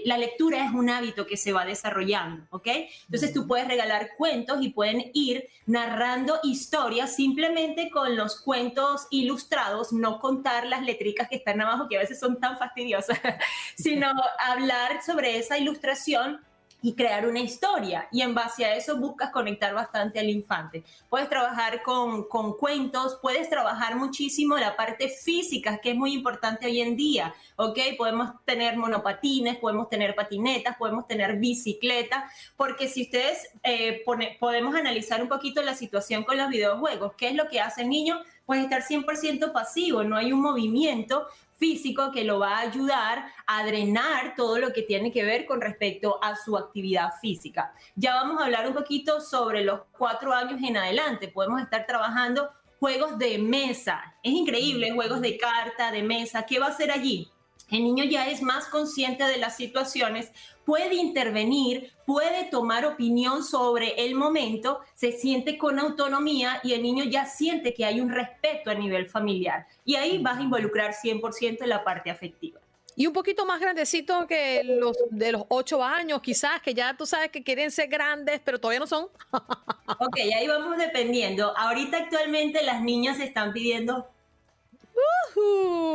la, 0.05 0.17
lectura 0.19 0.63
es 0.63 0.71
un 0.71 0.91
hábito 0.91 1.25
que 1.25 1.37
se 1.37 1.51
va 1.51 1.65
desarrollando, 1.65 2.45
¿ok? 2.51 2.67
Entonces 3.05 3.33
tú 3.33 3.47
puedes 3.47 3.67
regalar 3.67 4.11
cuentos 4.15 4.59
y 4.61 4.69
pueden 4.69 5.09
ir 5.15 5.49
narrando 5.65 6.37
historias 6.43 7.15
simplemente 7.15 7.89
con 7.89 8.15
los 8.15 8.39
cuentos 8.39 9.07
ilustrados, 9.09 9.91
no 9.91 10.19
contar 10.19 10.67
las 10.67 10.83
letricas 10.83 11.27
que 11.29 11.37
están 11.37 11.59
abajo 11.61 11.87
que 11.89 11.97
a 11.97 12.01
veces 12.01 12.19
son 12.19 12.39
tan 12.39 12.59
fastidiosas, 12.59 13.19
sino 13.75 14.11
hablar 14.37 15.01
sobre 15.03 15.39
esa 15.39 15.57
ilustración 15.57 16.39
y 16.81 16.93
crear 16.93 17.27
una 17.27 17.39
historia. 17.39 18.07
Y 18.11 18.21
en 18.21 18.33
base 18.33 18.65
a 18.65 18.75
eso 18.75 18.97
buscas 18.97 19.31
conectar 19.31 19.73
bastante 19.73 20.19
al 20.19 20.29
infante. 20.29 20.83
Puedes 21.09 21.29
trabajar 21.29 21.81
con, 21.83 22.27
con, 22.27 22.57
cuentos, 22.57 23.17
puedes 23.21 23.49
trabajar 23.49 23.95
muchísimo 23.95 24.57
la 24.57 24.75
parte 24.75 25.09
física, 25.09 25.79
que 25.79 25.91
es 25.91 25.95
muy 25.95 26.13
importante 26.13 26.65
hoy 26.65 26.81
en 26.81 26.95
día. 26.95 27.33
¿Ok? 27.55 27.77
Podemos 27.97 28.31
tener 28.45 28.77
monopatines, 28.77 29.57
podemos 29.57 29.89
tener 29.89 30.15
patinetas, 30.15 30.77
podemos 30.77 31.07
tener 31.07 31.37
bicicleta, 31.37 32.29
porque 32.55 32.87
si 32.87 33.03
ustedes 33.03 33.49
eh, 33.63 34.03
podemos 34.39 34.75
analizar 34.75 35.21
un 35.21 35.29
poquito 35.29 35.61
la 35.61 35.75
situación 35.75 36.23
con 36.23 36.37
los 36.37 36.49
videojuegos, 36.49 37.13
¿qué 37.17 37.29
es 37.29 37.35
lo 37.35 37.47
que 37.47 37.59
hace 37.59 37.81
el 37.81 37.89
niño? 37.89 38.19
Pues 38.45 38.63
estar 38.63 38.81
100% 38.81 39.51
pasivo, 39.51 40.03
no 40.03 40.17
hay 40.17 40.31
un 40.31 40.41
movimiento, 40.41 41.27
físico 41.59 42.11
que 42.11 42.23
lo 42.23 42.39
va 42.39 42.57
a 42.57 42.61
ayudar 42.61 43.25
a 43.45 43.65
drenar 43.65 44.33
todo 44.35 44.57
lo 44.57 44.71
que 44.73 44.81
tiene 44.81 45.11
que 45.11 45.23
ver 45.23 45.45
con 45.45 45.61
respecto 45.61 46.17
a 46.23 46.35
su 46.35 46.57
actividad 46.57 47.09
física. 47.21 47.73
Ya 47.95 48.15
vamos 48.15 48.41
a 48.41 48.45
hablar 48.45 48.67
un 48.67 48.73
poquito 48.73 49.21
sobre 49.21 49.63
los 49.63 49.81
cuatro 49.91 50.33
años 50.33 50.59
en 50.63 50.77
adelante. 50.77 51.27
Podemos 51.27 51.61
estar 51.61 51.85
trabajando 51.85 52.49
juegos 52.79 53.17
de 53.19 53.37
mesa. 53.37 54.15
Es 54.23 54.31
increíble, 54.31 54.91
juegos 54.91 55.21
de 55.21 55.37
carta, 55.37 55.91
de 55.91 56.01
mesa. 56.01 56.45
¿Qué 56.45 56.59
va 56.59 56.67
a 56.67 56.69
hacer 56.69 56.91
allí? 56.91 57.29
El 57.71 57.83
niño 57.83 58.03
ya 58.03 58.27
es 58.27 58.41
más 58.41 58.65
consciente 58.65 59.23
de 59.23 59.37
las 59.37 59.55
situaciones, 59.57 60.31
puede 60.65 60.95
intervenir, 60.95 61.91
puede 62.05 62.45
tomar 62.45 62.85
opinión 62.85 63.43
sobre 63.43 64.05
el 64.05 64.15
momento, 64.15 64.79
se 64.95 65.11
siente 65.11 65.57
con 65.57 65.79
autonomía 65.79 66.59
y 66.63 66.73
el 66.73 66.81
niño 66.81 67.03
ya 67.05 67.25
siente 67.25 67.73
que 67.73 67.85
hay 67.85 68.01
un 68.01 68.09
respeto 68.09 68.71
a 68.71 68.75
nivel 68.75 69.07
familiar. 69.07 69.67
Y 69.85 69.95
ahí 69.95 70.17
vas 70.17 70.39
a 70.39 70.41
involucrar 70.41 70.93
100% 70.93 71.61
en 71.61 71.69
la 71.69 71.83
parte 71.83 72.09
afectiva. 72.09 72.59
Y 72.95 73.07
un 73.07 73.13
poquito 73.13 73.45
más 73.45 73.61
grandecito 73.61 74.27
que 74.27 74.61
los 74.63 74.97
de 75.09 75.31
los 75.31 75.43
ocho 75.47 75.81
años, 75.81 76.21
quizás, 76.21 76.61
que 76.61 76.73
ya 76.73 76.97
tú 76.97 77.05
sabes 77.05 77.31
que 77.31 77.43
quieren 77.43 77.71
ser 77.71 77.87
grandes, 77.87 78.41
pero 78.43 78.59
todavía 78.59 78.81
no 78.81 78.87
son. 78.87 79.07
ok, 79.99 80.17
ahí 80.35 80.47
vamos 80.47 80.77
dependiendo. 80.77 81.57
Ahorita 81.57 81.97
actualmente 81.97 82.61
las 82.61 82.81
niñas 82.81 83.21
están 83.21 83.53
pidiendo 83.53 84.09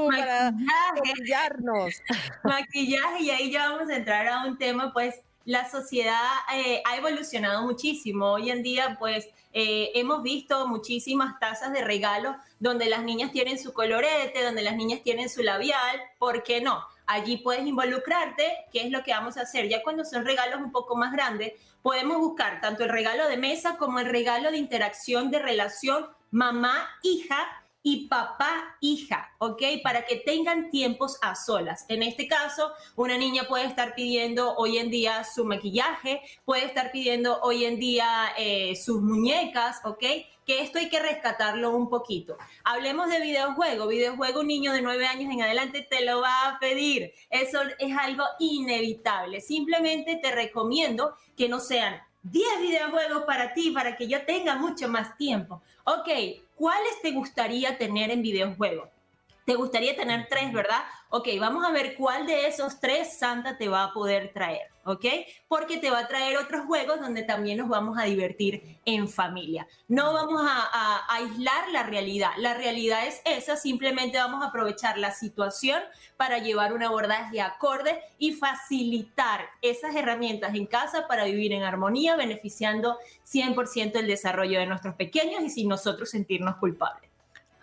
maquillaje, 0.08 1.54
maquillaje 2.44 3.22
y 3.22 3.30
ahí 3.30 3.50
ya 3.50 3.70
vamos 3.70 3.88
a 3.90 3.96
entrar 3.96 4.28
a 4.28 4.44
un 4.44 4.58
tema, 4.58 4.92
pues 4.92 5.20
la 5.44 5.68
sociedad 5.68 6.30
eh, 6.54 6.82
ha 6.86 6.96
evolucionado 6.96 7.62
muchísimo. 7.62 8.32
Hoy 8.32 8.50
en 8.50 8.62
día, 8.62 8.96
pues 8.98 9.28
eh, 9.52 9.90
hemos 9.94 10.22
visto 10.22 10.66
muchísimas 10.66 11.38
tazas 11.38 11.72
de 11.72 11.84
regalo 11.84 12.36
donde 12.58 12.86
las 12.86 13.02
niñas 13.02 13.30
tienen 13.30 13.58
su 13.58 13.72
colorete, 13.72 14.42
donde 14.42 14.62
las 14.62 14.76
niñas 14.76 15.02
tienen 15.02 15.28
su 15.28 15.42
labial. 15.42 16.00
¿Por 16.18 16.42
qué 16.42 16.60
no? 16.60 16.82
Allí 17.06 17.36
puedes 17.36 17.66
involucrarte, 17.66 18.50
qué 18.72 18.86
es 18.86 18.90
lo 18.90 19.02
que 19.02 19.12
vamos 19.12 19.36
a 19.36 19.42
hacer. 19.42 19.68
Ya 19.68 19.82
cuando 19.82 20.04
son 20.04 20.24
regalos 20.24 20.60
un 20.60 20.72
poco 20.72 20.96
más 20.96 21.12
grandes, 21.12 21.52
podemos 21.82 22.16
buscar 22.18 22.62
tanto 22.62 22.84
el 22.84 22.90
regalo 22.90 23.28
de 23.28 23.36
mesa 23.36 23.76
como 23.76 24.00
el 24.00 24.06
regalo 24.06 24.50
de 24.50 24.56
interacción, 24.56 25.30
de 25.30 25.40
relación 25.40 26.06
mamá-hija 26.30 27.46
y 27.86 28.08
papá, 28.08 28.78
hija, 28.80 29.30
¿ok? 29.36 29.62
Para 29.82 30.06
que 30.06 30.16
tengan 30.16 30.70
tiempos 30.70 31.18
a 31.20 31.34
solas. 31.36 31.84
En 31.90 32.02
este 32.02 32.26
caso, 32.26 32.72
una 32.96 33.18
niña 33.18 33.44
puede 33.46 33.66
estar 33.66 33.94
pidiendo 33.94 34.54
hoy 34.56 34.78
en 34.78 34.90
día 34.90 35.22
su 35.22 35.44
maquillaje, 35.44 36.22
puede 36.46 36.64
estar 36.64 36.90
pidiendo 36.90 37.40
hoy 37.42 37.66
en 37.66 37.78
día 37.78 38.32
eh, 38.38 38.74
sus 38.74 39.02
muñecas, 39.02 39.82
¿ok? 39.84 40.02
Que 40.46 40.62
esto 40.62 40.78
hay 40.78 40.88
que 40.88 40.98
rescatarlo 40.98 41.76
un 41.76 41.90
poquito. 41.90 42.38
Hablemos 42.64 43.10
de 43.10 43.20
videojuego. 43.20 43.86
Videojuego, 43.86 44.40
un 44.40 44.46
niño 44.46 44.72
de 44.72 44.80
nueve 44.80 45.06
años 45.06 45.30
en 45.30 45.42
adelante 45.42 45.86
te 45.88 46.06
lo 46.06 46.22
va 46.22 46.48
a 46.48 46.58
pedir. 46.58 47.12
Eso 47.28 47.60
es 47.78 47.96
algo 47.98 48.24
inevitable. 48.38 49.42
Simplemente 49.42 50.16
te 50.16 50.32
recomiendo 50.32 51.16
que 51.36 51.50
no 51.50 51.60
sean 51.60 52.00
10 52.22 52.62
videojuegos 52.62 53.24
para 53.24 53.52
ti, 53.52 53.70
para 53.70 53.94
que 53.96 54.08
yo 54.08 54.24
tenga 54.24 54.56
mucho 54.56 54.88
más 54.88 55.18
tiempo. 55.18 55.62
Ok, 55.84 56.08
¿cuáles 56.56 57.00
te 57.02 57.12
gustaría 57.12 57.78
tener 57.78 58.10
en 58.10 58.22
videojuegos? 58.22 58.88
Te 59.44 59.54
gustaría 59.54 59.94
tener 59.94 60.26
tres, 60.28 60.52
¿verdad? 60.52 60.82
Ok, 61.10 61.28
vamos 61.38 61.64
a 61.64 61.70
ver 61.70 61.96
cuál 61.96 62.26
de 62.26 62.46
esos 62.46 62.80
tres 62.80 63.18
Santa 63.18 63.58
te 63.58 63.68
va 63.68 63.84
a 63.84 63.92
poder 63.92 64.32
traer, 64.32 64.68
¿ok? 64.84 65.04
Porque 65.48 65.78
te 65.78 65.90
va 65.90 66.00
a 66.00 66.08
traer 66.08 66.36
otros 66.36 66.66
juegos 66.66 67.00
donde 67.00 67.22
también 67.22 67.58
nos 67.58 67.68
vamos 67.68 67.98
a 67.98 68.04
divertir 68.04 68.78
en 68.84 69.08
familia. 69.08 69.66
No 69.88 70.12
vamos 70.12 70.42
a, 70.44 71.02
aislar 71.08 71.68
la 71.70 71.84
realidad. 71.84 72.30
La 72.38 72.54
realidad 72.54 73.06
es 73.06 73.20
esa, 73.24 73.56
simplemente 73.56 74.18
vamos 74.18 74.42
a 74.42 74.48
aprovechar 74.48 74.98
la 74.98 75.12
situación 75.12 75.80
para 76.16 76.38
llevar 76.38 76.72
un 76.72 76.82
abordaje 76.82 77.40
acorde 77.40 78.00
y 78.18 78.32
facilitar 78.32 79.40
esas 79.62 79.94
herramientas 79.94 80.54
en 80.54 80.66
casa 80.66 81.06
para 81.06 81.24
vivir 81.24 81.52
en 81.52 81.62
armonía, 81.62 82.16
beneficiando 82.16 82.98
100% 83.26 83.96
el 83.96 84.06
desarrollo 84.06 84.58
de 84.58 84.66
nuestros 84.66 84.94
pequeños 84.94 85.42
y 85.42 85.50
sin 85.50 85.68
nosotros 85.68 86.10
sentirnos 86.10 86.56
culpables. 86.56 87.13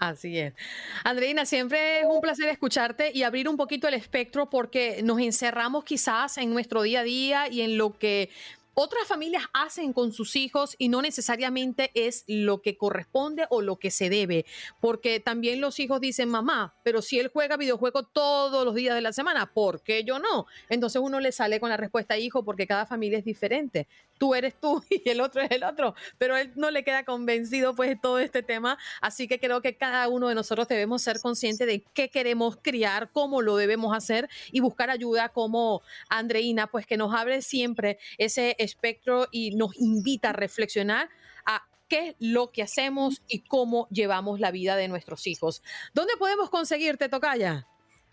Así 0.02 0.40
es. 0.40 0.56
Andreina, 1.04 1.46
siempre 1.46 2.00
es 2.00 2.08
un 2.10 2.22
placer 2.22 2.50
escucharte 2.50 3.12
y 3.14 3.22
abrir 3.22 3.48
un 3.48 3.56
poquito 3.56 3.88
el 3.88 3.94
espectro 3.94 4.50
porque 4.50 5.02
nos 5.04 5.20
encerramos 5.20 5.84
quizás 5.84 6.40
en 6.40 6.52
nuestro 6.52 6.82
día 6.82 7.02
a 7.02 7.04
día 7.04 7.48
y 7.48 7.62
en 7.62 7.78
lo 7.78 7.96
que 7.96 8.32
otras 8.74 9.08
familias 9.08 9.44
hacen 9.54 9.94
con 9.94 10.14
sus 10.14 10.36
hijos 10.36 10.76
y 10.78 10.90
no 10.90 11.02
necesariamente 11.02 11.92
es 11.94 12.24
lo 12.28 12.62
que 12.62 12.78
corresponde 12.78 13.46
o 13.50 13.62
lo 13.62 13.78
que 13.78 13.92
se 13.92 14.10
debe, 14.10 14.46
porque 14.80 15.20
también 15.20 15.62
los 15.62 15.80
hijos 15.80 16.00
dicen, 16.00 16.30
mamá, 16.30 16.74
pero 16.84 17.02
si 17.02 17.20
él 17.20 17.30
juega 17.32 17.58
videojuegos 17.58 18.08
todos 18.14 18.64
los 18.64 18.76
días 18.76 18.96
de 18.96 19.02
la 19.02 19.14
semana, 19.14 19.52
¿por 19.54 19.82
qué 19.82 20.04
yo 20.04 20.20
no? 20.20 20.46
Entonces 20.70 21.02
uno 21.02 21.20
le 21.20 21.32
sale 21.32 21.60
con 21.60 21.70
la 21.70 21.78
respuesta, 21.78 22.18
hijo, 22.18 22.44
porque 22.44 22.68
cada 22.68 22.86
familia 22.86 23.20
es 23.20 23.26
diferente. 23.26 23.88
Tú 24.18 24.36
eres 24.36 24.56
tú 24.60 24.84
y 24.90 25.10
el 25.10 25.20
otro 25.22 25.42
es 25.42 25.52
el 25.52 25.64
otro, 25.64 25.96
pero 26.18 26.38
él 26.38 26.52
no 26.56 26.72
le 26.72 26.84
queda 26.84 27.04
convencido 27.04 27.76
pues 27.76 27.90
de 27.90 27.96
todo 27.96 28.20
este 28.20 28.44
tema, 28.44 28.78
así 29.02 29.28
que 29.28 29.40
creo 29.40 29.62
que 29.62 29.76
cada 29.76 30.08
uno 30.08 30.30
de 30.30 30.36
nosotros 30.36 30.68
debemos 30.68 31.02
ser 31.02 31.20
conscientes 31.20 31.68
de 31.68 31.84
qué 31.94 32.10
queremos 32.10 32.58
criar, 32.62 33.12
cómo 33.12 33.42
lo 33.42 33.58
debemos 33.58 33.96
hacer 33.96 34.30
y 34.52 34.60
buscar 34.60 34.90
ayuda 34.90 35.30
como 35.30 35.82
Andreina, 36.10 36.68
pues 36.68 36.86
que 36.86 36.98
nos 36.98 37.14
abre 37.14 37.42
siempre 37.42 37.98
ese 38.18 38.56
espectro 38.64 39.28
y 39.32 39.56
nos 39.56 39.80
invita 39.80 40.30
a 40.30 40.34
reflexionar 40.34 41.10
a 41.46 41.64
qué 41.88 42.10
es 42.10 42.16
lo 42.20 42.52
que 42.52 42.64
hacemos 42.64 43.22
y 43.28 43.40
cómo 43.40 43.88
llevamos 43.90 44.40
la 44.40 44.52
vida 44.52 44.76
de 44.76 44.88
nuestros 44.88 45.28
hijos. 45.28 45.62
¿Dónde 45.94 46.14
podemos 46.18 46.50
conseguirte, 46.50 47.10
Tocaya? 47.10 47.68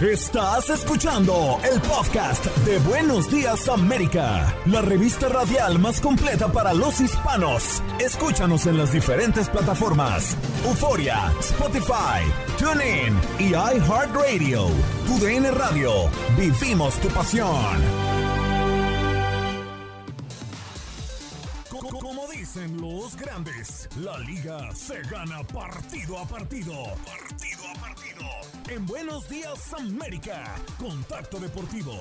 Estás 0.00 0.68
escuchando 0.68 1.58
el 1.72 1.80
podcast 1.80 2.44
de 2.66 2.78
Buenos 2.80 3.30
Días 3.30 3.66
América, 3.66 4.54
la 4.66 4.82
revista 4.82 5.26
radial 5.30 5.78
más 5.78 6.02
completa 6.02 6.52
para 6.52 6.74
los 6.74 7.00
hispanos. 7.00 7.82
Escúchanos 7.98 8.66
en 8.66 8.76
las 8.76 8.92
diferentes 8.92 9.48
plataformas: 9.48 10.36
Euforia, 10.66 11.32
Spotify, 11.40 12.20
TuneIn 12.58 13.18
y 13.38 13.54
iHeartRadio. 13.54 14.66
Tu 15.06 15.18
DN 15.18 15.50
Radio. 15.52 15.90
Vivimos 16.36 16.94
tu 17.00 17.08
pasión. 17.08 17.56
Como 21.70 22.28
dicen 22.28 22.78
los 22.82 23.16
grandes, 23.16 23.88
la 23.96 24.18
liga 24.18 24.74
se 24.74 25.00
gana 25.10 25.42
partido 25.44 26.18
a 26.18 26.26
partido. 26.26 26.74
Partido 27.06 27.62
a 27.74 27.80
partido. 27.80 28.55
En 28.68 28.84
Buenos 28.84 29.28
Días 29.28 29.72
América, 29.74 30.56
Contacto 30.76 31.38
Deportivo. 31.38 31.92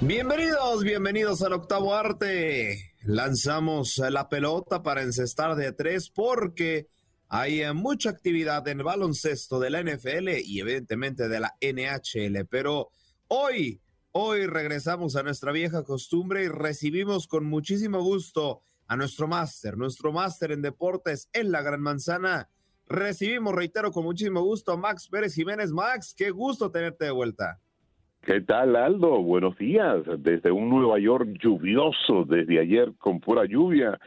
Bienvenidos, 0.00 0.84
bienvenidos 0.84 1.42
al 1.42 1.54
octavo 1.54 1.92
arte. 1.92 2.94
Lanzamos 3.02 3.98
la 3.98 4.28
pelota 4.28 4.84
para 4.84 5.02
encestar 5.02 5.56
de 5.56 5.72
tres 5.72 6.08
porque 6.08 6.86
hay 7.28 7.62
eh, 7.62 7.72
mucha 7.72 8.10
actividad 8.10 8.66
en 8.68 8.78
el 8.78 8.84
baloncesto 8.84 9.58
de 9.58 9.70
la 9.70 9.82
NFL 9.82 10.28
y 10.44 10.60
evidentemente 10.60 11.28
de 11.28 11.40
la 11.40 11.56
NHL, 11.60 12.46
pero 12.48 12.90
hoy, 13.26 13.80
hoy 14.12 14.46
regresamos 14.46 15.16
a 15.16 15.22
nuestra 15.22 15.52
vieja 15.52 15.84
costumbre 15.84 16.44
y 16.44 16.48
recibimos 16.48 17.26
con 17.26 17.44
muchísimo 17.44 18.00
gusto 18.02 18.60
a 18.86 18.96
nuestro 18.96 19.28
máster, 19.28 19.76
nuestro 19.76 20.12
máster 20.12 20.52
en 20.52 20.62
deportes 20.62 21.28
en 21.32 21.52
la 21.52 21.62
Gran 21.62 21.80
Manzana. 21.80 22.48
Recibimos, 22.86 23.54
reitero, 23.54 23.90
con 23.92 24.04
muchísimo 24.04 24.40
gusto 24.42 24.72
a 24.72 24.76
Max 24.76 25.08
Pérez 25.08 25.34
Jiménez. 25.34 25.72
Max, 25.72 26.14
qué 26.16 26.30
gusto 26.30 26.70
tenerte 26.70 27.04
de 27.04 27.10
vuelta. 27.10 27.60
¿Qué 28.22 28.40
tal, 28.40 28.76
Aldo? 28.76 29.22
Buenos 29.22 29.56
días. 29.58 30.02
Desde 30.18 30.50
un 30.50 30.70
Nueva 30.70 30.98
York 30.98 31.28
lluvioso, 31.40 32.24
desde 32.26 32.60
ayer 32.60 32.92
con 32.98 33.20
pura 33.20 33.44
lluvia. 33.44 33.98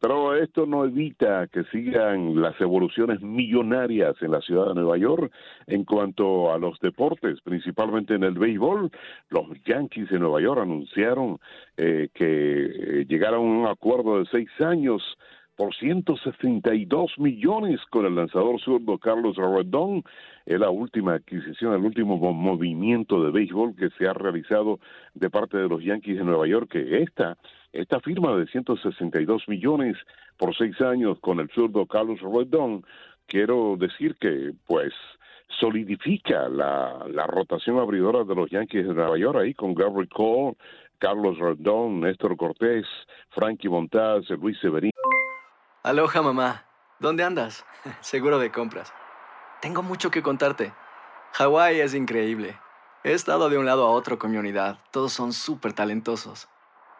Pero 0.00 0.34
esto 0.34 0.66
no 0.66 0.84
evita 0.84 1.48
que 1.48 1.64
sigan 1.64 2.40
las 2.40 2.60
evoluciones 2.60 3.20
millonarias 3.20 4.14
en 4.20 4.30
la 4.30 4.40
ciudad 4.40 4.68
de 4.68 4.74
Nueva 4.74 4.96
York 4.96 5.32
en 5.66 5.84
cuanto 5.84 6.52
a 6.52 6.58
los 6.58 6.78
deportes, 6.80 7.40
principalmente 7.40 8.14
en 8.14 8.22
el 8.22 8.34
béisbol. 8.34 8.90
Los 9.30 9.46
Yankees 9.64 10.10
de 10.10 10.20
Nueva 10.20 10.40
York 10.40 10.60
anunciaron 10.62 11.38
eh, 11.76 12.08
que 12.14 12.66
eh, 12.66 13.06
llegaron 13.08 13.40
a 13.40 13.60
un 13.60 13.66
acuerdo 13.66 14.20
de 14.20 14.26
seis 14.26 14.48
años 14.60 15.02
por 15.58 15.74
162 15.74 17.18
millones 17.18 17.80
con 17.90 18.06
el 18.06 18.14
lanzador 18.14 18.60
zurdo 18.60 18.96
Carlos 18.98 19.34
Rodón. 19.36 20.04
Es 20.46 20.60
la 20.60 20.70
última 20.70 21.14
adquisición, 21.14 21.74
el 21.74 21.84
último 21.84 22.16
movimiento 22.32 23.24
de 23.24 23.32
béisbol 23.32 23.74
que 23.74 23.90
se 23.98 24.06
ha 24.06 24.12
realizado 24.12 24.78
de 25.14 25.28
parte 25.28 25.58
de 25.58 25.68
los 25.68 25.82
Yankees 25.82 26.18
de 26.18 26.24
Nueva 26.24 26.46
York, 26.46 26.70
que 26.70 27.02
esta, 27.02 27.36
esta 27.72 28.00
firma 28.00 28.36
de 28.36 28.46
162 28.46 29.48
millones 29.48 29.96
por 30.36 30.56
seis 30.56 30.80
años 30.80 31.18
con 31.20 31.40
el 31.40 31.48
zurdo 31.50 31.86
Carlos 31.86 32.20
Rodón, 32.20 32.84
quiero 33.26 33.76
decir 33.78 34.16
que, 34.20 34.52
pues, 34.66 34.92
solidifica 35.60 36.48
la, 36.48 37.06
la 37.08 37.26
rotación 37.26 37.78
abridora 37.78 38.24
de 38.24 38.34
los 38.34 38.50
Yankees 38.50 38.86
de 38.86 38.94
Nueva 38.94 39.18
York 39.18 39.38
ahí 39.40 39.54
con 39.54 39.74
Gabriel 39.74 40.08
Cole, 40.08 40.56
Carlos 40.98 41.38
Rodón, 41.38 42.00
Néstor 42.00 42.36
Cortés, 42.36 42.86
Frankie 43.30 43.68
Montaz, 43.68 44.28
Luis 44.30 44.58
Severino. 44.60 44.92
Aloha 45.82 46.22
mamá, 46.22 46.64
¿dónde 46.98 47.24
andas? 47.24 47.64
Seguro 48.00 48.38
de 48.38 48.50
compras. 48.50 48.92
Tengo 49.60 49.82
mucho 49.82 50.10
que 50.10 50.22
contarte. 50.22 50.72
Hawái 51.32 51.80
es 51.80 51.94
increíble. 51.94 52.58
He 53.04 53.12
estado 53.12 53.48
de 53.48 53.58
un 53.58 53.66
lado 53.66 53.86
a 53.86 53.90
otro 53.90 54.18
con 54.18 54.30
mi 54.30 54.38
unidad. 54.38 54.78
Todos 54.90 55.12
son 55.12 55.32
súper 55.32 55.72
talentosos. 55.72 56.48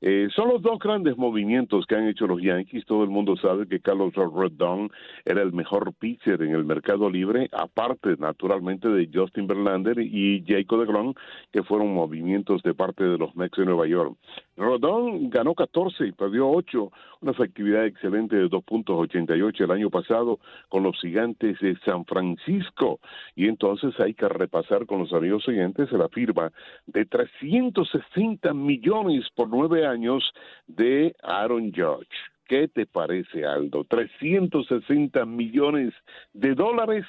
Eh, 0.00 0.28
son 0.34 0.48
los 0.48 0.62
dos 0.62 0.78
grandes 0.78 1.16
movimientos 1.16 1.86
que 1.86 1.96
han 1.96 2.06
hecho 2.06 2.26
los 2.26 2.42
Yankees. 2.42 2.84
Todo 2.84 3.02
el 3.02 3.10
mundo 3.10 3.36
sabe 3.36 3.66
que 3.66 3.80
Carlos 3.80 4.14
Rodon 4.14 4.90
era 5.24 5.42
el 5.42 5.52
mejor 5.52 5.94
pitcher 5.94 6.42
en 6.42 6.54
el 6.54 6.64
mercado 6.64 7.08
libre, 7.08 7.48
aparte 7.52 8.16
naturalmente 8.18 8.88
de 8.88 9.08
Justin 9.12 9.46
Verlander 9.46 9.98
y 9.98 10.44
Jacob 10.46 10.80
DeGrom, 10.80 11.14
que 11.50 11.62
fueron 11.62 11.94
movimientos 11.94 12.62
de 12.62 12.74
parte 12.74 13.04
de 13.04 13.16
los 13.16 13.34
Mets 13.36 13.56
de 13.56 13.64
Nueva 13.64 13.86
York. 13.86 14.16
Rodón 14.56 15.28
ganó 15.30 15.54
14 15.54 16.06
y 16.06 16.12
perdió 16.12 16.48
8, 16.48 16.90
una 17.20 17.32
efectividad 17.32 17.86
excelente 17.86 18.36
de 18.36 18.48
2.88 18.48 19.60
el 19.60 19.70
año 19.70 19.90
pasado 19.90 20.40
con 20.68 20.82
los 20.82 20.98
gigantes 21.00 21.58
de 21.60 21.76
San 21.84 22.04
Francisco. 22.04 23.00
Y 23.34 23.48
entonces 23.48 23.98
hay 24.00 24.14
que 24.14 24.28
repasar 24.28 24.86
con 24.86 25.00
los 25.00 25.12
amigos 25.12 25.44
siguientes 25.44 25.92
la 25.92 26.08
firma 26.08 26.52
de 26.86 27.04
360 27.04 28.54
millones 28.54 29.26
por 29.34 29.48
nueve 29.48 29.85
años 29.86 30.34
de 30.66 31.14
Aaron 31.22 31.72
Judge. 31.72 32.08
¿Qué 32.46 32.68
te 32.68 32.86
parece, 32.86 33.44
Aldo? 33.44 33.84
360 33.84 35.24
millones 35.24 35.92
de 36.32 36.54
dólares 36.54 37.04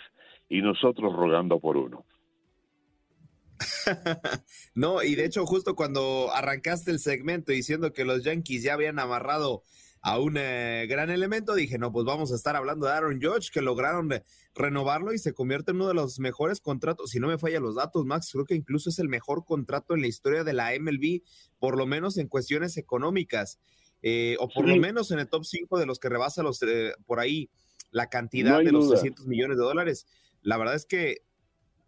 y 0.50 0.62
nosotros 0.62 1.14
rogando 1.14 1.60
por 1.60 1.78
uno. 1.78 2.06
no, 4.76 5.04
y 5.04 5.16
de 5.16 5.26
hecho 5.26 5.46
justo 5.46 5.76
cuando 5.76 6.32
arrancaste 6.34 6.92
el 6.92 7.00
segmento 7.00 7.52
diciendo 7.52 7.92
que 7.94 8.06
los 8.06 8.24
Yankees 8.24 8.64
ya 8.64 8.74
habían 8.74 9.00
amarrado 9.00 9.64
a 10.02 10.20
un 10.20 10.36
eh, 10.38 10.86
gran 10.88 11.10
elemento, 11.10 11.56
dije, 11.56 11.78
no, 11.78 11.92
pues 11.92 12.06
vamos 12.06 12.32
a 12.32 12.36
estar 12.36 12.56
hablando 12.56 12.86
de 12.86 12.94
Aaron 12.94 13.20
Judge, 13.22 13.52
que 13.52 13.62
lograron 13.62 14.10
renovarlo 14.56 15.14
y 15.14 15.18
se 15.18 15.34
convierte 15.34 15.72
en 15.72 15.78
uno 15.78 15.88
de 15.88 15.94
los 15.94 16.20
mejores 16.20 16.62
contratos, 16.62 17.12
si 17.12 17.20
no 17.20 17.28
me 17.28 17.38
fallan 17.38 17.64
los 17.64 17.76
datos, 17.76 18.06
Max, 18.06 18.30
creo 18.32 18.46
que 18.46 18.56
incluso 18.56 18.90
es 18.90 19.00
el 19.00 19.10
mejor 19.10 19.46
contrato 19.46 19.96
en 19.96 20.02
la 20.02 20.08
historia 20.08 20.44
de 20.44 20.54
la 20.54 20.72
MLB, 20.80 21.22
por 21.60 21.78
lo 21.78 21.86
menos 21.86 22.18
en 22.18 22.28
cuestiones 22.28 22.78
económicas, 22.78 23.60
eh, 24.02 24.38
o 24.40 24.48
por 24.48 24.68
lo 24.68 24.76
menos 24.76 25.12
en 25.12 25.20
el 25.20 25.28
top 25.28 25.44
5 25.44 25.80
de 25.80 25.86
los 25.86 26.00
que 26.00 26.10
rebasa 26.10 26.44
los, 26.44 26.62
eh, 26.64 26.94
por 27.06 27.20
ahí 27.20 27.50
la 27.92 28.10
cantidad 28.10 28.60
de 28.60 28.72
los 28.72 28.90
300 28.90 29.26
millones 29.26 29.58
de 29.58 29.64
dólares. 29.64 30.06
La 30.42 30.58
verdad 30.58 30.76
es 30.76 30.86
que 30.86 31.24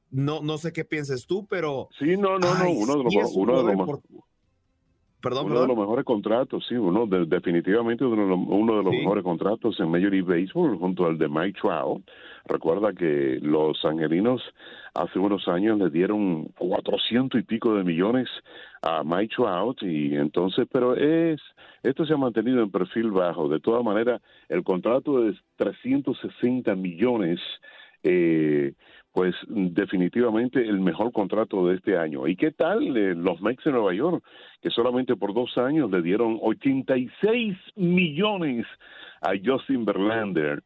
no, 0.10 0.42
no 0.42 0.58
sé 0.58 0.74
qué 0.74 0.86
pienses 0.86 1.28
tú, 1.28 1.46
pero... 1.48 1.90
Sí, 2.00 2.18
no, 2.18 2.40
no, 2.40 2.56
no, 2.56 2.72
uno 2.72 2.98
de 2.98 3.04
los, 3.04 3.36
uno 3.36 3.64
de 3.64 3.76
los 3.76 4.00
Perdón, 5.22 5.48
uno 5.48 5.62
de 5.62 5.68
los 5.68 5.78
mejores 5.78 6.06
contratos, 6.06 6.66
sí, 6.68 6.76
uno 6.76 7.06
definitivamente 7.06 8.06
uno 8.06 8.24
de 8.24 8.30
los, 8.30 8.40
uno 8.48 8.78
de 8.78 8.84
los 8.84 8.94
mejores 8.94 9.24
contratos 9.24 9.78
en 9.82 9.92
Major 9.92 10.12
League 10.12 10.22
Baseball 10.22 10.78
junto 10.78 11.08
al 11.08 11.18
de 11.18 11.28
Mike 11.28 11.60
Trout. 11.60 12.10
Recuerda 12.46 12.94
que 12.94 13.38
los 13.42 13.84
angelinos 13.84 14.42
hace 14.94 15.20
unos 15.20 15.46
años 15.50 15.78
le 15.78 15.90
dieron 15.90 16.46
cuatrocientos 16.58 17.38
y 17.38 17.44
pico 17.44 17.76
de 17.76 17.84
millones 17.84 18.30
a 18.82 19.04
Mike 19.04 19.36
Trout 19.36 19.84
y 19.84 20.16
entonces, 20.16 20.68
pero 20.72 20.96
es 20.96 21.42
esto 21.84 22.06
se 22.06 22.14
ha 22.14 22.18
mantenido 22.18 22.64
en 22.64 22.72
perfil 22.72 23.12
bajo. 23.12 23.50
De 23.50 23.60
todas 23.60 23.84
maneras, 23.84 24.22
el 24.48 24.64
contrato 24.64 25.22
de 25.22 25.36
360 25.58 26.76
millones 26.76 27.42
eh, 28.04 28.74
pues 29.20 29.36
definitivamente 29.50 30.62
el 30.62 30.80
mejor 30.80 31.12
contrato 31.12 31.68
de 31.68 31.76
este 31.76 31.98
año. 31.98 32.26
¿Y 32.26 32.38
qué 32.38 32.52
tal 32.52 32.96
eh, 32.96 33.14
los 33.14 33.42
Mets 33.42 33.66
de 33.66 33.72
Nueva 33.74 33.94
York, 33.94 34.24
que 34.62 34.70
solamente 34.70 35.18
por 35.18 35.34
dos 35.34 35.58
años 35.58 35.92
le 35.92 36.02
dieron 36.02 36.40
86 36.42 37.58
millones 37.76 38.66
a 39.20 39.32
Justin 39.44 39.84
Verlander? 39.84 40.64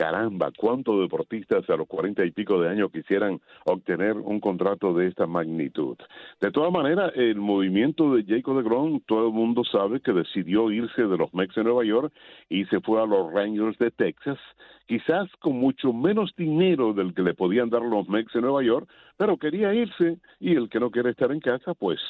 Caramba, 0.00 0.50
cuántos 0.56 0.98
deportistas 0.98 1.68
a 1.68 1.76
los 1.76 1.86
cuarenta 1.86 2.24
y 2.24 2.30
pico 2.30 2.58
de 2.58 2.70
años 2.70 2.90
quisieran 2.90 3.38
obtener 3.66 4.16
un 4.16 4.40
contrato 4.40 4.94
de 4.94 5.08
esta 5.08 5.26
magnitud. 5.26 5.98
De 6.40 6.50
todas 6.50 6.72
maneras, 6.72 7.12
el 7.16 7.36
movimiento 7.36 8.14
de 8.14 8.24
Jacob 8.24 8.56
de 8.56 8.62
Grom, 8.62 9.00
todo 9.00 9.26
el 9.26 9.34
mundo 9.34 9.62
sabe 9.62 10.00
que 10.00 10.14
decidió 10.14 10.70
irse 10.70 11.02
de 11.02 11.18
los 11.18 11.34
Mets 11.34 11.54
de 11.54 11.64
Nueva 11.64 11.84
York 11.84 12.14
y 12.48 12.64
se 12.64 12.80
fue 12.80 13.02
a 13.02 13.04
los 13.04 13.30
Rangers 13.30 13.76
de 13.76 13.90
Texas, 13.90 14.38
quizás 14.86 15.28
con 15.38 15.56
mucho 15.56 15.92
menos 15.92 16.34
dinero 16.34 16.94
del 16.94 17.12
que 17.12 17.20
le 17.20 17.34
podían 17.34 17.68
dar 17.68 17.82
los 17.82 18.08
Mets 18.08 18.32
de 18.32 18.40
Nueva 18.40 18.62
York, 18.62 18.88
pero 19.18 19.36
quería 19.36 19.74
irse 19.74 20.16
y 20.38 20.56
el 20.56 20.70
que 20.70 20.80
no 20.80 20.90
quiere 20.90 21.10
estar 21.10 21.30
en 21.30 21.40
casa, 21.40 21.74
pues, 21.74 22.00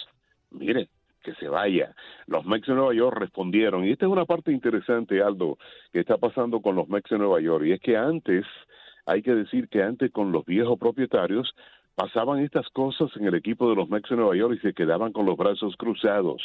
mire, 0.53 0.89
que 1.23 1.35
se 1.35 1.49
vaya. 1.49 1.95
Los 2.27 2.45
Mets 2.45 2.67
de 2.67 2.75
Nueva 2.75 2.95
York 2.95 3.17
respondieron, 3.19 3.85
y 3.85 3.93
esta 3.93 4.07
es 4.07 4.13
una 4.13 4.25
parte 4.25 4.53
interesante, 4.53 5.23
Aldo, 5.23 5.59
que 5.93 6.01
está 6.01 6.17
pasando 6.17 6.61
con 6.61 6.77
los 6.77 6.89
Mets 6.89 7.11
de 7.11 7.19
Nueva 7.19 7.41
York, 7.41 7.65
y 7.67 7.73
es 7.73 7.81
que 7.81 7.97
antes 7.97 8.45
hay 9.07 9.23
que 9.23 9.35
decir 9.35 9.69
que 9.69 9.83
antes 9.83 10.11
con 10.13 10.33
los 10.33 10.45
viejos 10.45 10.79
propietarios 10.79 11.55
pasaban 11.95 12.41
estas 12.41 12.69
cosas 12.71 13.11
en 13.17 13.27
el 13.27 13.35
equipo 13.35 13.69
de 13.69 13.77
los 13.77 13.89
Mets 13.89 14.09
de 14.09 14.17
Nueva 14.17 14.37
York 14.37 14.55
y 14.57 14.67
se 14.67 14.73
quedaban 14.73 15.13
con 15.13 15.27
los 15.27 15.37
brazos 15.37 15.77
cruzados. 15.77 16.43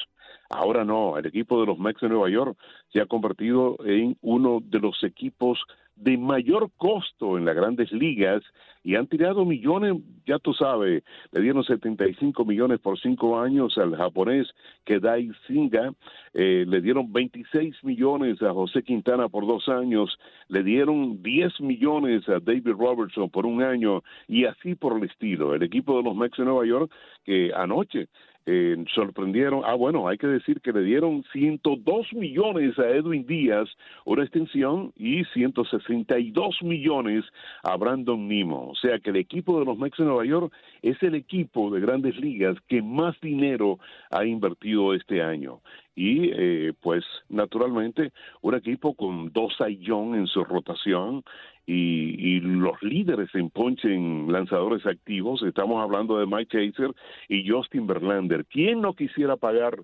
Ahora 0.49 0.83
no, 0.83 1.17
el 1.17 1.25
equipo 1.25 1.59
de 1.61 1.67
los 1.67 1.79
Mets 1.79 2.01
de 2.01 2.09
Nueva 2.09 2.29
York 2.29 2.57
se 2.91 3.01
ha 3.01 3.05
convertido 3.05 3.77
en 3.85 4.17
uno 4.21 4.59
de 4.61 4.79
los 4.79 5.03
equipos 5.03 5.63
de 5.95 6.17
mayor 6.17 6.69
costo 6.77 7.37
en 7.37 7.45
las 7.45 7.55
grandes 7.55 7.91
ligas 7.91 8.43
y 8.83 8.95
han 8.95 9.07
tirado 9.07 9.45
millones, 9.45 9.95
ya 10.27 10.37
tú 10.37 10.53
sabes, 10.53 11.03
le 11.31 11.41
dieron 11.41 11.63
75 11.63 12.45
millones 12.45 12.79
por 12.79 12.99
cinco 12.99 13.39
años 13.39 13.77
al 13.79 13.95
japonés 13.95 14.47
Kedai 14.83 15.31
Singa, 15.47 15.91
eh, 16.33 16.65
le 16.67 16.81
dieron 16.81 17.11
26 17.11 17.83
millones 17.83 18.41
a 18.43 18.53
José 18.53 18.83
Quintana 18.83 19.27
por 19.27 19.47
dos 19.47 19.67
años, 19.69 20.19
le 20.49 20.63
dieron 20.63 21.23
10 21.23 21.61
millones 21.61 22.29
a 22.29 22.39
David 22.39 22.73
Robertson 22.77 23.29
por 23.31 23.47
un 23.47 23.63
año 23.63 24.03
y 24.27 24.45
así 24.45 24.75
por 24.75 24.97
el 24.97 25.05
estilo. 25.05 25.55
El 25.55 25.63
equipo 25.63 25.97
de 25.97 26.03
los 26.03 26.15
Mets 26.15 26.37
de 26.37 26.45
Nueva 26.45 26.65
York 26.67 26.91
que 27.23 27.51
anoche 27.55 28.07
eh, 28.45 28.75
sorprendieron. 28.93 29.61
Ah, 29.65 29.75
bueno, 29.75 30.07
hay 30.07 30.17
que 30.17 30.27
decir 30.27 30.61
que 30.61 30.71
le 30.71 30.81
dieron 30.81 31.23
102 31.31 32.13
millones 32.13 32.77
a 32.77 32.89
Edwin 32.89 33.25
Díaz, 33.25 33.69
una 34.05 34.23
extensión, 34.23 34.93
y 34.95 35.23
162 35.25 36.61
millones 36.61 37.25
a 37.63 37.75
Brandon 37.75 38.27
Nimo. 38.27 38.69
O 38.69 38.75
sea 38.75 38.99
que 38.99 39.09
el 39.09 39.17
equipo 39.17 39.59
de 39.59 39.65
los 39.65 39.77
Mets 39.77 39.97
de 39.97 40.05
Nueva 40.05 40.25
York 40.25 40.53
es 40.81 41.01
el 41.01 41.15
equipo 41.15 41.71
de 41.71 41.81
grandes 41.81 42.17
ligas 42.17 42.57
que 42.67 42.81
más 42.81 43.19
dinero 43.21 43.79
ha 44.11 44.25
invertido 44.25 44.93
este 44.93 45.21
año 45.21 45.61
y 45.95 46.31
eh, 46.33 46.73
pues 46.81 47.03
naturalmente 47.29 48.11
un 48.41 48.55
equipo 48.55 48.93
con 48.95 49.31
dos 49.31 49.55
Young 49.79 50.15
en 50.15 50.27
su 50.27 50.43
rotación 50.43 51.23
y, 51.65 52.39
los 52.41 52.81
líderes 52.83 53.33
en 53.33 53.49
ponche 53.49 53.91
en 53.91 54.31
lanzadores 54.31 54.85
activos, 54.85 55.41
estamos 55.41 55.81
hablando 55.81 56.19
de 56.19 56.27
Mike 56.27 56.71
Chaser 56.71 56.93
y 57.27 57.49
Justin 57.49 57.87
Verlander. 57.87 58.45
¿Quién 58.45 58.81
no 58.81 58.93
quisiera 58.93 59.35
pagar 59.35 59.75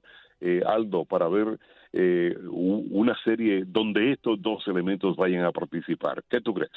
eh, 0.41 0.61
Aldo 0.65 1.05
para 1.05 1.27
ver 1.27 1.59
eh, 1.93 2.35
una 2.51 3.15
serie 3.23 3.63
donde 3.65 4.11
estos 4.11 4.41
dos 4.41 4.67
elementos 4.67 5.15
vayan 5.15 5.43
a 5.43 5.51
participar? 5.51 6.23
¿Qué 6.29 6.41
tú 6.41 6.53
crees? 6.53 6.71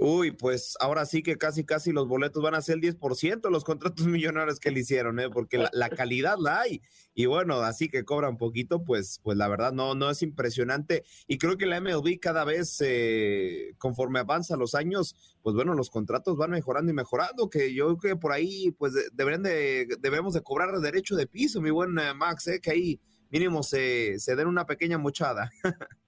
Uy, 0.00 0.30
pues 0.30 0.76
ahora 0.78 1.04
sí 1.06 1.24
que 1.24 1.36
casi, 1.36 1.64
casi 1.64 1.90
los 1.90 2.06
boletos 2.06 2.40
van 2.40 2.54
a 2.54 2.62
ser 2.62 2.76
el 2.76 2.82
10% 2.82 3.50
los 3.50 3.64
contratos 3.64 4.06
millonarios 4.06 4.60
que 4.60 4.70
le 4.70 4.78
hicieron, 4.80 5.18
¿eh? 5.18 5.28
porque 5.28 5.58
la, 5.72 5.90
calidad 5.90 6.36
la 6.38 6.60
hay. 6.60 6.82
Y 7.14 7.26
bueno, 7.26 7.56
así 7.62 7.88
que 7.88 8.04
cobra 8.04 8.28
un 8.28 8.36
poquito, 8.36 8.84
pues, 8.84 9.18
pues 9.24 9.36
la 9.36 9.48
verdad 9.48 9.72
no, 9.72 9.96
no 9.96 10.08
es 10.08 10.22
impresionante. 10.22 11.02
Y 11.26 11.38
creo 11.38 11.56
que 11.56 11.66
la 11.66 11.80
MLB 11.80 12.20
cada 12.20 12.44
vez, 12.44 12.80
eh, 12.80 13.74
conforme 13.78 14.20
avanza 14.20 14.56
los 14.56 14.76
años, 14.76 15.16
pues 15.42 15.56
bueno, 15.56 15.74
los 15.74 15.90
contratos 15.90 16.36
van 16.36 16.52
mejorando 16.52 16.92
y 16.92 16.94
mejorando, 16.94 17.50
que 17.50 17.74
yo 17.74 17.96
creo 17.98 18.14
que 18.14 18.20
por 18.20 18.30
ahí, 18.30 18.70
pues 18.78 18.92
deberían 19.12 19.42
de, 19.42 19.88
debemos 19.98 20.32
de 20.32 20.42
cobrar 20.42 20.78
derecho 20.78 21.16
de 21.16 21.26
piso, 21.26 21.60
mi 21.60 21.70
buen 21.70 21.98
eh, 21.98 22.14
Max, 22.14 22.46
¿eh? 22.46 22.60
que 22.60 22.70
ahí 22.70 23.00
mínimo 23.30 23.64
se, 23.64 24.20
se 24.20 24.36
den 24.36 24.46
una 24.46 24.64
pequeña 24.64 24.96
mochada. 24.96 25.50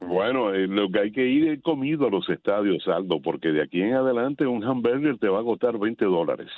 Bueno, 0.00 0.54
eh, 0.54 0.66
lo 0.66 0.90
que 0.90 1.00
hay 1.00 1.12
que 1.12 1.26
ir 1.26 1.48
es 1.48 1.62
comido 1.62 2.06
a 2.06 2.10
los 2.10 2.28
estadios, 2.30 2.88
Aldo, 2.88 3.20
porque 3.20 3.48
de 3.48 3.62
aquí 3.62 3.82
en 3.82 3.94
adelante 3.94 4.46
un 4.46 4.64
hamburger 4.64 5.18
te 5.18 5.28
va 5.28 5.40
a 5.40 5.44
costar 5.44 5.78
20 5.78 6.04
dólares. 6.06 6.48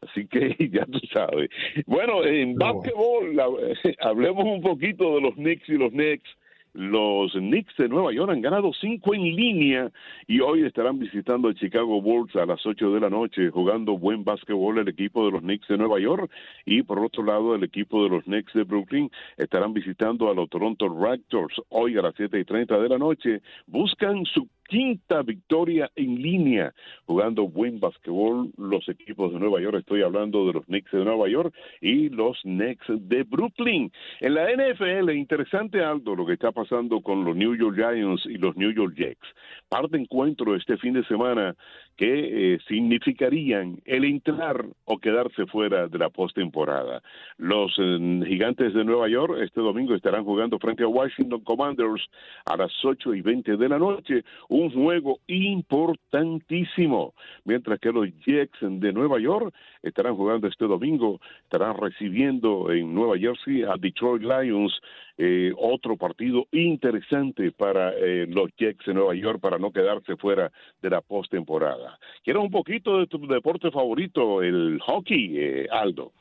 Así 0.00 0.26
que 0.26 0.56
ya 0.72 0.86
tú 0.86 1.00
sabes. 1.12 1.50
Bueno, 1.86 2.24
en 2.24 2.54
básquetbol, 2.54 3.38
hablemos 4.00 4.44
un 4.44 4.62
poquito 4.62 5.16
de 5.16 5.20
los 5.20 5.34
Knicks 5.34 5.68
y 5.68 5.74
los 5.74 5.92
Knicks 5.92 6.28
los 6.76 7.32
Knicks 7.32 7.74
de 7.78 7.88
Nueva 7.88 8.12
York 8.12 8.30
han 8.30 8.42
ganado 8.42 8.70
cinco 8.72 9.14
en 9.14 9.22
línea 9.22 9.90
y 10.26 10.40
hoy 10.40 10.64
estarán 10.64 10.98
visitando 10.98 11.48
a 11.48 11.54
Chicago 11.54 12.02
Bulls 12.02 12.36
a 12.36 12.44
las 12.44 12.64
ocho 12.66 12.92
de 12.92 13.00
la 13.00 13.08
noche 13.08 13.50
jugando 13.50 13.96
buen 13.98 14.24
básquetbol 14.24 14.78
el 14.78 14.88
equipo 14.88 15.24
de 15.24 15.32
los 15.32 15.40
Knicks 15.40 15.68
de 15.68 15.78
Nueva 15.78 15.98
York 15.98 16.30
y 16.66 16.82
por 16.82 16.98
otro 16.98 17.22
lado 17.22 17.54
el 17.54 17.64
equipo 17.64 18.04
de 18.04 18.10
los 18.10 18.24
Knicks 18.24 18.52
de 18.52 18.64
Brooklyn 18.64 19.10
estarán 19.38 19.72
visitando 19.72 20.30
a 20.30 20.34
los 20.34 20.50
Toronto 20.50 20.88
Raptors 20.88 21.54
hoy 21.70 21.96
a 21.96 22.02
las 22.02 22.14
siete 22.14 22.38
y 22.38 22.44
treinta 22.44 22.78
de 22.78 22.88
la 22.88 22.98
noche. 22.98 23.40
Buscan 23.66 24.24
su 24.26 24.46
quinta 24.68 25.22
victoria 25.22 25.90
en 25.96 26.20
línea 26.20 26.74
jugando 27.06 27.48
buen 27.48 27.80
basquetbol 27.80 28.50
los 28.56 28.88
equipos 28.88 29.32
de 29.32 29.38
Nueva 29.38 29.60
York. 29.60 29.78
Estoy 29.78 30.02
hablando 30.02 30.46
de 30.46 30.54
los 30.54 30.64
Knicks 30.66 30.90
de 30.92 31.04
Nueva 31.04 31.28
York 31.28 31.54
y 31.80 32.08
los 32.08 32.40
Knicks 32.42 32.86
de 32.88 33.22
Brooklyn. 33.22 33.90
En 34.20 34.34
la 34.34 34.46
NFL, 34.50 35.10
interesante 35.10 35.82
Aldo 35.82 36.14
lo 36.14 36.26
que 36.26 36.34
está 36.34 36.52
pasando 36.52 37.00
con 37.00 37.24
los 37.24 37.36
New 37.36 37.54
York 37.54 37.76
Giants 37.76 38.26
y 38.26 38.38
los 38.38 38.56
New 38.56 38.72
York 38.72 38.94
Jets. 38.96 39.26
Par 39.68 39.88
de 39.88 39.98
encuentro 39.98 40.54
este 40.54 40.76
fin 40.76 40.94
de 40.94 41.04
semana 41.04 41.54
que 41.96 42.54
eh, 42.54 42.58
significarían 42.68 43.80
el 43.84 44.04
entrar 44.04 44.64
o 44.84 44.98
quedarse 44.98 45.46
fuera 45.46 45.88
de 45.88 45.98
la 45.98 46.10
postemporada. 46.10 47.02
Los 47.38 47.74
eh, 47.78 48.20
gigantes 48.26 48.74
de 48.74 48.84
Nueva 48.84 49.08
York 49.08 49.38
este 49.42 49.60
domingo 49.60 49.94
estarán 49.94 50.24
jugando 50.24 50.58
frente 50.58 50.82
a 50.84 50.88
Washington 50.88 51.40
Commanders 51.40 52.06
a 52.44 52.56
las 52.56 52.72
ocho 52.84 53.14
y 53.14 53.22
veinte 53.22 53.56
de 53.56 53.68
la 53.68 53.78
noche 53.78 54.24
un 54.48 54.70
juego 54.70 55.20
importantísimo, 55.26 57.14
mientras 57.44 57.80
que 57.80 57.92
los 57.92 58.08
Jets 58.24 58.58
de 58.60 58.92
Nueva 58.92 59.18
York 59.18 59.54
estarán 59.82 60.16
jugando 60.16 60.48
este 60.48 60.66
domingo, 60.66 61.20
estarán 61.44 61.76
recibiendo 61.76 62.70
en 62.70 62.94
Nueva 62.94 63.18
Jersey 63.18 63.62
a 63.62 63.74
Detroit 63.78 64.22
Lions, 64.22 64.80
eh, 65.18 65.52
otro 65.56 65.96
partido 65.96 66.46
interesante 66.52 67.50
para 67.52 67.92
eh, 67.94 68.26
los 68.28 68.50
Jets 68.56 68.84
de 68.86 68.94
Nueva 68.94 69.14
York 69.14 69.40
para 69.40 69.58
no 69.58 69.72
quedarse 69.72 70.16
fuera 70.16 70.52
de 70.82 70.90
la 70.90 71.00
postemporada. 71.00 71.98
Quiero 72.22 72.42
un 72.42 72.50
poquito 72.50 72.98
de 72.98 73.06
tu 73.06 73.26
deporte 73.26 73.70
favorito, 73.70 74.42
el 74.42 74.78
hockey, 74.80 75.38
eh, 75.38 75.68
Aldo. 75.70 76.12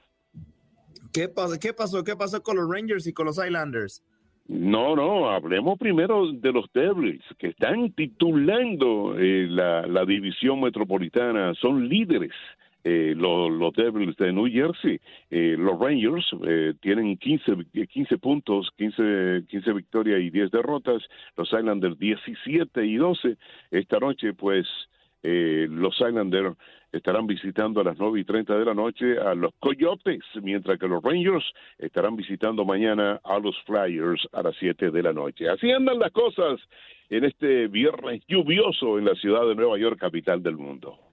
¿Qué 1.13 1.29
pasó? 1.29 1.59
¿Qué 1.59 1.73
pasó? 1.73 2.03
¿Qué 2.03 2.15
pasó 2.15 2.41
con 2.41 2.57
los 2.57 2.69
Rangers 2.69 3.07
y 3.07 3.13
con 3.13 3.25
los 3.25 3.37
Islanders? 3.37 4.03
No, 4.47 4.95
no, 4.95 5.31
hablemos 5.31 5.79
primero 5.79 6.31
de 6.31 6.51
los 6.51 6.65
Devils, 6.71 7.23
que 7.39 7.47
están 7.47 7.91
titulando 7.93 9.15
eh, 9.17 9.47
la, 9.49 10.05
división 10.05 10.61
metropolitana, 10.61 11.55
son 11.55 11.89
líderes. 11.89 12.31
Eh, 12.87 13.15
los, 13.17 13.73
Devils 13.73 14.15
de 14.15 14.31
New 14.31 14.45
Jersey, 14.45 14.99
eh, 15.31 15.55
los 15.57 15.79
Rangers 15.79 16.29
tienen 16.81 17.17
15, 17.17 17.53
15 17.89 18.17
puntos, 18.19 18.69
15, 18.77 19.45
15 19.49 19.73
victorias 19.73 20.21
y 20.21 20.29
10 20.29 20.51
derrotas, 20.51 21.01
los 21.35 21.51
Islanders 21.51 21.97
17 21.97 22.85
y 22.85 22.97
12. 22.97 23.37
Esta 23.71 23.97
noche, 23.97 24.33
pues, 24.33 24.67
los 25.23 25.95
Islanders 25.99 26.55
estarán 26.91 27.25
visitando 27.25 27.81
a 27.81 27.83
las 27.83 27.97
9 27.97 28.19
y 28.19 28.23
30 28.23 28.55
de 28.55 28.65
la 28.65 28.75
noche 28.75 29.17
a 29.17 29.33
los 29.33 29.51
Coyotes, 29.59 30.21
mientras 30.43 30.77
que 30.77 30.87
los 30.87 31.03
Rangers 31.03 31.43
estarán 31.79 32.15
visitando 32.15 32.65
mañana 32.65 33.19
a 33.23 33.39
los 33.39 33.55
Flyers 33.63 34.27
a 34.31 34.43
las 34.43 34.55
7 34.57 34.91
de 34.91 35.01
la 35.01 35.11
noche. 35.11 35.49
Así 35.49 35.71
andan 35.71 35.97
las 35.97 36.11
cosas 36.11 36.61
en 37.09 37.25
este 37.25 37.67
viernes 37.67 38.21
lluvioso 38.27 38.99
en 38.99 39.05
la 39.05 39.15
ciudad 39.15 39.47
de 39.47 39.55
Nueva 39.55 39.79
York, 39.79 39.99
capital 39.99 40.43
del 40.43 40.57
mundo. 40.57 41.04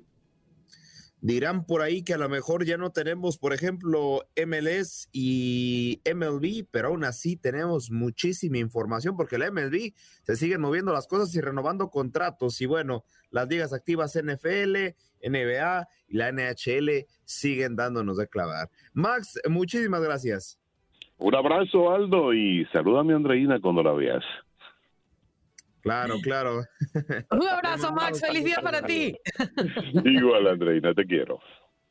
Dirán 1.22 1.66
por 1.66 1.82
ahí 1.82 2.02
que 2.02 2.14
a 2.14 2.18
lo 2.18 2.28
mejor 2.28 2.64
ya 2.64 2.76
no 2.76 2.90
tenemos, 2.90 3.38
por 3.38 3.54
ejemplo, 3.54 4.22
MLS 4.36 5.08
y 5.12 6.02
MLB, 6.04 6.66
pero 6.68 6.88
aún 6.88 7.04
así 7.04 7.36
tenemos 7.36 7.92
muchísima 7.92 8.58
información 8.58 9.16
porque 9.16 9.38
la 9.38 9.48
MLB 9.52 9.92
se 10.24 10.34
siguen 10.34 10.60
moviendo 10.60 10.92
las 10.92 11.06
cosas 11.06 11.32
y 11.36 11.40
renovando 11.40 11.90
contratos. 11.90 12.60
Y 12.60 12.66
bueno, 12.66 13.04
las 13.30 13.48
ligas 13.48 13.72
activas 13.72 14.20
NFL, 14.20 14.96
NBA 15.22 15.88
y 16.08 16.16
la 16.16 16.32
NHL 16.32 17.06
siguen 17.24 17.76
dándonos 17.76 18.16
de 18.16 18.26
clavar. 18.26 18.68
Max, 18.92 19.40
muchísimas 19.48 20.02
gracias. 20.02 20.58
Un 21.18 21.36
abrazo, 21.36 21.92
Aldo, 21.92 22.34
y 22.34 22.66
salúdame 22.72 23.12
a 23.12 23.16
Andreina 23.16 23.60
cuando 23.60 23.84
la 23.84 23.92
veas. 23.92 24.24
Claro, 25.82 26.14
claro. 26.22 26.64
Un 27.30 27.48
abrazo, 27.48 27.92
Max. 27.92 28.20
Feliz 28.20 28.44
día 28.44 28.60
para 28.62 28.82
ti. 28.82 29.16
Igual, 30.04 30.46
Andreina, 30.46 30.94
te 30.94 31.04
quiero. 31.04 31.40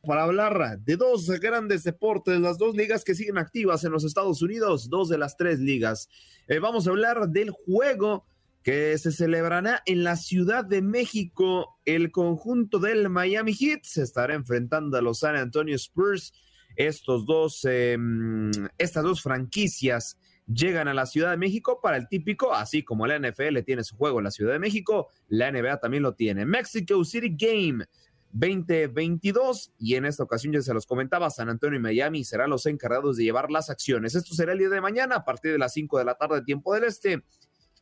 Para 0.03 0.23
hablar 0.23 0.79
de 0.79 0.95
dos 0.95 1.29
grandes 1.39 1.83
deportes, 1.83 2.39
las 2.39 2.57
dos 2.57 2.75
ligas 2.75 3.03
que 3.03 3.13
siguen 3.13 3.37
activas 3.37 3.83
en 3.83 3.91
los 3.91 4.03
Estados 4.03 4.41
Unidos, 4.41 4.89
dos 4.89 5.09
de 5.09 5.17
las 5.17 5.37
tres 5.37 5.59
ligas. 5.59 6.09
Eh, 6.47 6.59
vamos 6.59 6.87
a 6.87 6.89
hablar 6.89 7.29
del 7.29 7.51
juego 7.51 8.25
que 8.63 8.97
se 8.97 9.11
celebrará 9.11 9.83
en 9.85 10.03
la 10.03 10.15
Ciudad 10.15 10.63
de 10.63 10.81
México. 10.81 11.77
El 11.85 12.11
conjunto 12.11 12.79
del 12.79 13.09
Miami 13.09 13.53
Heat 13.53 13.83
se 13.83 14.03
estará 14.03 14.33
enfrentando 14.33 14.97
a 14.97 15.01
los 15.01 15.19
San 15.19 15.35
Antonio 15.35 15.75
Spurs. 15.75 16.33
Estos 16.75 17.25
dos, 17.25 17.65
em, 17.65 18.51
estas 18.77 19.03
dos 19.03 19.21
franquicias 19.21 20.17
llegan 20.53 20.87
a 20.87 20.93
la 20.93 21.05
Ciudad 21.05 21.31
de 21.31 21.37
México 21.37 21.79
para 21.81 21.97
el 21.97 22.07
típico, 22.07 22.53
así 22.53 22.83
como 22.83 23.07
la 23.07 23.19
NFL 23.19 23.59
tiene 23.65 23.83
su 23.83 23.95
juego 23.95 24.19
en 24.19 24.25
la 24.25 24.31
Ciudad 24.31 24.53
de 24.53 24.59
México, 24.59 25.09
la 25.27 25.51
NBA 25.51 25.79
también 25.79 26.03
lo 26.03 26.13
tiene. 26.13 26.45
Mexico 26.45 27.03
City 27.03 27.35
Game 27.37 27.85
2022 28.33 29.73
y 29.77 29.95
en 29.95 30.05
esta 30.05 30.23
ocasión 30.23 30.53
ya 30.53 30.61
se 30.61 30.73
los 30.73 30.85
comentaba, 30.85 31.29
San 31.29 31.49
Antonio 31.49 31.77
y 31.79 31.81
Miami 31.81 32.23
serán 32.23 32.49
los 32.49 32.65
encargados 32.65 33.17
de 33.17 33.23
llevar 33.23 33.51
las 33.51 33.69
acciones. 33.69 34.15
Esto 34.15 34.33
será 34.33 34.53
el 34.53 34.59
día 34.59 34.69
de 34.69 34.81
mañana 34.81 35.17
a 35.17 35.25
partir 35.25 35.51
de 35.51 35.57
las 35.57 35.73
5 35.73 35.97
de 35.99 36.05
la 36.05 36.15
tarde 36.15 36.41
tiempo 36.43 36.73
del 36.73 36.85
este. 36.85 37.23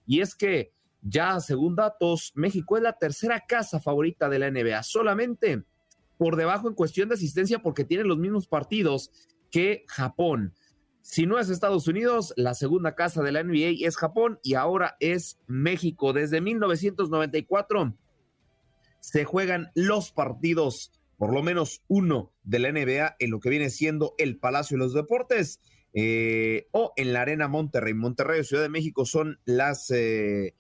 Y 0.06 0.22
es 0.22 0.36
que 0.36 0.72
ya 1.02 1.40
según 1.40 1.76
datos, 1.76 2.32
México 2.36 2.78
es 2.78 2.84
la 2.84 2.94
tercera 2.94 3.46
casa 3.48 3.80
favorita 3.80 4.28
de 4.28 4.40
la 4.40 4.52
NBA, 4.52 4.84
solamente 4.84 5.64
por 6.18 6.36
debajo 6.36 6.68
en 6.68 6.76
cuestión 6.76 7.08
de 7.08 7.16
asistencia 7.16 7.60
porque 7.60 7.86
tiene 7.86 8.04
los 8.04 8.18
mismos 8.18 8.48
partidos 8.48 9.12
que 9.50 9.86
Japón. 9.88 10.54
Si 11.02 11.26
no 11.26 11.40
es 11.40 11.50
Estados 11.50 11.88
Unidos, 11.88 12.34
la 12.36 12.54
segunda 12.54 12.96
casa 12.96 13.24
de 13.24 13.32
la 13.32 13.44
NBA 13.44 13.88
es 13.88 13.98
Japón 13.98 14.40
y 14.44 14.56
ahora 14.56 14.96
es 15.00 15.40
México. 15.48 16.14
Desde 16.14 16.42
1994 16.42 17.96
se 19.00 19.26
juegan 19.26 19.72
los 19.76 20.12
partidos, 20.12 20.92
por 21.18 21.34
lo 21.34 21.42
menos 21.42 21.82
uno 21.88 22.32
de 22.44 22.60
la 22.60 22.72
NBA 22.72 23.16
en 23.20 23.32
lo 23.32 23.40
que 23.40 23.50
viene 23.50 23.70
siendo 23.70 24.14
el 24.18 24.38
Palacio 24.38 24.78
de 24.78 24.84
los 24.84 24.94
Deportes 24.94 25.60
eh, 25.94 26.68
o 26.72 26.94
en 26.96 27.14
la 27.14 27.22
Arena 27.22 27.48
Monterrey. 27.48 27.94
Monterrey 27.94 28.44
Ciudad 28.44 28.64
de 28.64 28.70
México 28.70 29.06
son 29.06 29.40
las, 29.46 29.90
eh, 29.92 30.54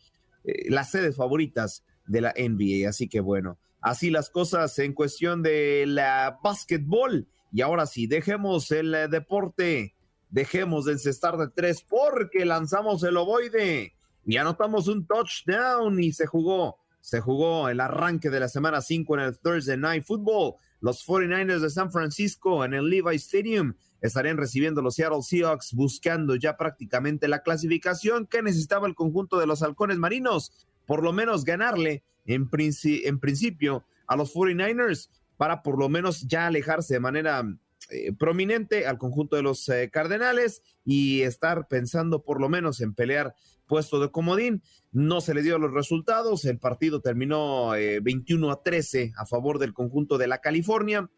eh, 0.43 0.69
las 0.69 0.91
sedes 0.91 1.15
favoritas 1.15 1.83
de 2.07 2.21
la 2.21 2.33
NBA. 2.35 2.89
Así 2.89 3.07
que 3.07 3.19
bueno, 3.19 3.59
así 3.81 4.09
las 4.09 4.29
cosas 4.29 4.77
en 4.79 4.93
cuestión 4.93 5.43
de 5.43 5.85
la 5.85 6.39
básquetbol. 6.43 7.27
Y 7.51 7.61
ahora 7.61 7.85
sí, 7.85 8.07
dejemos 8.07 8.71
el 8.71 8.95
deporte 9.09 9.95
dejemos 10.29 10.85
de 10.85 10.93
encestar 10.93 11.37
de 11.37 11.47
tres 11.49 11.83
porque 11.87 12.45
lanzamos 12.45 13.03
el 13.03 13.17
ovoide. 13.17 13.93
Y 14.25 14.37
anotamos 14.37 14.87
un 14.87 15.05
touchdown 15.05 15.99
y 15.99 16.11
se 16.11 16.27
jugó, 16.27 16.77
se 17.01 17.19
jugó 17.19 17.69
el 17.69 17.79
arranque 17.79 18.29
de 18.29 18.39
la 18.39 18.47
semana 18.47 18.81
5 18.81 19.15
en 19.15 19.21
el 19.21 19.37
Thursday 19.39 19.77
Night 19.77 20.05
Football. 20.05 20.55
Los 20.81 21.05
49ers 21.05 21.59
de 21.59 21.69
San 21.69 21.91
Francisco 21.91 22.63
en 22.63 22.73
el 22.73 22.89
Levi 22.89 23.15
Stadium 23.15 23.73
estarían 24.01 24.37
recibiendo 24.37 24.81
los 24.81 24.95
Seattle 24.95 25.21
Seahawks 25.21 25.73
buscando 25.73 26.35
ya 26.35 26.57
prácticamente 26.57 27.27
la 27.27 27.41
clasificación. 27.41 28.27
Que 28.27 28.41
necesitaba 28.41 28.87
el 28.87 28.95
conjunto 28.95 29.39
de 29.39 29.47
los 29.47 29.63
halcones 29.63 29.97
marinos, 29.97 30.51
por 30.85 31.03
lo 31.03 31.11
menos 31.11 31.43
ganarle 31.43 32.03
en, 32.25 32.49
en 32.51 33.19
principio 33.19 33.83
a 34.07 34.15
los 34.15 34.33
49ers 34.33 35.09
para 35.37 35.63
por 35.63 35.79
lo 35.79 35.89
menos 35.89 36.27
ya 36.27 36.47
alejarse 36.47 36.95
de 36.95 36.99
manera 36.99 37.43
eh, 37.89 38.13
prominente 38.13 38.85
al 38.85 38.97
conjunto 38.97 39.35
de 39.35 39.41
los 39.41 39.67
eh, 39.69 39.89
Cardenales 39.91 40.61
y 40.85 41.21
estar 41.21 41.67
pensando 41.67 42.23
por 42.23 42.39
lo 42.39 42.47
menos 42.47 42.81
en 42.81 42.93
pelear 42.93 43.35
puesto 43.65 43.99
de 43.99 44.11
comodín. 44.11 44.61
No 44.91 45.21
se 45.21 45.33
le 45.33 45.41
dio 45.41 45.57
los 45.57 45.73
resultados, 45.73 46.45
el 46.45 46.59
partido 46.59 47.01
terminó 47.01 47.71
21 47.71 48.47
eh, 48.47 48.51
a 48.51 48.63
13 48.63 49.13
a 49.17 49.25
favor 49.25 49.59
del 49.59 49.73
conjunto 49.73 50.17
de 50.17 50.27
la 50.27 50.39
California 50.39 51.09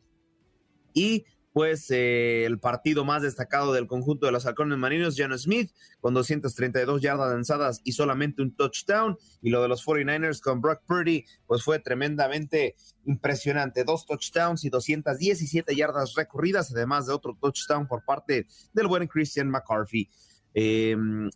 y 0.93 1.25
pues 1.53 1.91
eh, 1.91 2.45
el 2.45 2.59
partido 2.59 3.03
más 3.03 3.23
destacado 3.23 3.73
del 3.73 3.87
conjunto 3.87 4.25
de 4.25 4.31
los 4.31 4.45
halcones 4.45 4.77
marinos, 4.77 5.15
Jan 5.17 5.37
Smith, 5.37 5.71
con 5.99 6.13
232 6.13 7.01
yardas 7.01 7.31
lanzadas 7.31 7.81
y 7.83 7.91
solamente 7.91 8.41
un 8.41 8.55
touchdown. 8.55 9.17
Y 9.41 9.49
lo 9.49 9.61
de 9.61 9.67
los 9.67 9.85
49ers 9.85 10.39
con 10.41 10.61
Brock 10.61 10.81
Purdy, 10.85 11.25
pues 11.45 11.63
fue 11.63 11.79
tremendamente 11.79 12.75
impresionante. 13.05 13.83
Dos 13.83 14.05
touchdowns 14.05 14.63
y 14.63 14.69
217 14.69 15.75
yardas 15.75 16.13
recorridas, 16.15 16.71
además 16.71 17.07
de 17.07 17.13
otro 17.13 17.37
touchdown 17.39 17.87
por 17.87 18.05
parte 18.05 18.47
del 18.73 18.87
buen 18.87 19.07
Christian 19.07 19.49
McCarthy. 19.49 20.09
Eh, 20.53 20.95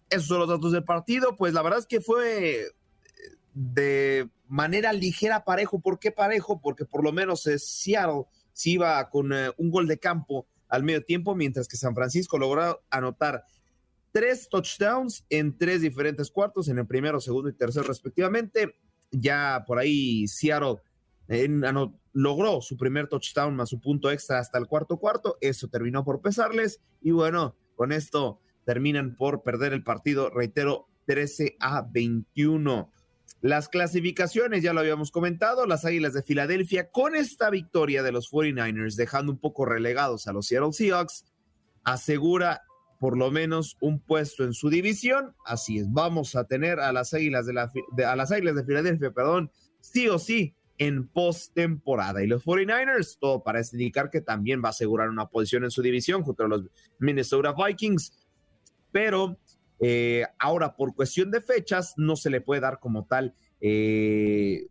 esos 0.09 0.27
son 0.27 0.39
los 0.39 0.49
datos 0.49 0.71
del 0.71 0.83
partido. 0.85 1.35
Pues 1.35 1.53
la 1.53 1.61
verdad 1.61 1.79
es 1.79 1.87
que 1.87 1.99
fue 1.99 2.61
eh, 2.61 2.67
de 3.53 4.29
manera 4.47 4.93
ligera 4.93 5.43
parejo. 5.43 5.79
¿Por 5.79 5.99
qué 5.99 6.11
parejo? 6.11 6.61
Porque 6.61 6.85
por 6.85 7.03
lo 7.03 7.11
menos 7.11 7.47
es 7.47 7.67
Seattle 7.67 8.25
se 8.55 8.69
iba 8.71 9.09
con 9.09 9.33
eh, 9.33 9.51
un 9.57 9.69
gol 9.69 9.85
de 9.85 9.99
campo 9.99 10.47
al 10.69 10.83
medio 10.83 11.03
tiempo, 11.03 11.35
mientras 11.35 11.67
que 11.67 11.75
San 11.75 11.93
Francisco 11.93 12.37
logró 12.37 12.81
anotar 12.89 13.43
tres 14.13 14.47
touchdowns 14.47 15.25
en 15.29 15.57
tres 15.57 15.81
diferentes 15.81 16.31
cuartos, 16.31 16.69
en 16.69 16.79
el 16.79 16.87
primero, 16.87 17.19
segundo 17.19 17.49
y 17.49 17.53
tercero 17.53 17.85
respectivamente. 17.85 18.77
Ya 19.11 19.65
por 19.67 19.77
ahí 19.77 20.25
Seattle 20.27 20.77
logró 22.13 22.61
su 22.61 22.77
primer 22.77 23.07
touchdown 23.07 23.55
más 23.55 23.69
su 23.69 23.81
punto 23.81 24.09
extra 24.09 24.39
hasta 24.39 24.57
el 24.57 24.67
cuarto 24.67 24.97
cuarto. 24.97 25.37
Eso 25.41 25.67
terminó 25.67 26.05
por 26.05 26.21
pesarles 26.21 26.79
y 27.01 27.11
bueno, 27.11 27.55
con 27.75 27.91
esto 27.91 28.39
terminan 28.63 29.17
por 29.17 29.43
perder 29.43 29.73
el 29.73 29.83
partido, 29.83 30.29
reitero, 30.29 30.87
13 31.07 31.57
a 31.59 31.81
21. 31.81 32.89
Las 33.41 33.69
clasificaciones, 33.69 34.63
ya 34.63 34.73
lo 34.73 34.79
habíamos 34.79 35.11
comentado, 35.11 35.67
las 35.67 35.85
Águilas 35.85 36.13
de 36.13 36.23
Filadelfia 36.23 36.89
con 36.89 37.15
esta 37.15 37.49
victoria 37.49 38.01
de 38.01 38.11
los 38.11 38.31
49ers, 38.31 38.95
dejando 38.95 39.31
un 39.31 39.39
poco 39.39 39.65
relegados 39.65 40.27
a 40.27 40.33
los 40.33 40.47
Seattle 40.47 40.73
Seahawks, 40.73 41.25
asegura 41.83 42.63
por 42.99 43.17
lo 43.17 43.29
menos 43.29 43.77
un 43.81 43.99
puesto 43.99 44.43
en 44.43 44.53
su 44.53 44.69
división. 44.69 45.35
Así 45.45 45.77
es, 45.77 45.91
vamos 45.91 46.35
a 46.35 46.45
tener 46.45 46.79
a 46.79 46.91
las 46.91 47.13
Águilas 47.13 47.45
de, 47.45 47.53
la, 47.53 47.71
a 48.07 48.15
las 48.15 48.31
Águilas 48.31 48.55
de 48.55 48.65
Filadelfia, 48.65 49.11
perdón, 49.11 49.51
sí 49.79 50.07
o 50.07 50.17
sí 50.17 50.55
en 50.77 51.07
postemporada. 51.07 52.23
Y 52.23 52.27
los 52.27 52.43
49ers, 52.43 53.17
todo 53.19 53.43
parece 53.43 53.75
indicar 53.75 54.09
que 54.09 54.21
también 54.21 54.61
va 54.63 54.69
a 54.69 54.71
asegurar 54.71 55.09
una 55.09 55.27
posición 55.27 55.63
en 55.63 55.71
su 55.71 55.81
división 55.81 56.23
junto 56.23 56.43
a 56.43 56.47
los 56.47 56.63
Minnesota 56.99 57.53
Vikings. 57.53 58.11
Pero 58.91 59.37
eh, 59.79 60.23
ahora, 60.39 60.75
por 60.75 60.95
cuestión 60.95 61.31
de 61.31 61.41
fechas, 61.41 61.93
no 61.97 62.15
se 62.15 62.29
le 62.29 62.41
puede 62.41 62.61
dar 62.61 62.79
como 62.79 63.05
tal 63.05 63.35
eh, 63.59 64.67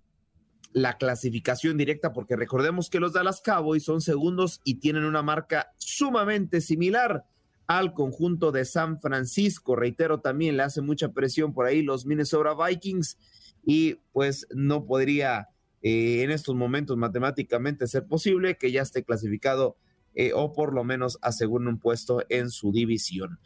la 0.72 0.96
clasificación 0.96 1.76
directa, 1.76 2.12
porque 2.12 2.36
recordemos 2.36 2.90
que 2.90 3.00
los 3.00 3.12
Dallas 3.12 3.42
Cowboys 3.42 3.84
son 3.84 4.00
segundos 4.00 4.60
y 4.64 4.76
tienen 4.76 5.04
una 5.04 5.22
marca 5.22 5.72
sumamente 5.76 6.60
similar 6.60 7.24
al 7.66 7.94
conjunto 7.94 8.50
de 8.50 8.64
San 8.64 9.00
Francisco. 9.00 9.76
Reitero, 9.76 10.20
también 10.20 10.56
le 10.56 10.64
hace 10.64 10.80
mucha 10.80 11.12
presión 11.12 11.52
por 11.52 11.66
ahí 11.66 11.82
los 11.82 12.06
Minnesota 12.06 12.54
Vikings 12.54 13.18
y 13.64 13.94
pues 14.12 14.46
no 14.54 14.84
podría 14.84 15.48
eh, 15.80 16.22
en 16.22 16.30
estos 16.30 16.54
momentos 16.54 16.96
matemáticamente 16.96 17.86
ser 17.86 18.06
posible 18.06 18.56
que 18.58 18.72
ya 18.72 18.82
esté 18.82 19.04
clasificado 19.04 19.76
o 20.36 20.52
por 20.52 20.72
lo 20.72 20.84
menos 20.84 21.18
aseguren 21.22 21.66
un 21.66 21.80
puesto 21.80 22.22
en 22.28 22.48
su 22.48 22.70
división. 22.70 23.40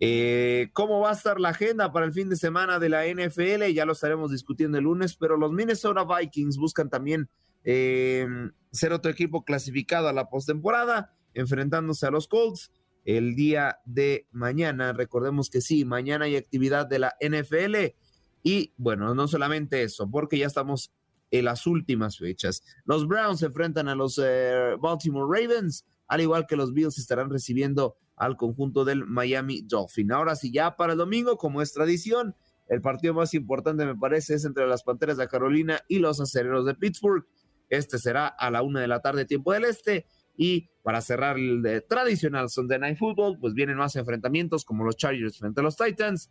Eh, 0.00 0.70
¿Cómo 0.72 1.00
va 1.00 1.10
a 1.10 1.14
estar 1.14 1.38
la 1.38 1.50
agenda 1.50 1.92
para 1.92 2.06
el 2.06 2.12
fin 2.12 2.28
de 2.28 2.36
semana 2.36 2.78
de 2.78 2.88
la 2.88 3.06
NFL? 3.06 3.72
Ya 3.72 3.86
lo 3.86 3.92
estaremos 3.92 4.30
discutiendo 4.30 4.78
el 4.78 4.84
lunes, 4.84 5.16
pero 5.16 5.36
los 5.36 5.52
Minnesota 5.52 6.04
Vikings 6.04 6.56
buscan 6.56 6.90
también 6.90 7.28
eh, 7.64 8.26
ser 8.72 8.92
otro 8.92 9.10
equipo 9.10 9.44
clasificado 9.44 10.08
a 10.08 10.12
la 10.12 10.28
postemporada, 10.28 11.14
enfrentándose 11.32 12.06
a 12.06 12.10
los 12.10 12.28
Colts 12.28 12.72
el 13.04 13.34
día 13.34 13.78
de 13.84 14.26
mañana. 14.32 14.92
Recordemos 14.92 15.50
que 15.50 15.60
sí, 15.60 15.84
mañana 15.84 16.24
hay 16.24 16.36
actividad 16.36 16.86
de 16.86 16.98
la 16.98 17.14
NFL 17.20 17.94
y 18.42 18.72
bueno, 18.76 19.14
no 19.14 19.28
solamente 19.28 19.82
eso, 19.82 20.10
porque 20.10 20.38
ya 20.38 20.46
estamos 20.46 20.92
en 21.30 21.46
las 21.46 21.66
últimas 21.66 22.18
fechas. 22.18 22.62
Los 22.84 23.08
Browns 23.08 23.40
se 23.40 23.46
enfrentan 23.46 23.88
a 23.88 23.94
los 23.94 24.20
eh, 24.22 24.76
Baltimore 24.80 25.26
Ravens, 25.26 25.84
al 26.06 26.20
igual 26.20 26.46
que 26.46 26.56
los 26.56 26.72
Bills 26.72 26.98
estarán 26.98 27.30
recibiendo 27.30 27.96
al 28.16 28.36
conjunto 28.36 28.84
del 28.84 29.04
Miami 29.06 29.62
Dolphin. 29.62 30.12
Ahora 30.12 30.36
sí, 30.36 30.52
ya 30.52 30.76
para 30.76 30.92
el 30.92 30.98
domingo, 30.98 31.36
como 31.36 31.62
es 31.62 31.72
tradición, 31.72 32.34
el 32.68 32.80
partido 32.80 33.14
más 33.14 33.34
importante 33.34 33.84
me 33.84 33.96
parece 33.96 34.34
es 34.34 34.44
entre 34.44 34.66
las 34.66 34.82
Panteras 34.82 35.16
de 35.16 35.28
Carolina 35.28 35.80
y 35.88 35.98
los 35.98 36.20
Acereros 36.20 36.64
de 36.64 36.74
Pittsburgh. 36.74 37.26
Este 37.68 37.98
será 37.98 38.26
a 38.26 38.50
la 38.50 38.62
una 38.62 38.80
de 38.80 38.88
la 38.88 39.00
tarde, 39.00 39.24
tiempo 39.24 39.52
del 39.52 39.64
este. 39.64 40.06
Y 40.36 40.70
para 40.82 41.00
cerrar 41.00 41.38
el 41.38 41.84
tradicional 41.88 42.48
Sunday 42.48 42.78
Night 42.78 42.98
Football, 42.98 43.38
pues 43.38 43.54
vienen 43.54 43.76
más 43.76 43.96
enfrentamientos 43.96 44.64
como 44.64 44.84
los 44.84 44.96
Chargers 44.96 45.38
frente 45.38 45.60
a 45.60 45.64
los 45.64 45.76
Titans, 45.76 46.30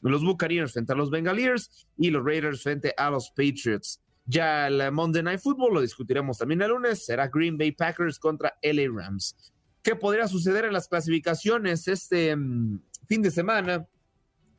los 0.00 0.22
Buccaneers 0.22 0.72
frente 0.72 0.92
a 0.92 0.96
los 0.96 1.10
Bengaliers 1.10 1.88
y 1.96 2.10
los 2.10 2.24
Raiders 2.24 2.62
frente 2.62 2.94
a 2.96 3.10
los 3.10 3.30
Patriots. 3.30 4.02
Ya 4.26 4.66
el 4.66 4.92
Monday 4.92 5.22
Night 5.22 5.40
Football 5.40 5.74
lo 5.74 5.80
discutiremos 5.80 6.38
también 6.38 6.60
el 6.60 6.70
lunes, 6.70 7.06
será 7.06 7.28
Green 7.28 7.56
Bay 7.56 7.72
Packers 7.72 8.18
contra 8.18 8.58
LA 8.62 8.84
Rams. 8.92 9.54
¿Qué 9.82 9.96
podría 9.96 10.28
suceder 10.28 10.64
en 10.64 10.72
las 10.72 10.88
clasificaciones 10.88 11.88
este 11.88 12.34
mm, 12.36 12.80
fin 13.06 13.22
de 13.22 13.30
semana? 13.30 13.88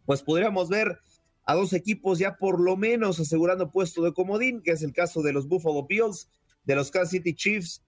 Pues 0.05 0.23
podríamos 0.23 0.69
ver 0.69 0.99
a 1.45 1.55
dos 1.55 1.73
equipos 1.73 2.19
ya 2.19 2.37
por 2.37 2.59
lo 2.59 2.77
menos 2.77 3.19
asegurando 3.19 3.71
puesto 3.71 4.03
de 4.03 4.13
comodín, 4.13 4.61
que 4.61 4.71
es 4.71 4.83
el 4.83 4.93
caso 4.93 5.21
de 5.21 5.33
los 5.33 5.47
Buffalo 5.47 5.85
Bills, 5.87 6.29
de 6.63 6.75
los 6.75 6.91
Kansas 6.91 7.11
City 7.11 7.33
Chiefs, 7.33 7.83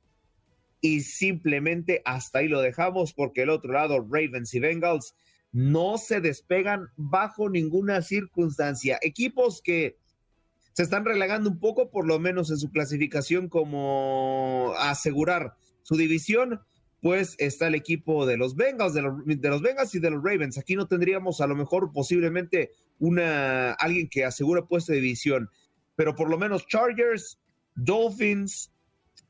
y 0.82 1.02
simplemente 1.02 2.02
hasta 2.06 2.40
ahí 2.40 2.48
lo 2.48 2.60
dejamos 2.60 3.14
porque 3.14 3.44
el 3.44 3.52
otro 3.52 3.72
lado, 3.72 4.00
Ravens 4.00 4.54
y 4.56 4.60
Bengals, 4.60 5.14
no 5.52 5.98
se 5.98 6.22
despegan 6.22 6.88
bajo 6.96 7.50
ninguna 7.50 8.02
circunstancia. 8.02 8.98
Equipos 9.02 9.62
que 9.62 9.98
se 10.74 10.84
están 10.84 11.06
relegando 11.06 11.50
un 11.50 11.60
poco, 11.60 11.92
por 11.92 12.08
lo 12.08 12.20
menos 12.20 12.50
en 12.50 12.58
su 12.58 12.72
clasificación, 12.72 13.50
como 13.50 14.74
asegurar 14.80 15.56
su 15.84 15.96
división, 15.96 16.62
pues 17.02 17.36
está 17.40 17.68
el 17.68 17.76
equipo 17.76 18.26
de 18.26 18.38
los 18.38 18.56
Bengals, 18.56 18.94
de 18.94 19.02
los, 19.02 19.26
de 19.26 19.60
Bengals 19.60 19.96
y 19.96 20.00
de 20.00 20.12
los 20.12 20.24
Ravens. 20.24 20.58
Aquí 20.58 20.76
no 20.76 20.88
tendríamos 20.88 21.42
a 21.42 21.48
lo 21.48 21.56
mejor 21.56 21.92
posiblemente 21.92 22.72
una 23.00 23.74
alguien 23.74 24.08
que 24.08 24.24
asegure 24.24 24.62
puesto 24.62 24.94
de 24.94 25.02
división, 25.02 25.50
pero 25.96 26.16
por 26.16 26.30
lo 26.30 26.38
menos 26.38 26.68
Chargers, 26.68 27.40
Dolphins 27.74 28.72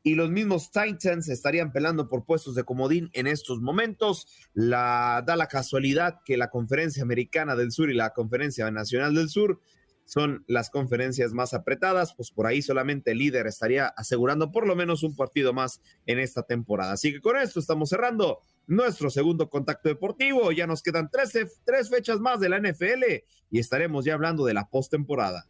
y 0.04 0.16
los 0.16 0.30
mismos 0.32 0.72
Titans 0.72 1.30
estarían 1.30 1.72
pelando 1.72 2.10
por 2.10 2.26
puestos 2.26 2.56
de 2.56 2.64
comodín 2.64 3.10
en 3.14 3.28
estos 3.28 3.62
momentos. 3.62 4.28
La, 4.54 5.24
da 5.26 5.38
la 5.38 5.48
casualidad 5.48 6.20
que 6.26 6.38
la 6.38 6.50
Conferencia 6.50 7.04
Americana 7.04 7.56
del 7.56 7.72
Sur 7.72 7.90
y 7.90 7.96
la 7.96 8.12
Conferencia 8.12 8.70
Nacional 8.70 9.16
del 9.16 9.30
Sur 9.30 9.62
son 10.06 10.44
las 10.48 10.70
conferencias 10.70 11.34
más 11.34 11.54
apretadas, 11.54 12.14
pues 12.16 12.32
por 12.32 12.48
ahí 12.48 12.62
solamente 12.62 13.12
el 13.12 13.20
líder 13.20 13.48
estaría 13.48 13.88
asegurando 13.88 14.52
por 14.52 14.68
lo 14.68 14.76
menos 14.76 15.04
un 15.04 15.16
partido 15.16 15.54
más 15.54 15.82
en 16.06 16.20
esta 16.20 16.44
temporada. 16.44 16.94
Así 16.94 17.14
que 17.14 17.22
con 17.22 17.38
esto 17.38 17.60
estamos 17.60 17.90
cerrando 17.90 18.42
nuestro 18.68 19.10
segundo 19.10 19.50
contacto 19.50 19.90
deportivo. 19.90 20.52
Ya 20.52 20.68
nos 20.68 20.84
quedan 20.84 21.10
13, 21.10 21.48
tres 21.66 21.90
fechas 21.90 22.20
más 22.20 22.40
de 22.40 22.50
la 22.50 22.60
NFL 22.60 23.04
y 23.50 23.60
estaremos 23.60 24.06
ya 24.06 24.14
hablando 24.14 24.46
de 24.46 24.54
la 24.54 24.70
postemporada. 24.70 25.48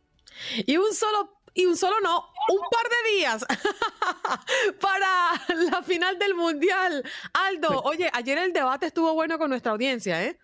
Y 0.66 0.78
un 0.78 0.93
solo 0.93 1.41
y 1.54 1.66
un 1.66 1.76
solo 1.76 1.95
no, 2.02 2.18
un 2.18 2.62
par 2.72 2.86
de 2.89 3.18
días 3.18 3.45
para 4.80 5.70
la 5.70 5.84
final 5.84 6.18
del 6.18 6.34
Mundial. 6.34 7.04
Aldo, 7.34 7.82
oye, 7.82 8.10
ayer 8.14 8.38
el 8.38 8.54
debate 8.54 8.86
estuvo 8.86 9.14
bueno 9.14 9.38
con 9.38 9.49
nuestra 9.49 9.74
audiencia, 9.74 10.24
¿eh? 10.24 10.39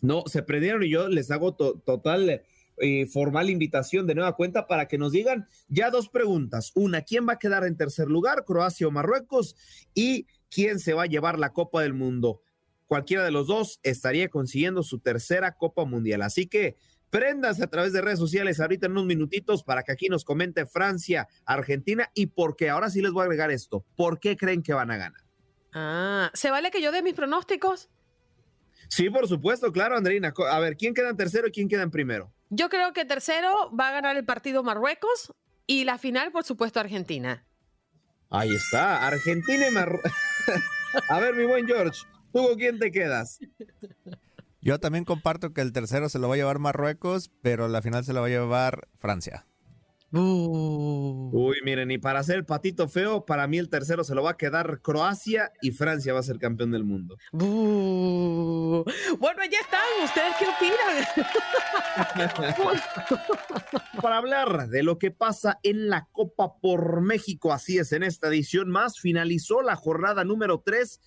No, 0.00 0.22
se 0.26 0.42
prendieron 0.42 0.82
y 0.82 0.90
yo 0.90 1.08
les 1.08 1.30
hago 1.30 1.54
total 1.54 2.42
eh, 2.78 3.06
formal 3.06 3.50
invitación 3.50 4.06
de 4.06 4.14
nueva 4.14 4.36
cuenta 4.36 4.66
para 4.66 4.88
que 4.88 4.98
nos 4.98 5.12
digan 5.12 5.46
ya 5.68 5.90
dos 5.90 6.08
preguntas. 6.08 6.72
Una, 6.74 7.02
¿quién 7.02 7.28
va 7.28 7.34
a 7.34 7.38
quedar 7.38 7.64
en 7.64 7.76
tercer 7.76 8.08
lugar, 8.08 8.44
Croacia 8.44 8.88
o 8.88 8.90
Marruecos? 8.90 9.56
Y 9.94 10.26
¿quién 10.50 10.78
se 10.78 10.94
va 10.94 11.04
a 11.04 11.06
llevar 11.06 11.38
la 11.38 11.52
Copa 11.52 11.82
del 11.82 11.94
Mundo? 11.94 12.40
Cualquiera 12.86 13.24
de 13.24 13.30
los 13.30 13.46
dos 13.46 13.80
estaría 13.82 14.28
consiguiendo 14.28 14.82
su 14.82 14.98
tercera 14.98 15.56
Copa 15.56 15.84
Mundial. 15.84 16.22
Así 16.22 16.46
que 16.46 16.76
prendas 17.10 17.60
a 17.60 17.68
través 17.68 17.92
de 17.92 18.02
redes 18.02 18.18
sociales 18.18 18.58
ahorita 18.58 18.86
en 18.86 18.92
unos 18.92 19.06
minutitos 19.06 19.62
para 19.62 19.84
que 19.84 19.92
aquí 19.92 20.08
nos 20.08 20.24
comente 20.24 20.66
Francia, 20.66 21.28
Argentina 21.44 22.10
y 22.12 22.26
por 22.26 22.56
qué. 22.56 22.70
Ahora 22.70 22.90
sí 22.90 23.00
les 23.00 23.12
voy 23.12 23.22
a 23.22 23.24
agregar 23.24 23.50
esto. 23.52 23.84
¿Por 23.96 24.18
qué 24.18 24.36
creen 24.36 24.62
que 24.62 24.74
van 24.74 24.90
a 24.90 24.96
ganar? 24.96 25.20
Ah, 25.72 26.30
¿se 26.34 26.50
vale 26.50 26.70
que 26.70 26.82
yo 26.82 26.92
dé 26.92 27.02
mis 27.02 27.14
pronósticos? 27.14 27.88
Sí, 28.88 29.10
por 29.10 29.26
supuesto, 29.28 29.72
claro, 29.72 29.96
Andreina. 29.96 30.32
A 30.50 30.60
ver, 30.60 30.76
¿quién 30.76 30.94
queda 30.94 31.10
en 31.10 31.16
tercero 31.16 31.48
y 31.48 31.50
quién 31.50 31.68
queda 31.68 31.82
en 31.82 31.90
primero? 31.90 32.32
Yo 32.56 32.68
creo 32.68 32.92
que 32.92 33.04
tercero 33.04 33.74
va 33.74 33.88
a 33.88 33.90
ganar 33.90 34.16
el 34.16 34.24
partido 34.24 34.62
Marruecos 34.62 35.34
y 35.66 35.82
la 35.82 35.98
final, 35.98 36.30
por 36.30 36.44
supuesto, 36.44 36.78
Argentina. 36.78 37.44
Ahí 38.30 38.54
está, 38.54 39.04
Argentina 39.04 39.66
y 39.66 39.72
Marruecos. 39.72 40.12
a 41.08 41.18
ver, 41.18 41.34
mi 41.34 41.46
buen 41.46 41.66
George, 41.66 42.02
¿tú 42.32 42.46
con 42.46 42.54
quién 42.54 42.78
te 42.78 42.92
quedas? 42.92 43.40
Yo 44.60 44.78
también 44.78 45.04
comparto 45.04 45.52
que 45.52 45.62
el 45.62 45.72
tercero 45.72 46.08
se 46.08 46.20
lo 46.20 46.28
va 46.28 46.34
a 46.34 46.36
llevar 46.36 46.60
Marruecos, 46.60 47.28
pero 47.42 47.66
la 47.66 47.82
final 47.82 48.04
se 48.04 48.12
lo 48.12 48.20
va 48.20 48.28
a 48.28 48.30
llevar 48.30 48.86
Francia. 49.00 49.48
Uh. 50.16 51.30
Uy, 51.32 51.56
miren, 51.64 51.90
y 51.90 51.98
para 51.98 52.20
hacer 52.20 52.36
el 52.36 52.44
patito 52.44 52.88
feo, 52.88 53.24
para 53.24 53.48
mí 53.48 53.58
el 53.58 53.68
tercero 53.68 54.04
se 54.04 54.14
lo 54.14 54.22
va 54.22 54.30
a 54.30 54.36
quedar 54.36 54.80
Croacia 54.80 55.50
y 55.60 55.72
Francia 55.72 56.12
va 56.12 56.20
a 56.20 56.22
ser 56.22 56.38
campeón 56.38 56.70
del 56.70 56.84
mundo. 56.84 57.18
Bueno, 57.32 58.84
ya 59.50 59.58
están. 59.58 59.80
¿Ustedes 60.04 60.36
qué 60.38 60.46
opinan? 60.46 61.04
para 64.02 64.18
hablar 64.18 64.68
de 64.68 64.84
lo 64.84 65.00
que 65.00 65.10
pasa 65.10 65.58
en 65.64 65.88
la 65.88 66.06
Copa 66.12 66.60
por 66.60 67.00
México, 67.00 67.52
así 67.52 67.78
es, 67.78 67.90
en 67.90 68.04
esta 68.04 68.28
edición 68.28 68.70
más, 68.70 69.00
finalizó 69.00 69.62
la 69.62 69.74
jornada 69.74 70.24
número 70.24 70.62
3. 70.64 71.00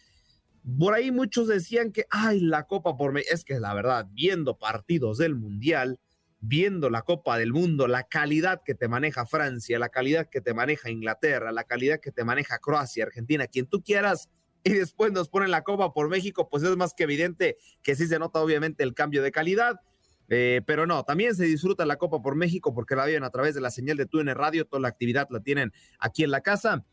Por 0.78 0.94
ahí 0.94 1.12
muchos 1.12 1.48
decían 1.48 1.94
que, 1.94 2.08
ay, 2.10 2.42
la 2.42 2.66
Copa 2.66 2.98
por 2.98 3.14
México, 3.14 3.34
es 3.34 3.46
que 3.46 3.58
la 3.62 3.74
verdad, 3.74 4.06
viendo 4.12 4.58
partidos 4.58 5.18
del 5.18 5.36
Mundial, 5.36 5.98
viendo 6.40 6.90
la 6.90 7.02
Copa 7.02 7.38
del 7.38 7.54
Mundo, 7.54 7.88
la 7.88 8.04
calidad 8.04 8.62
que 8.64 8.76
te 8.76 8.88
maneja 8.88 9.26
Francia, 9.26 9.80
la 9.80 9.90
calidad 9.90 10.30
que 10.30 10.42
te 10.42 10.54
maneja 10.54 10.90
Inglaterra, 10.90 11.52
la 11.52 11.64
calidad 11.64 12.00
que 12.00 12.12
te 12.12 12.24
maneja 12.24 12.60
Croacia, 12.60 13.06
Argentina, 13.06 13.48
quien 13.48 13.68
tú 13.68 13.82
quieras, 13.84 14.30
y 14.64 14.74
después 14.74 15.12
nos 15.12 15.30
ponen 15.30 15.52
la 15.52 15.64
Copa 15.64 15.94
por 15.94 16.10
México, 16.10 16.50
pues 16.50 16.64
es 16.64 16.76
más 16.76 16.94
que 16.94 17.04
evidente 17.04 17.58
que 17.82 17.96
sí 17.96 18.08
se 18.08 18.20
nota 18.20 18.42
obviamente 18.42 18.84
el 18.84 18.94
cambio 18.94 19.24
de 19.24 19.32
calidad. 19.32 19.80
Eh, 20.30 20.62
pero 20.66 20.86
no, 20.86 21.04
también 21.04 21.36
se 21.36 21.46
disfruta 21.46 21.86
la 21.86 21.96
Copa 21.96 22.22
por 22.22 22.36
México 22.36 22.74
porque 22.74 22.98
la 22.98 23.06
viven 23.06 23.24
a 23.24 23.30
través 23.30 23.56
de 23.56 23.62
la 23.62 23.72
señal 23.72 23.96
de 23.96 24.06
TUN 24.06 24.28
Radio, 24.28 24.66
toda 24.66 24.82
la 24.82 24.90
actividad 24.90 25.28
la 25.30 25.40
tienen 25.40 25.72
aquí 26.00 26.24
en 26.24 26.32
la 26.32 26.42
casa. 26.42 26.86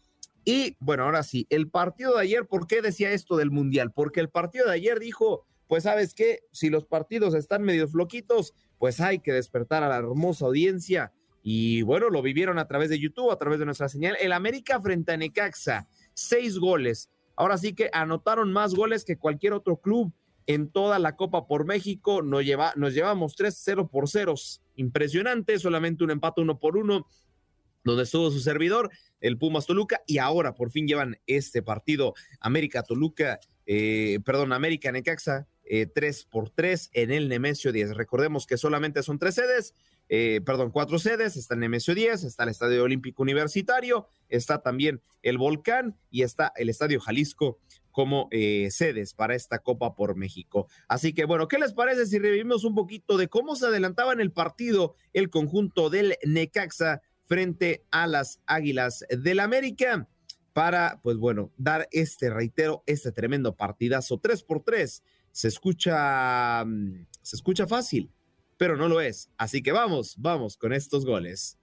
Y 0.45 0.77
bueno, 0.79 1.05
ahora 1.05 1.23
sí, 1.23 1.47
el 1.51 1.69
partido 1.69 2.15
de 2.15 2.23
ayer, 2.23 2.47
¿por 2.47 2.67
qué 2.67 2.81
decía 2.81 3.11
esto 3.11 3.37
del 3.37 3.51
Mundial? 3.51 3.93
Porque 3.93 4.21
el 4.21 4.29
partido 4.29 4.67
de 4.67 4.75
ayer 4.75 5.01
dijo, 5.01 5.47
pues 5.67 5.85
sabes 5.85 6.15
qué, 6.15 6.41
si 6.53 6.71
los 6.71 6.85
partidos 6.85 7.35
están 7.35 7.63
medio 7.63 7.89
floquitos, 7.89 8.55
pues 8.79 9.01
hay 9.01 9.21
que 9.21 9.33
despertar 9.33 9.83
a 9.83 9.89
la 9.89 9.97
hermosa 9.97 10.47
audiencia. 10.47 11.13
Y 11.43 11.83
bueno, 11.83 12.09
lo 12.09 12.23
vivieron 12.23 12.59
a 12.59 12.67
través 12.67 12.89
de 12.89 12.99
YouTube, 12.99 13.31
a 13.31 13.39
través 13.39 13.59
de 13.59 13.67
nuestra 13.67 13.89
señal. 13.89 14.17
El 14.21 14.33
América 14.33 14.81
frente 14.81 15.13
a 15.13 15.17
Necaxa, 15.17 15.87
seis 16.15 16.59
goles. 16.59 17.11
Ahora 17.37 17.59
sí 17.59 17.75
que 17.75 17.91
anotaron 17.93 18.53
más 18.53 18.75
goles 18.75 19.05
que 19.05 19.19
cualquier 19.19 19.53
otro 19.53 19.77
club 19.77 20.13
en 20.47 20.71
toda 20.71 20.99
la 20.99 21.17
Copa 21.17 21.47
por 21.47 21.67
México. 21.67 22.23
Nos, 22.23 22.45
lleva, 22.45 22.73
nos 22.77 22.95
llevamos 22.95 23.37
3-0 23.37 23.91
por 23.91 24.09
ceros. 24.09 24.63
Impresionante, 24.77 25.59
solamente 25.59 26.05
un 26.05 26.11
empate 26.11 26.41
uno 26.41 26.59
por 26.59 26.77
uno, 26.77 27.07
donde 27.85 28.05
estuvo 28.05 28.31
su 28.31 28.41
servidor, 28.41 28.91
el 29.21 29.39
Pumas 29.39 29.67
Toluca, 29.67 30.01
y 30.07 30.19
ahora 30.19 30.55
por 30.55 30.71
fin 30.71 30.87
llevan 30.89 31.19
este 31.27 31.63
partido 31.63 32.15
América 32.41 32.83
Toluca, 32.83 33.39
eh, 33.67 34.21
perdón, 34.25 34.53
América 34.53 34.91
Necaxa, 34.91 35.47
eh, 35.65 35.87
3 35.87 36.25
por 36.27 36.51
3 36.51 36.91
en 36.93 37.11
el 37.11 37.29
Nemesio 37.29 37.73
10. 37.73 37.97
Recordemos 37.97 38.47
que 38.47 38.57
solamente 38.57 39.03
son 39.03 39.19
tres 39.19 39.35
sedes, 39.35 39.75
eh, 40.09 40.41
perdón, 40.45 40.71
cuatro 40.71 40.99
sedes, 40.99 41.37
está 41.37 41.55
el 41.55 41.61
Nemesio 41.61 41.95
10, 41.95 42.25
está 42.25 42.43
el 42.43 42.51
Estadio 42.51 42.83
Olímpico 42.83 43.23
Universitario, 43.23 44.07
está 44.29 44.63
también 44.63 45.01
el 45.23 45.39
Volcán 45.39 45.97
y 46.11 46.23
está 46.23 46.53
el 46.57 46.69
Estadio 46.69 47.01
Jalisco 47.01 47.59
como 47.95 48.29
eh, 48.33 48.69
sedes 48.73 49.15
para 49.15 49.37
esta 49.37 49.61
Copa 49.61 49.95
por 49.95 50.17
México. 50.17 50.67
Así 50.89 51.15
que 51.15 51.25
bueno, 51.27 51.47
¿qué 51.47 51.59
les 51.59 51.73
parece 51.73 52.07
si 52.07 52.19
revivimos 52.19 52.65
un 52.65 52.75
poquito 52.75 53.17
de 53.17 53.29
cómo 53.29 53.55
se 53.55 53.67
adelantaba 53.67 54.13
en 54.13 54.21
el 54.21 54.33
partido 54.33 54.97
el 55.13 55.31
conjunto 55.31 55.91
del 55.91 56.17
Necaxa 56.27 57.03
frente 57.23 57.87
a 57.93 58.09
las 58.09 58.41
Águilas 58.47 59.05
del 59.09 59.39
América? 59.39 60.09
Para, 60.53 61.01
pues 61.03 61.17
bueno, 61.17 61.53
dar 61.57 61.89
este, 61.91 62.31
reitero, 62.31 62.85
este 62.87 63.11
tremendo 63.11 63.57
partidazo 63.57 64.19
3 64.19 64.43
por 64.43 64.63
3 64.63 65.03
se 65.35 65.49
escucha, 65.49 66.65
mm, 66.65 67.07
se 67.21 67.37
escucha 67.37 67.67
fácil, 67.67 68.13
pero 68.57 68.77
no 68.77 68.87
lo 68.87 69.01
es. 69.01 69.29
Así 69.37 69.63
que 69.63 69.73
vamos, 69.73 70.15
vamos 70.17 70.57
con 70.57 70.73
estos 70.73 71.05
goles. 71.05 71.59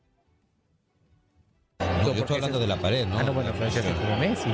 yo 1.80 2.12
estoy 2.12 2.36
hablando 2.36 2.60
de 2.60 2.68
la 2.68 2.76
pared, 2.76 3.08
¿no? 3.08 3.18
Ah, 3.18 3.24
no, 3.24 3.34
bueno, 3.34 3.54
como 3.54 4.18
Messi. 4.18 4.50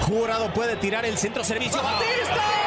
Jurado 0.00 0.52
puede 0.54 0.76
tirar 0.76 1.04
el 1.04 1.18
centro 1.18 1.44
servicio. 1.44 1.82
¡Batista! 1.82 2.61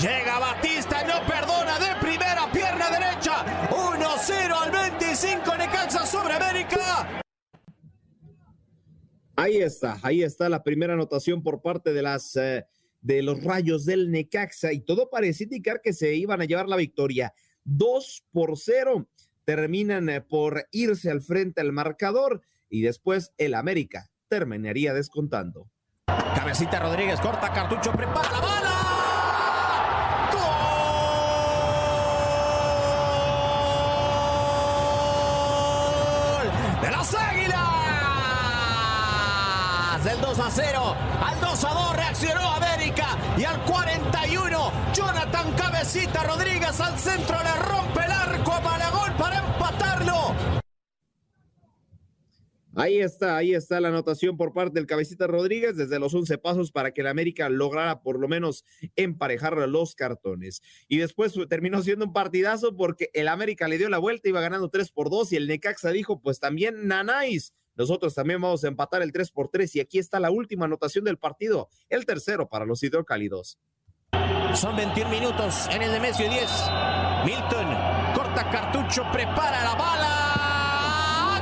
Llega 0.00 0.38
Batista, 0.38 1.02
no 1.04 1.26
perdona 1.26 1.76
de 1.80 2.00
primera, 2.00 2.52
pierna 2.52 2.88
derecha. 2.88 3.44
1-0 3.68 4.62
al 4.62 4.70
25 4.70 5.56
Necaxa 5.56 6.06
sobre 6.06 6.34
América. 6.34 7.20
Ahí 9.34 9.56
está, 9.56 9.98
ahí 10.02 10.22
está 10.22 10.48
la 10.48 10.62
primera 10.62 10.92
anotación 10.92 11.42
por 11.42 11.62
parte 11.62 11.92
de 11.92 12.02
las 12.02 12.36
eh, 12.36 12.64
de 13.00 13.22
los 13.22 13.42
rayos 13.42 13.84
del 13.86 14.12
Necaxa 14.12 14.72
y 14.72 14.80
todo 14.80 15.10
parecía 15.10 15.44
indicar 15.44 15.80
que 15.80 15.92
se 15.92 16.14
iban 16.14 16.40
a 16.40 16.44
llevar 16.44 16.68
la 16.68 16.76
victoria. 16.76 17.34
2 17.64 18.24
por 18.30 18.56
0 18.56 19.08
terminan 19.44 20.08
eh, 20.10 20.20
por 20.20 20.68
irse 20.70 21.10
al 21.10 21.22
frente 21.22 21.60
al 21.60 21.72
marcador 21.72 22.42
y 22.68 22.82
después 22.82 23.32
el 23.36 23.54
América 23.54 24.10
terminaría 24.28 24.94
descontando. 24.94 25.68
Cabecita 26.06 26.78
Rodríguez, 26.78 27.18
corta 27.18 27.52
cartucho, 27.52 27.90
prepara 27.90 28.30
la 28.30 28.40
bala. 28.40 28.67
A 40.48 40.50
0 40.50 40.96
al 41.20 41.40
2 41.42 41.64
a 41.64 41.74
2 41.74 41.96
reaccionó 41.96 42.40
América 42.54 43.18
y 43.36 43.44
al 43.44 43.62
41 43.64 44.72
Jonathan 44.94 45.52
Cabecita 45.54 46.22
Rodríguez 46.24 46.80
al 46.80 46.98
centro 46.98 47.36
le 47.42 47.54
rompe 47.68 48.00
el 48.06 48.10
arco 48.10 48.52
a 48.52 48.60
Malagón 48.62 49.16
para 49.18 49.38
empatarlo. 49.40 50.34
Ahí 52.74 53.00
está, 53.00 53.36
ahí 53.36 53.52
está 53.52 53.78
la 53.78 53.88
anotación 53.88 54.38
por 54.38 54.54
parte 54.54 54.74
del 54.74 54.86
Cabecita 54.86 55.26
Rodríguez 55.26 55.76
desde 55.76 55.98
los 55.98 56.14
11 56.14 56.38
pasos 56.38 56.72
para 56.72 56.92
que 56.92 57.02
el 57.02 57.08
América 57.08 57.50
lograra 57.50 58.00
por 58.00 58.18
lo 58.18 58.26
menos 58.26 58.64
emparejar 58.96 59.58
los 59.68 59.94
cartones. 59.94 60.62
Y 60.88 60.96
después 60.96 61.34
terminó 61.50 61.82
siendo 61.82 62.06
un 62.06 62.14
partidazo 62.14 62.74
porque 62.74 63.10
el 63.12 63.28
América 63.28 63.68
le 63.68 63.76
dio 63.76 63.90
la 63.90 63.98
vuelta, 63.98 64.30
iba 64.30 64.40
ganando 64.40 64.70
3 64.70 64.92
por 64.92 65.10
2 65.10 65.32
y 65.32 65.36
el 65.36 65.46
Necaxa 65.46 65.90
dijo, 65.90 66.22
pues 66.22 66.40
también 66.40 66.86
Nanáis, 66.86 67.52
Nosotros 67.78 68.12
también 68.12 68.40
vamos 68.40 68.64
a 68.64 68.68
empatar 68.68 69.02
el 69.02 69.12
3 69.12 69.30
por 69.30 69.48
3 69.48 69.76
y 69.76 69.80
aquí 69.80 70.00
está 70.00 70.18
la 70.18 70.32
última 70.32 70.64
anotación 70.64 71.04
del 71.04 71.16
partido, 71.16 71.68
el 71.88 72.04
tercero 72.04 72.48
para 72.48 72.66
los 72.66 72.82
hidrocálidos. 72.82 73.56
Son 74.54 74.74
21 74.74 75.08
minutos 75.08 75.68
en 75.70 75.82
el 75.82 75.92
de 75.92 76.00
Messi 76.00 76.24
10. 76.24 76.50
Milton 77.24 77.66
corta 78.16 78.50
cartucho, 78.50 79.04
prepara 79.12 79.62
la 79.62 79.74
bala. 79.76 81.40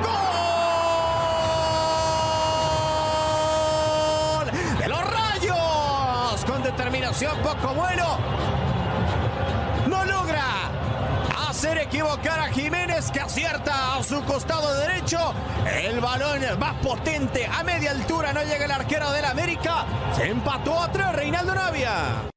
¡Gol! 4.44 4.78
De 4.78 4.88
los 4.88 5.00
rayos. 5.00 6.44
Con 6.44 6.62
determinación 6.62 7.32
poco 7.42 7.72
bueno. 7.72 8.18
No 9.88 10.04
logra 10.04 10.44
hacer 11.48 11.78
equivocar 11.78 12.40
a 12.40 12.48
Jiménez 12.48 12.85
que 13.10 13.20
acierta 13.20 13.96
a 13.96 14.02
su 14.02 14.22
costado 14.24 14.78
derecho. 14.80 15.18
El 15.84 16.00
balón 16.00 16.40
más 16.58 16.82
potente 16.84 17.46
a 17.46 17.62
media 17.62 17.92
altura 17.92 18.32
no 18.32 18.42
llega 18.42 18.64
el 18.64 18.70
arquero 18.70 19.10
del 19.12 19.24
América. 19.24 19.86
Se 20.14 20.28
empató 20.28 20.80
atrás 20.80 21.14
Reinaldo 21.14 21.54
Navia. 21.54 22.30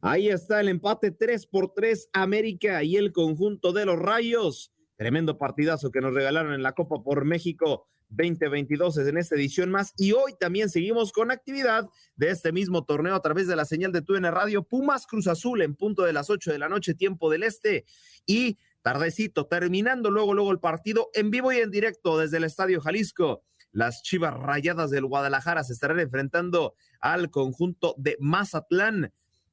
Ahí 0.00 0.28
está 0.28 0.60
el 0.60 0.68
empate 0.68 1.12
3 1.12 1.46
por 1.46 1.72
3 1.74 2.10
América 2.12 2.82
y 2.82 2.96
el 2.96 3.12
conjunto 3.12 3.72
de 3.72 3.86
los 3.86 3.98
Rayos. 3.98 4.72
Tremendo 4.96 5.38
partidazo 5.38 5.90
que 5.90 6.00
nos 6.00 6.12
regalaron 6.12 6.54
en 6.54 6.62
la 6.62 6.72
Copa 6.72 7.02
por 7.02 7.24
México 7.24 7.86
2022 8.12 8.98
en 8.98 9.16
esta 9.16 9.34
edición 9.34 9.70
más. 9.70 9.94
Y 9.96 10.12
hoy 10.12 10.34
también 10.38 10.68
seguimos 10.68 11.12
con 11.12 11.30
actividad 11.30 11.88
de 12.16 12.30
este 12.30 12.52
mismo 12.52 12.84
torneo 12.84 13.14
a 13.14 13.22
través 13.22 13.46
de 13.46 13.56
la 13.56 13.64
señal 13.64 13.92
de 13.92 14.02
TUN 14.02 14.24
Radio 14.24 14.62
Pumas 14.62 15.06
Cruz 15.06 15.26
Azul 15.26 15.62
en 15.62 15.74
punto 15.74 16.02
de 16.02 16.12
las 16.12 16.30
8 16.30 16.52
de 16.52 16.58
la 16.58 16.68
noche, 16.68 16.94
tiempo 16.94 17.30
del 17.30 17.42
este. 17.42 17.84
Y 18.26 18.58
tardecito, 18.82 19.46
terminando 19.46 20.10
luego, 20.10 20.34
luego 20.34 20.52
el 20.52 20.60
partido 20.60 21.08
en 21.14 21.30
vivo 21.30 21.52
y 21.52 21.58
en 21.58 21.70
directo 21.70 22.18
desde 22.18 22.36
el 22.36 22.44
Estadio 22.44 22.80
Jalisco. 22.80 23.42
Las 23.70 24.02
Chivas 24.02 24.34
Rayadas 24.34 24.90
del 24.90 25.06
Guadalajara 25.06 25.64
se 25.64 25.72
estarán 25.72 26.00
enfrentando 26.00 26.74
al 27.00 27.30
conjunto 27.30 27.94
de 27.96 28.16
Mazatlán 28.20 29.12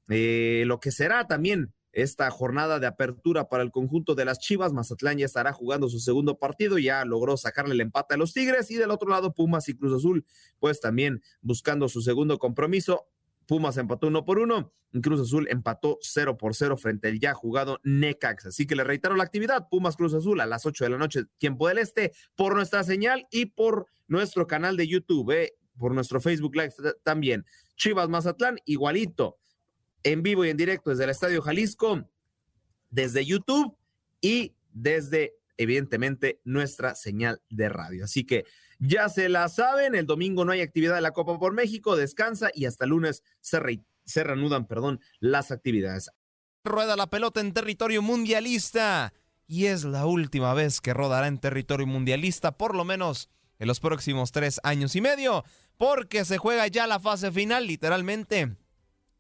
eh, 0.09 0.63
lo 0.65 0.80
que 0.80 0.91
será 0.91 1.27
también 1.27 1.73
esta 1.91 2.30
jornada 2.30 2.80
de 2.80 2.88
apertura 2.88 3.47
para 3.47 3.63
el 3.63 3.71
conjunto 3.71 4.15
de 4.15 4.25
las 4.25 4.39
Chivas. 4.39 4.73
Mazatlán 4.73 5.17
ya 5.17 5.25
estará 5.25 5.53
jugando 5.53 5.88
su 5.89 5.99
segundo 5.99 6.38
partido, 6.38 6.77
ya 6.77 7.05
logró 7.05 7.38
sacarle 7.38 7.73
el 7.73 7.82
empate 7.82 8.15
a 8.15 8.17
los 8.17 8.34
Tigres 8.34 8.69
y 8.71 8.75
del 8.75 8.91
otro 8.91 9.09
lado 9.09 9.34
Pumas 9.34 9.69
y 9.69 9.75
Cruz 9.75 9.93
Azul, 9.93 10.25
pues 10.59 10.80
también 10.80 11.21
buscando 11.41 11.88
su 11.89 12.01
segundo 12.01 12.38
compromiso. 12.39 13.07
Pumas 13.50 13.78
empató 13.78 14.06
uno 14.06 14.26
por 14.26 14.38
uno, 14.38 14.72
Cruz 15.02 15.22
Azul 15.22 15.47
empató 15.50 15.97
cero 16.02 16.38
por 16.38 16.54
cero 16.54 16.78
frente 16.78 17.08
al 17.08 17.20
ya 17.20 17.34
jugado 17.34 17.80
Necax. 17.84 18.45
Así 18.45 18.68
que 18.68 18.76
le 18.76 18.84
reitero 18.84 19.16
la 19.16 19.24
actividad, 19.24 19.68
Pumas 19.72 19.95
Cruz 19.95 20.14
Azul 20.14 20.39
a 20.39 20.45
las 20.45 20.68
ocho 20.68 20.84
de 20.84 20.91
la 20.91 21.00
noche, 21.00 21.24
tiempo 21.39 21.68
del 21.68 21.80
este, 21.80 22.12
por 22.36 22.54
nuestra 22.54 22.84
señal 22.84 23.26
y 23.32 23.47
por 23.47 23.88
nuestro 24.08 24.45
canal 24.45 24.78
de 24.78 24.88
YouTube, 24.88 25.32
eh, 25.32 25.58
por 25.80 25.95
nuestro 25.95 26.22
Facebook 26.22 26.56
Live 26.56 26.74
también. 27.02 27.43
Chivas 27.76 28.08
Mazatlán, 28.08 28.60
igualito 28.66 29.39
en 30.04 30.22
vivo 30.22 30.45
y 30.45 30.52
en 30.52 30.58
directo 30.58 30.91
desde 30.91 31.06
el 31.06 31.10
Estadio 31.10 31.41
Jalisco, 31.41 32.08
desde 32.91 33.26
YouTube 33.26 33.76
y 34.22 34.54
desde, 34.72 35.34
evidentemente, 35.58 36.39
nuestra 36.43 36.93
señal 36.93 37.41
de 37.50 37.68
radio. 37.70 38.04
Así 38.04 38.28
que 38.28 38.45
ya 38.80 39.09
se 39.09 39.30
la 39.30 39.49
saben, 39.49 39.93
el 39.93 40.05
domingo 40.05 40.45
no 40.45 40.51
hay 40.51 40.61
actividad 40.61 40.95
de 40.95 41.01
la 41.01 41.11
Copa 41.11 41.38
por 41.38 41.53
México, 41.53 41.95
descansa 41.95 42.49
y 42.53 42.65
hasta 42.65 42.86
lunes 42.86 43.23
se, 43.41 43.59
se 44.05 44.23
reanudan 44.23 44.65
perdón, 44.65 44.99
las 45.19 45.51
actividades. 45.51 46.09
Rueda 46.63 46.95
la 46.95 47.09
pelota 47.09 47.41
en 47.41 47.53
territorio 47.53 48.01
mundialista 48.01 49.13
y 49.47 49.65
es 49.65 49.84
la 49.84 50.05
última 50.05 50.53
vez 50.53 50.82
que 50.82 50.93
rodará 50.93 51.27
en 51.27 51.39
territorio 51.39 51.88
mundialista, 51.88 52.57
por 52.57 52.75
lo 52.75 52.86
menos 52.86 53.30
en 53.57 53.67
los 53.67 53.80
próximos 53.80 54.32
tres 54.32 54.59
años 54.63 54.95
y 54.95 55.01
medio, 55.01 55.43
porque 55.77 56.23
se 56.23 56.38
juega 56.38 56.67
ya 56.67 56.88
la 56.88 56.99
fase 56.99 57.32
final, 57.32 57.67
literalmente 57.67 58.55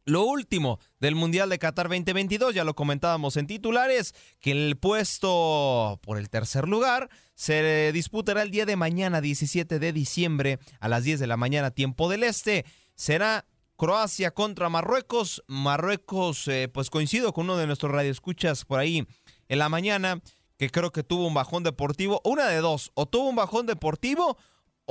lo 0.09 0.23
último 0.23 0.79
del 0.99 1.15
Mundial 1.15 1.49
de 1.49 1.59
Qatar 1.59 1.87
2022, 1.87 2.53
ya 2.53 2.63
lo 2.63 2.75
comentábamos 2.75 3.37
en 3.37 3.47
titulares, 3.47 4.13
que 4.39 4.51
el 4.51 4.77
puesto 4.77 5.99
por 6.01 6.17
el 6.17 6.29
tercer 6.29 6.67
lugar 6.67 7.09
se 7.35 7.91
disputará 7.93 8.41
el 8.41 8.51
día 8.51 8.65
de 8.65 8.75
mañana, 8.75 9.21
17 9.21 9.79
de 9.79 9.93
diciembre, 9.93 10.59
a 10.79 10.89
las 10.89 11.03
10 11.03 11.19
de 11.19 11.27
la 11.27 11.37
mañana, 11.37 11.71
tiempo 11.71 12.09
del 12.09 12.23
este. 12.23 12.65
Será 12.95 13.45
Croacia 13.77 14.31
contra 14.31 14.67
Marruecos. 14.67 15.43
Marruecos, 15.47 16.47
eh, 16.49 16.67
pues 16.67 16.89
coincido 16.89 17.31
con 17.31 17.45
uno 17.45 17.55
de 17.55 17.67
nuestros 17.67 17.91
radioescuchas 17.91 18.65
por 18.65 18.79
ahí 18.79 19.07
en 19.47 19.59
la 19.59 19.69
mañana, 19.69 20.21
que 20.57 20.69
creo 20.69 20.91
que 20.91 21.03
tuvo 21.03 21.25
un 21.27 21.33
bajón 21.33 21.63
deportivo. 21.63 22.19
Una 22.25 22.47
de 22.47 22.57
dos, 22.57 22.91
o 22.95 23.05
tuvo 23.05 23.29
un 23.29 23.37
bajón 23.37 23.67
deportivo, 23.67 24.37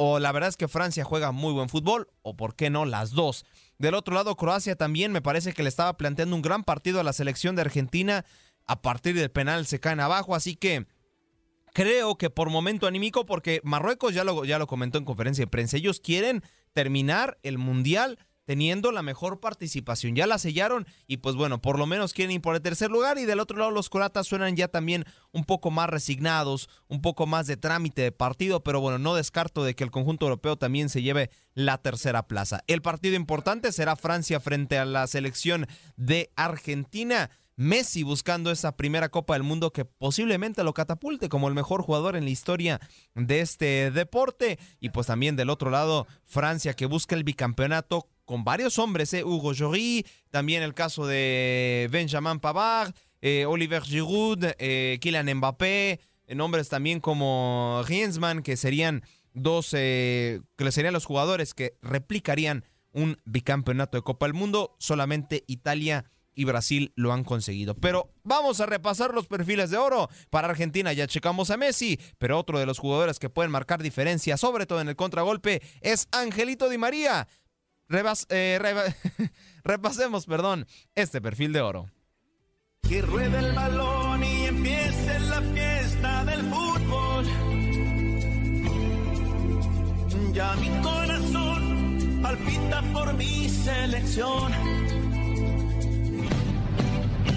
o 0.01 0.21
la 0.21 0.31
verdad 0.31 0.49
es 0.49 0.57
que 0.57 0.69
Francia 0.69 1.03
juega 1.03 1.33
muy 1.33 1.53
buen 1.53 1.69
fútbol, 1.69 2.09
o 2.23 2.37
por 2.37 2.55
qué 2.55 2.71
no, 2.71 2.85
las 2.85 3.11
dos. 3.11 3.45
Del 3.79 3.95
otro 3.95 4.15
lado, 4.15 4.37
Croacia 4.37 4.77
también 4.77 5.11
me 5.11 5.21
parece 5.21 5.53
que 5.53 5.65
le 5.65 5.69
estaba 5.69 5.97
planteando 5.97 6.37
un 6.37 6.43
gran 6.43 6.63
partido 6.63 7.01
a 7.01 7.03
la 7.03 7.13
selección 7.13 7.57
de 7.57 7.63
Argentina. 7.63 8.25
A 8.65 8.81
partir 8.81 9.17
del 9.17 9.33
penal 9.33 9.67
se 9.67 9.81
caen 9.81 9.99
abajo, 9.99 10.37
así 10.37 10.55
que 10.55 10.87
creo 11.75 12.17
que 12.17 12.31
por 12.31 12.49
momento 12.49 12.87
anímico, 12.87 13.27
porque 13.27 13.61
Marruecos 13.65 14.15
ya 14.15 14.23
lo, 14.23 14.45
ya 14.45 14.61
lo 14.61 14.69
comentó 14.69 14.99
en 14.99 15.05
conferencia 15.05 15.43
de 15.43 15.51
prensa, 15.51 15.79
ellos 15.79 15.99
quieren 15.99 16.45
terminar 16.75 17.37
el 17.43 17.59
Mundial 17.59 18.21
teniendo 18.49 18.93
la 18.93 19.03
mejor 19.03 19.41
participación. 19.41 20.17
Ya 20.17 20.27
la 20.27 20.39
sellaron 20.39 20.87
y 21.07 21.19
pues 21.19 21.37
bueno, 21.37 21.61
por 21.61 21.79
lo 21.79 21.85
menos 21.85 22.15
quieren 22.15 22.37
ir 22.37 22.41
por 22.41 22.55
el 22.55 22.63
tercer 22.63 22.91
lugar 22.91 23.19
y 23.19 23.27
del 23.27 23.41
otro 23.41 23.59
lado 23.59 23.71
los 23.71 23.91
coratas 23.91 24.27
suenan 24.27 24.57
ya 24.57 24.69
también 24.69 25.05
un 25.33 25.45
poco 25.45 25.71
más 25.71 25.91
resignados, 25.91 26.71
un 26.89 27.03
poco 27.03 27.27
más 27.27 27.47
de 27.47 27.59
trámite 27.59 28.01
de 28.01 28.11
partido, 28.11 28.65
pero 28.65 28.81
bueno, 28.81 28.99
no 28.99 29.15
descarto 29.15 29.65
de 29.65 29.75
que 29.75 29.85
el 29.85 29.91
conjunto 29.91 30.25
europeo 30.25 30.57
también 30.57 30.89
se 30.89 31.03
lleve 31.03 31.29
la 31.53 31.77
tercera 31.77 32.27
plaza. 32.27 32.65
El 32.69 32.81
partido 32.81 33.17
importante 33.17 33.71
será 33.71 33.97
Francia 33.97 34.41
frente 34.41 34.79
a 34.79 34.87
la 34.87 35.07
selección 35.09 35.67
de 35.97 36.31
Argentina. 36.35 37.29
Messi 37.57 38.05
buscando 38.05 38.51
esa 38.53 38.77
primera 38.77 39.11
Copa 39.11 39.35
del 39.35 39.43
Mundo 39.43 39.73
que 39.73 39.85
posiblemente 39.85 40.63
lo 40.65 40.73
catapulte 40.73 41.29
como 41.29 41.49
el 41.49 41.55
mejor 41.55 41.83
jugador 41.83 42.15
en 42.17 42.25
la 42.25 42.31
historia 42.31 42.81
de 43.15 43.41
este 43.41 43.91
deporte. 43.91 44.59
Y 44.81 44.89
pues 44.89 45.09
también 45.09 45.37
del 45.37 45.51
otro 45.51 45.69
lado, 45.69 46.07
Francia 46.25 46.73
que 46.73 46.87
busca 46.87 47.15
el 47.17 47.25
bicampeonato 47.25 48.09
con 48.29 48.45
varios 48.45 48.79
hombres, 48.79 49.15
¿eh? 49.15 49.25
Hugo 49.25 49.55
Jory, 49.57 50.05
también 50.29 50.63
el 50.63 50.75
caso 50.75 51.07
de 51.07 51.89
Benjamin 51.91 52.41
Pavard, 52.41 52.93
eh, 53.23 53.47
Oliver 53.47 53.83
Giroud, 53.83 54.45
eh, 54.59 54.99
Kylian 55.01 55.35
Mbappé, 55.39 55.99
nombres 56.37 56.69
también 56.69 57.01
como 57.01 57.83
Griezmann, 57.87 58.43
que 58.43 58.59
serían 58.59 59.03
dos, 59.33 59.71
que 59.71 60.43
serían 60.69 60.93
los 60.93 61.07
jugadores 61.07 61.55
que 61.55 61.79
replicarían 61.81 62.67
un 62.93 63.19
bicampeonato 63.25 63.97
de 63.97 64.03
Copa 64.03 64.27
del 64.27 64.35
Mundo. 64.35 64.77
Solamente 64.79 65.45
Italia 65.47 66.05
y 66.35 66.45
Brasil 66.45 66.93
lo 66.97 67.15
han 67.15 67.25
conseguido. 67.25 67.77
Pero 67.77 68.13
vamos 68.25 68.61
a 68.61 68.67
repasar 68.67 69.15
los 69.15 69.27
perfiles 69.27 69.71
de 69.71 69.79
oro. 69.79 70.11
Para 70.29 70.49
Argentina 70.49 70.93
ya 70.93 71.07
checamos 71.07 71.49
a 71.49 71.57
Messi, 71.57 71.99
pero 72.19 72.39
otro 72.39 72.59
de 72.59 72.67
los 72.67 72.79
jugadores 72.79 73.19
que 73.19 73.31
pueden 73.31 73.51
marcar 73.51 73.83
diferencia, 73.83 74.37
sobre 74.37 74.67
todo 74.67 74.83
en 74.83 74.91
el 74.91 74.97
contragolpe, 74.97 75.63
es 75.81 76.09
Angelito 76.13 76.69
Di 76.69 76.77
María. 76.77 77.27
Eh, 77.91 78.59
repasemos, 79.65 80.27
perdón, 80.27 80.67
este 80.95 81.21
perfil 81.21 81.53
de 81.53 81.61
oro. 81.61 81.91
Que 82.83 83.03
ruede 83.03 83.39
el 83.39 83.53
balón 83.53 84.23
y 84.25 84.47
empiece 84.47 85.19
la 85.21 85.41
fiesta 85.41 86.25
del 86.25 86.41
fútbol. 86.43 87.27
Ya 90.33 90.55
mi 90.57 90.69
corazón 90.83 92.21
palpita 92.23 92.83
por 92.93 93.15
mi 93.15 93.49
selección 93.49 94.53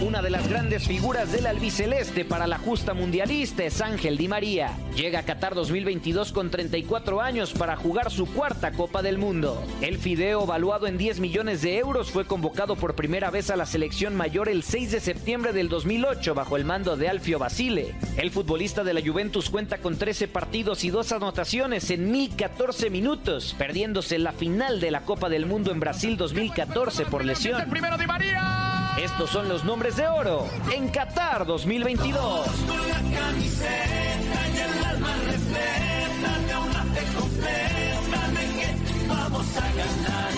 una 0.02 0.22
de 0.22 0.32
las 0.32 0.48
grandes 0.48 0.88
figuras 0.88 1.32
del 1.32 1.46
albiceleste 1.46 2.26
para 2.26 2.48
la 2.48 2.58
justa 2.58 2.94
mundialista 2.94 3.64
es 3.64 3.82
Ángel 3.82 4.18
Di 4.18 4.28
María. 4.28 4.72
Llega 4.96 5.20
a 5.20 5.24
Qatar 5.24 5.54
2022 5.54 6.32
con 6.32 6.50
34 6.50 7.22
años 7.22 7.54
para 7.54 7.76
jugar 7.76 8.10
su 8.10 8.26
cuarta 8.26 8.72
Copa 8.72 9.04
del 9.04 9.20
Mundo. 9.20 9.64
El 9.82 10.00
Fideo, 10.00 10.48
valuado 10.48 10.88
en 10.88 10.98
10 10.98 11.20
millones 11.20 11.62
de 11.62 11.78
euros, 11.78 12.10
fue 12.10 12.26
convocado 12.26 12.76
por 12.76 12.96
primera 12.96 13.30
vez 13.30 13.52
a 13.52 13.56
la 13.56 13.68
selección 13.68 14.16
mayor 14.16 14.50
el 14.50 14.64
6 14.64 14.92
de 14.92 15.00
septiembre 15.00 15.54
del 15.54 15.70
2008 15.70 16.34
bajo 16.34 16.58
el 16.58 16.66
mando 16.66 16.98
de 16.98 17.08
Alfio 17.08 17.38
Basile. 17.38 17.94
El 18.18 18.32
futbolista 18.32 18.84
de 18.84 18.96
la 18.96 19.02
Juventus 19.02 19.50
cuenta 19.50 19.78
con 19.78 19.98
13 19.98 20.28
partidos 20.28 20.84
y 20.84 20.90
dos 20.90 21.12
anotaciones 21.12 21.92
en 21.92 22.12
1014 22.12 22.90
minutos, 22.90 23.56
perdiéndose 23.58 24.18
la 24.18 24.32
final 24.32 24.80
de 24.80 24.90
la 24.90 25.02
Copa 25.02 25.30
del 25.30 25.46
Mundo 25.46 25.72
en 25.72 25.80
Brasil 25.80 26.18
2014 26.18 27.06
por 27.06 27.24
lesión. 27.24 27.70
primero 27.70 27.98
Di 27.98 28.08
María! 28.08 28.81
Estos 28.98 29.30
son 29.30 29.48
los 29.48 29.64
nombres 29.64 29.96
de 29.96 30.08
oro 30.08 30.48
en 30.72 30.90
Qatar 30.90 31.46
2022. 31.46 32.48
Vamos 39.08 39.58
a 39.58 39.62
ganar. 39.62 40.34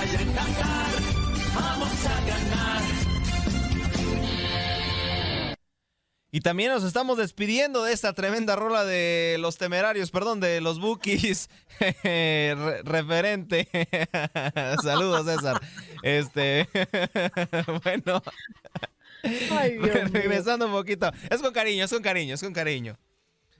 Allá 0.00 0.20
en 0.20 0.32
Qatar, 0.32 0.90
vamos 1.54 2.06
a 2.06 2.20
ganar. 2.26 3.07
Y 6.30 6.40
también 6.40 6.70
nos 6.70 6.84
estamos 6.84 7.16
despidiendo 7.16 7.82
de 7.84 7.94
esta 7.94 8.12
tremenda 8.12 8.54
rola 8.54 8.84
de 8.84 9.36
los 9.40 9.56
temerarios, 9.56 10.10
perdón, 10.10 10.40
de 10.40 10.60
los 10.60 10.78
bookies. 10.78 11.48
Re- 11.80 12.82
referente. 12.82 13.66
Saludos, 14.82 15.24
César. 15.26 15.60
Este. 16.02 16.68
bueno. 17.84 18.22
Ay, 19.50 19.78
Dios 19.78 19.94
mío. 19.94 20.08
Regresando 20.12 20.66
un 20.66 20.72
poquito. 20.72 21.10
Es 21.30 21.40
con 21.40 21.52
cariño, 21.52 21.84
es 21.86 21.90
con 21.90 22.02
cariño, 22.02 22.34
es 22.34 22.42
con 22.42 22.52
cariño. 22.52 22.98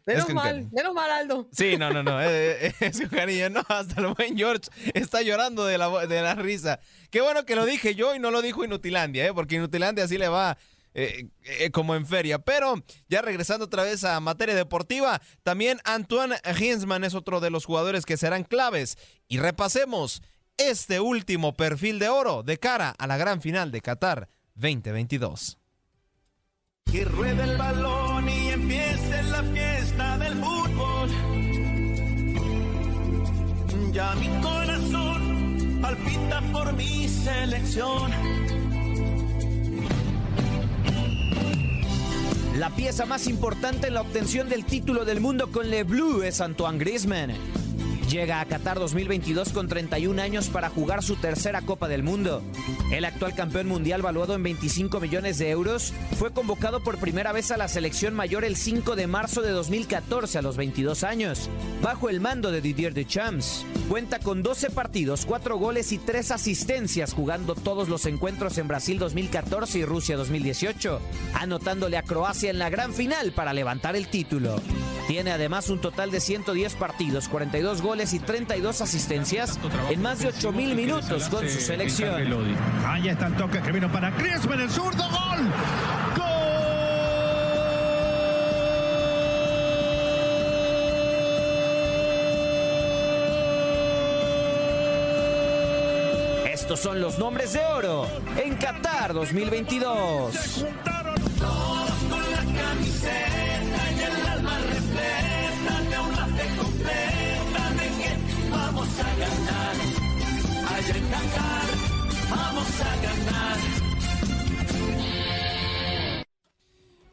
Menos 0.05 0.29
mal, 0.31 0.45
cariño. 0.53 0.71
menos 0.73 0.95
mal, 0.95 1.11
Aldo. 1.11 1.49
Sí, 1.53 1.77
no, 1.77 1.91
no, 1.91 2.03
no. 2.03 2.21
eh, 2.23 2.67
eh, 2.69 2.75
es 2.81 2.99
con 3.01 3.09
cariño. 3.09 3.49
No, 3.51 3.63
hasta 3.69 4.01
el 4.01 4.09
buen 4.15 4.37
George 4.37 4.69
está 4.95 5.23
llorando 5.23 5.65
de 5.67 5.77
la, 5.79 6.07
de 6.07 6.23
la 6.23 6.35
risa. 6.35 6.81
Qué 7.11 7.21
bueno 7.23 7.45
que 7.45 7.57
lo 7.57 7.65
dije 7.65 7.95
yo 7.95 8.15
y 8.15 8.19
no 8.19 8.31
lo 8.31 8.41
dijo 8.43 8.65
Inutilandia, 8.65 9.27
¿eh? 9.27 9.33
porque 9.35 9.57
Inutilandia 9.57 10.05
así 10.05 10.17
le 10.19 10.29
va 10.29 10.57
eh, 10.95 11.29
eh, 11.45 11.71
como 11.71 11.95
en 11.95 12.07
feria. 12.07 12.39
Pero 12.39 12.83
ya 13.09 13.23
regresando 13.23 13.67
otra 13.67 13.83
vez 13.83 14.05
a 14.05 14.21
materia 14.21 14.55
deportiva, 14.55 15.21
también 15.43 15.79
Antoine 15.85 16.37
Griezmann 16.45 17.05
es 17.05 17.15
otro 17.15 17.41
de 17.41 17.51
los 17.51 17.65
jugadores 17.65 18.05
que 18.07 18.17
serán 18.17 18.45
claves. 18.45 18.97
Y 19.29 19.39
repasemos 19.39 20.23
este 20.57 21.01
último 21.01 21.57
perfil 21.57 21.99
de 21.99 22.09
oro 22.09 22.43
de 22.43 22.59
cara 22.59 22.95
a 22.99 23.07
la 23.07 23.17
gran 23.17 23.41
final 23.41 23.71
de 23.71 23.81
Qatar 23.81 24.29
2022. 24.55 25.59
Que 26.91 27.05
ruede 27.05 27.45
el 27.45 27.57
balón 27.57 28.29
y 28.29 28.49
empiece 28.49 29.23
la 29.25 29.43
fiesta 29.43 30.19
del 30.19 30.35
fútbol. 30.35 31.11
Ya 33.93 34.15
mi 34.15 34.29
corazón 34.41 35.79
palpita 35.81 36.41
por 36.53 36.73
mi 36.73 37.09
selección. 37.09 38.58
La 42.59 42.71
pieza 42.71 43.07
más 43.07 43.29
importante 43.29 43.87
en 43.87 43.95
la 43.95 44.01
obtención 44.01 44.49
del 44.49 44.65
título 44.65 45.05
del 45.05 45.21
mundo 45.21 45.53
con 45.53 45.71
Le 45.71 45.85
Bleu 45.85 46.23
es 46.23 46.41
Antoine 46.41 46.77
Griezmann. 46.77 47.31
Llega 48.09 48.41
a 48.41 48.47
Qatar 48.47 48.79
2022 48.79 49.53
con 49.53 49.69
31 49.69 50.23
años 50.23 50.49
para 50.49 50.71
jugar 50.71 51.03
su 51.03 51.17
tercera 51.17 51.61
Copa 51.61 51.89
del 51.89 52.03
Mundo. 52.03 52.43
El 52.91 53.05
actual 53.05 53.35
campeón 53.35 53.67
mundial 53.69 54.01
valuado 54.01 54.35
en 54.35 54.43
25 54.43 54.99
millones 54.99 55.37
de 55.37 55.51
euros 55.51 55.93
fue 56.17 56.33
convocado 56.33 56.83
por 56.83 56.97
primera 56.97 57.33
vez 57.33 57.51
a 57.51 57.59
la 57.59 57.69
selección 57.69 58.15
mayor 58.15 58.47
el 58.47 58.57
5 58.57 58.97
de 58.97 59.07
marzo 59.07 59.43
de 59.43 59.51
2014 59.51 60.39
a 60.39 60.43
los 60.43 60.57
22 60.57 61.05
años, 61.05 61.51
bajo 61.83 62.09
el 62.09 62.21
mando 62.21 62.51
de 62.51 62.63
Didier 62.63 62.95
Deschamps. 62.95 63.67
Cuenta 63.91 64.21
con 64.21 64.43
12 64.43 64.71
partidos, 64.71 65.27
4 65.27 65.59
goles 65.59 65.93
y 65.93 65.99
3 65.99 66.31
asistencias 66.31 67.13
jugando 67.13 67.55
todos 67.55 67.91
los 67.91 68.07
encuentros 68.07 68.57
en 68.57 68.69
Brasil 68.69 68.99
2014 68.99 69.81
y 69.81 69.85
Rusia 69.85 70.17
2018, 70.17 70.99
anotándole 71.35 71.99
a 71.99 72.03
Croacia 72.05 72.49
en 72.49 72.59
la 72.59 72.71
gran 72.71 72.95
final 72.95 73.33
para 73.33 73.53
levantar 73.53 73.97
el 73.97 74.09
título. 74.09 74.63
Tiene 75.09 75.31
además 75.31 75.71
un 75.71 75.81
total 75.81 76.11
de 76.11 76.21
110 76.21 76.75
partidos, 76.75 77.29
42 77.29 77.81
goles 77.81 77.98
y 77.99 78.21
32 78.21 78.81
asistencias 78.81 79.59
en 79.91 80.01
más 80.01 80.21
de 80.21 80.29
8 80.29 80.53
mil 80.53 80.77
minutos 80.77 81.29
con 81.29 81.49
su 81.49 81.61
selección. 81.61 82.15
Ahí 82.87 83.09
está 83.09 83.27
el 83.27 83.35
toque 83.35 83.61
que 83.61 83.73
vino 83.73 83.91
para 83.91 84.11
Griezmann, 84.13 84.61
el 84.61 84.71
zurdo, 84.71 85.03
gol. 85.11 85.53
Estos 96.53 96.79
son 96.79 97.01
los 97.01 97.19
nombres 97.19 97.55
de 97.55 97.65
oro 97.65 98.07
en 98.37 98.55
Qatar 98.55 99.13
2022. 99.13 100.65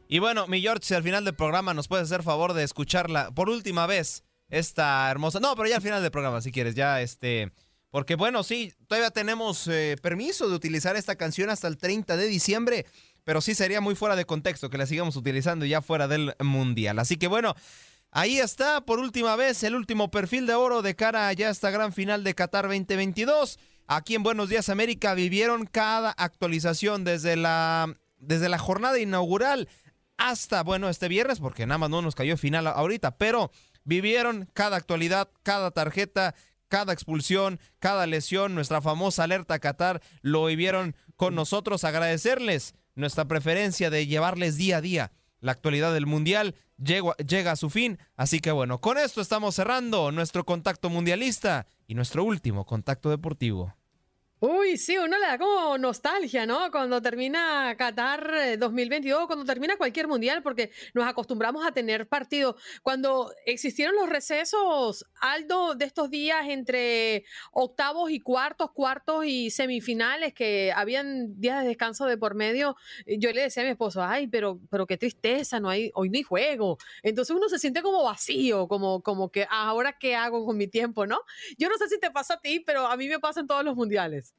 Y 0.08 0.20
bueno, 0.20 0.48
mi 0.48 0.62
George, 0.62 0.86
si 0.86 0.93
al 0.93 1.04
final 1.04 1.26
del 1.26 1.36
programa 1.36 1.74
nos 1.74 1.88
puedes 1.88 2.06
hacer 2.06 2.24
favor 2.24 2.54
de 2.54 2.64
escucharla 2.64 3.32
por 3.32 3.50
última 3.50 3.88
vez, 3.88 4.24
esta 4.50 5.10
hermosa. 5.10 5.39
No, 5.39 5.56
pero 5.56 5.68
ya 5.68 5.78
al 5.78 5.82
final 5.82 6.02
del 6.02 6.12
programa, 6.12 6.41
si 6.41 6.52
quieres, 6.52 6.76
ya 6.76 7.02
este. 7.02 7.52
Porque 7.89 8.16
bueno, 8.16 8.43
sí, 8.43 8.74
todavía 8.88 9.10
tenemos 9.12 9.68
eh, 9.68 9.96
permiso 10.02 10.50
de 10.50 10.56
utilizar 10.56 10.96
esta 10.96 11.16
canción 11.16 11.50
hasta 11.50 11.68
el 11.68 11.78
30 11.78 12.18
de 12.18 12.28
diciembre, 12.28 12.86
pero 13.24 13.41
sí 13.41 13.56
sería 13.56 13.82
muy 13.82 13.96
fuera 13.96 14.16
de 14.16 14.26
contexto 14.26 14.70
que 14.70 14.78
la 14.78 14.86
sigamos 14.86 15.16
utilizando 15.16 15.66
ya 15.66 15.82
fuera 15.82 16.08
del 16.08 16.36
mundial. 16.39 17.00
Así 17.00 17.18
que 17.18 17.28
bueno, 17.28 17.56
ahí 18.12 18.38
está 18.38 18.82
por 18.82 19.00
última 19.00 19.36
vez 19.36 19.64
el 19.64 19.76
último 19.76 20.12
perfil 20.12 20.46
de 20.46 20.56
oro 20.56 20.82
de 20.82 20.96
cara 20.96 21.30
a 21.30 21.34
ya 21.34 21.50
esta 21.50 21.72
gran 21.72 21.93
final 21.93 22.24
de 22.24 22.36
Qatar 22.36 22.66
2022. 22.66 23.60
Aquí 23.88 24.16
en 24.16 24.24
Buenos 24.24 24.50
Días 24.50 24.70
América 24.70 25.14
vivieron 25.14 25.68
cada 25.68 26.10
actualización 26.10 27.04
desde 27.04 27.36
la, 27.36 27.96
desde 28.18 28.50
la 28.50 28.58
jornada 28.58 28.98
inaugural 28.98 29.70
hasta, 30.18 30.64
bueno, 30.64 30.90
este 30.90 31.08
viernes, 31.08 31.40
porque 31.40 31.68
nada 31.68 31.78
más 31.78 31.92
no 31.92 32.02
nos 32.02 32.16
cayó 32.16 32.36
final 32.36 32.66
ahorita, 32.66 33.18
pero 33.18 33.52
vivieron 33.84 34.50
cada 34.54 34.78
actualidad, 34.78 35.30
cada 35.44 35.70
tarjeta, 35.70 36.34
cada 36.68 36.94
expulsión, 36.94 37.60
cada 37.78 38.08
lesión, 38.08 38.56
nuestra 38.56 38.82
famosa 38.82 39.24
alerta 39.24 39.60
Qatar, 39.60 40.02
lo 40.22 40.46
vivieron 40.46 40.96
con 41.16 41.36
nosotros. 41.36 41.84
Agradecerles 41.84 42.74
nuestra 42.96 43.26
preferencia 43.26 43.92
de 43.92 44.08
llevarles 44.08 44.58
día 44.58 44.78
a 44.78 44.82
día 44.82 45.12
la 45.42 45.52
actualidad 45.52 45.94
del 45.94 46.08
Mundial. 46.08 46.56
Llega, 46.84 47.16
llega 47.18 47.52
a 47.52 47.56
su 47.56 47.70
fin, 47.70 48.00
así 48.16 48.40
que 48.40 48.52
bueno, 48.52 48.82
con 48.82 48.98
esto 48.98 49.22
estamos 49.22 49.54
cerrando 49.54 50.12
nuestro 50.12 50.44
contacto 50.44 50.90
mundialista 50.90 51.68
y 51.88 51.96
nuestro 51.96 52.24
último 52.24 52.66
contacto 52.66 53.10
deportivo. 53.10 53.74
Uy, 54.48 54.78
sí, 54.78 54.96
uno 54.96 55.18
le 55.18 55.26
da 55.26 55.39
como 55.39 55.76
nostalgia, 55.80 56.46
¿no? 56.46 56.70
Cuando 56.70 57.02
termina 57.02 57.76
Qatar 57.80 58.32
eh, 58.36 58.58
2022, 58.58 59.26
cuando 59.26 59.43
termina 59.43 59.76
cualquier 59.76 60.08
mundial, 60.08 60.43
porque 60.43 60.70
nos 60.93 61.08
acostumbramos 61.08 61.66
a 61.66 61.72
tener 61.72 62.08
partidos. 62.08 62.56
Cuando 62.84 63.34
existieron 63.48 63.96
los 63.96 64.08
recesos, 64.08 65.08
Aldo, 65.20 65.74
de 65.74 65.86
estos 65.86 66.12
días 66.12 66.46
entre 66.48 67.26
octavos 67.54 68.12
y 68.12 68.20
cuartos, 68.20 68.70
cuartos 68.72 69.26
y 69.26 69.50
semifinales, 69.50 70.36
que 70.36 70.72
habían 70.76 71.41
días 71.41 71.64
de 71.64 71.70
descanso 71.70 72.06
de 72.06 72.20
por 72.20 72.36
medio, 72.36 72.76
eh, 73.08 73.18
yo 73.18 73.32
le 73.32 73.41
decía 73.41 73.64
a 73.64 73.66
mi 73.66 73.72
esposo, 73.72 74.04
ay, 74.04 74.28
pero, 74.28 74.60
pero 74.70 74.86
qué 74.86 74.96
tristeza, 74.98 75.60
no 75.60 75.70
hay, 75.70 75.89
hoy 75.96 76.10
no 76.12 76.18
hay 76.18 76.24
juego. 76.24 76.78
Entonces 77.02 77.36
uno 77.36 77.50
se 77.50 77.58
siente 77.58 77.82
como 77.82 78.04
vacío, 78.04 78.68
como, 78.68 79.02
como 79.02 79.32
que 79.32 79.48
ahora 79.50 79.98
qué 79.98 80.16
hago 80.16 80.46
con 80.46 80.56
mi 80.56 80.68
tiempo, 80.68 81.08
¿no? 81.08 81.18
Yo 81.58 81.68
no 81.68 81.78
sé 81.80 81.89
si 81.89 82.00
te 82.00 82.12
pasa 82.12 82.36
a 82.36 82.41
ti, 82.41 82.60
pero 82.60 82.86
a 82.86 82.96
mí 82.96 83.08
me 83.08 83.20
pasa 83.20 83.39
en 83.39 83.48
todos 83.48 83.64
los 83.66 83.76
mundiales. 83.76 84.35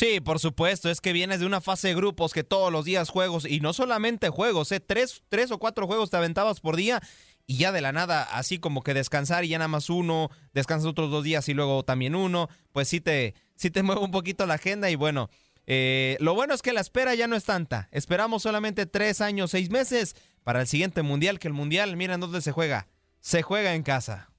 Sí, 0.00 0.18
por 0.18 0.38
supuesto, 0.38 0.88
es 0.88 1.02
que 1.02 1.12
vienes 1.12 1.40
de 1.40 1.46
una 1.46 1.60
fase 1.60 1.88
de 1.88 1.94
grupos 1.94 2.32
que 2.32 2.42
todos 2.42 2.72
los 2.72 2.86
días 2.86 3.10
juegos, 3.10 3.44
y 3.44 3.60
no 3.60 3.74
solamente 3.74 4.30
juegos, 4.30 4.72
¿eh? 4.72 4.80
tres, 4.80 5.22
tres 5.28 5.50
o 5.50 5.58
cuatro 5.58 5.86
juegos 5.86 6.08
te 6.08 6.16
aventabas 6.16 6.60
por 6.60 6.76
día 6.76 7.02
y 7.46 7.58
ya 7.58 7.70
de 7.70 7.82
la 7.82 7.92
nada, 7.92 8.22
así 8.22 8.58
como 8.58 8.82
que 8.82 8.94
descansar 8.94 9.44
y 9.44 9.48
ya 9.48 9.58
nada 9.58 9.68
más 9.68 9.90
uno, 9.90 10.30
descansas 10.54 10.88
otros 10.88 11.10
dos 11.10 11.22
días 11.22 11.50
y 11.50 11.52
luego 11.52 11.82
también 11.82 12.14
uno, 12.14 12.48
pues 12.72 12.88
sí 12.88 13.02
te, 13.02 13.34
sí 13.56 13.70
te 13.70 13.82
mueve 13.82 14.00
un 14.00 14.10
poquito 14.10 14.46
la 14.46 14.54
agenda 14.54 14.88
y 14.88 14.94
bueno, 14.94 15.28
eh, 15.66 16.16
lo 16.20 16.32
bueno 16.32 16.54
es 16.54 16.62
que 16.62 16.72
la 16.72 16.80
espera 16.80 17.14
ya 17.14 17.26
no 17.26 17.36
es 17.36 17.44
tanta, 17.44 17.90
esperamos 17.92 18.42
solamente 18.42 18.86
tres 18.86 19.20
años, 19.20 19.50
seis 19.50 19.68
meses 19.68 20.16
para 20.44 20.62
el 20.62 20.66
siguiente 20.66 21.02
mundial, 21.02 21.38
que 21.38 21.48
el 21.48 21.52
mundial, 21.52 21.94
miren 21.98 22.20
dónde 22.20 22.40
se 22.40 22.52
juega, 22.52 22.88
se 23.20 23.42
juega 23.42 23.74
en 23.74 23.82
casa. 23.82 24.29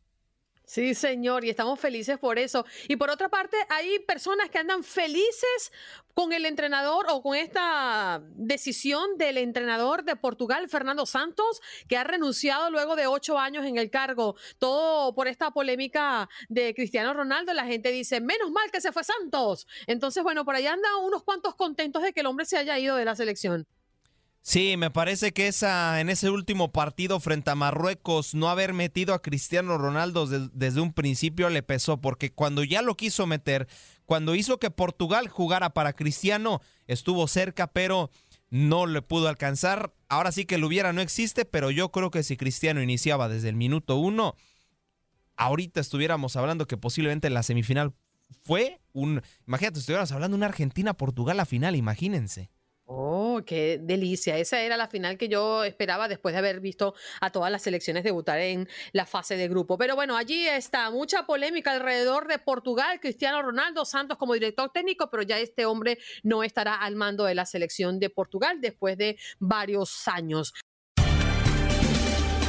Sí, 0.71 0.95
señor, 0.95 1.43
y 1.43 1.49
estamos 1.49 1.77
felices 1.81 2.17
por 2.17 2.39
eso. 2.39 2.65
Y 2.87 2.95
por 2.95 3.09
otra 3.09 3.27
parte, 3.27 3.57
hay 3.67 3.99
personas 3.99 4.49
que 4.49 4.57
andan 4.57 4.85
felices 4.85 5.69
con 6.13 6.31
el 6.31 6.45
entrenador 6.45 7.07
o 7.09 7.21
con 7.21 7.35
esta 7.35 8.21
decisión 8.37 9.17
del 9.17 9.37
entrenador 9.37 10.05
de 10.05 10.15
Portugal, 10.15 10.69
Fernando 10.69 11.05
Santos, 11.05 11.61
que 11.89 11.97
ha 11.97 12.05
renunciado 12.05 12.71
luego 12.71 12.95
de 12.95 13.05
ocho 13.05 13.37
años 13.37 13.65
en 13.65 13.77
el 13.77 13.89
cargo. 13.89 14.37
Todo 14.59 15.13
por 15.13 15.27
esta 15.27 15.51
polémica 15.51 16.29
de 16.47 16.73
Cristiano 16.73 17.13
Ronaldo. 17.13 17.53
La 17.53 17.65
gente 17.65 17.91
dice, 17.91 18.21
menos 18.21 18.49
mal 18.49 18.71
que 18.71 18.79
se 18.79 18.93
fue 18.93 19.03
Santos. 19.03 19.67
Entonces, 19.87 20.23
bueno, 20.23 20.45
por 20.45 20.55
allá 20.55 20.71
andan 20.71 21.03
unos 21.03 21.23
cuantos 21.23 21.53
contentos 21.55 22.01
de 22.01 22.13
que 22.13 22.21
el 22.21 22.27
hombre 22.27 22.45
se 22.45 22.55
haya 22.55 22.79
ido 22.79 22.95
de 22.95 23.03
la 23.03 23.17
selección. 23.17 23.67
Sí, 24.43 24.75
me 24.75 24.89
parece 24.89 25.33
que 25.33 25.47
esa 25.47 26.01
en 26.01 26.09
ese 26.09 26.31
último 26.31 26.71
partido 26.71 27.19
frente 27.19 27.51
a 27.51 27.55
Marruecos 27.55 28.33
no 28.33 28.49
haber 28.49 28.73
metido 28.73 29.13
a 29.13 29.21
Cristiano 29.21 29.77
Ronaldo 29.77 30.25
de- 30.25 30.49
desde 30.51 30.81
un 30.81 30.93
principio 30.93 31.49
le 31.49 31.61
pesó 31.61 32.01
porque 32.01 32.31
cuando 32.33 32.63
ya 32.63 32.81
lo 32.81 32.97
quiso 32.97 33.27
meter, 33.27 33.67
cuando 34.05 34.33
hizo 34.33 34.57
que 34.57 34.71
Portugal 34.71 35.27
jugara 35.27 35.75
para 35.75 35.93
Cristiano, 35.93 36.59
estuvo 36.87 37.27
cerca, 37.27 37.67
pero 37.67 38.09
no 38.49 38.87
le 38.87 39.03
pudo 39.03 39.27
alcanzar. 39.27 39.93
Ahora 40.09 40.31
sí 40.31 40.45
que 40.45 40.57
lo 40.57 40.67
hubiera 40.67 40.91
no 40.91 41.01
existe, 41.01 41.45
pero 41.45 41.69
yo 41.69 41.91
creo 41.91 42.09
que 42.09 42.23
si 42.23 42.35
Cristiano 42.35 42.81
iniciaba 42.81 43.29
desde 43.29 43.49
el 43.49 43.55
minuto 43.55 43.97
uno, 43.97 44.35
ahorita 45.37 45.79
estuviéramos 45.79 46.35
hablando 46.35 46.65
que 46.65 46.77
posiblemente 46.77 47.29
la 47.29 47.43
semifinal 47.43 47.93
fue 48.43 48.81
un, 48.91 49.21
imagínate, 49.45 49.79
estuviéramos 49.79 50.11
hablando 50.11 50.35
de 50.35 50.39
una 50.39 50.45
Argentina-Portugal 50.47 51.39
a 51.39 51.45
final, 51.45 51.75
imagínense. 51.75 52.49
Oh, 52.93 53.41
qué 53.45 53.79
delicia. 53.81 54.37
Esa 54.37 54.59
era 54.59 54.75
la 54.75 54.89
final 54.89 55.17
que 55.17 55.29
yo 55.29 55.63
esperaba 55.63 56.09
después 56.09 56.33
de 56.33 56.39
haber 56.39 56.59
visto 56.59 56.93
a 57.21 57.29
todas 57.31 57.49
las 57.49 57.61
selecciones 57.61 58.03
debutar 58.03 58.37
en 58.39 58.67
la 58.91 59.05
fase 59.05 59.37
de 59.37 59.47
grupo. 59.47 59.77
Pero 59.77 59.95
bueno, 59.95 60.17
allí 60.17 60.45
está 60.45 60.91
mucha 60.91 61.25
polémica 61.25 61.71
alrededor 61.71 62.27
de 62.27 62.37
Portugal. 62.37 62.99
Cristiano 62.99 63.41
Ronaldo 63.41 63.85
Santos 63.85 64.17
como 64.17 64.33
director 64.33 64.69
técnico, 64.73 65.09
pero 65.09 65.23
ya 65.23 65.39
este 65.39 65.65
hombre 65.65 65.99
no 66.23 66.43
estará 66.43 66.75
al 66.75 66.97
mando 66.97 67.23
de 67.23 67.33
la 67.33 67.45
selección 67.45 67.97
de 67.97 68.09
Portugal 68.09 68.59
después 68.59 68.97
de 68.97 69.17
varios 69.39 70.09
años. 70.09 70.53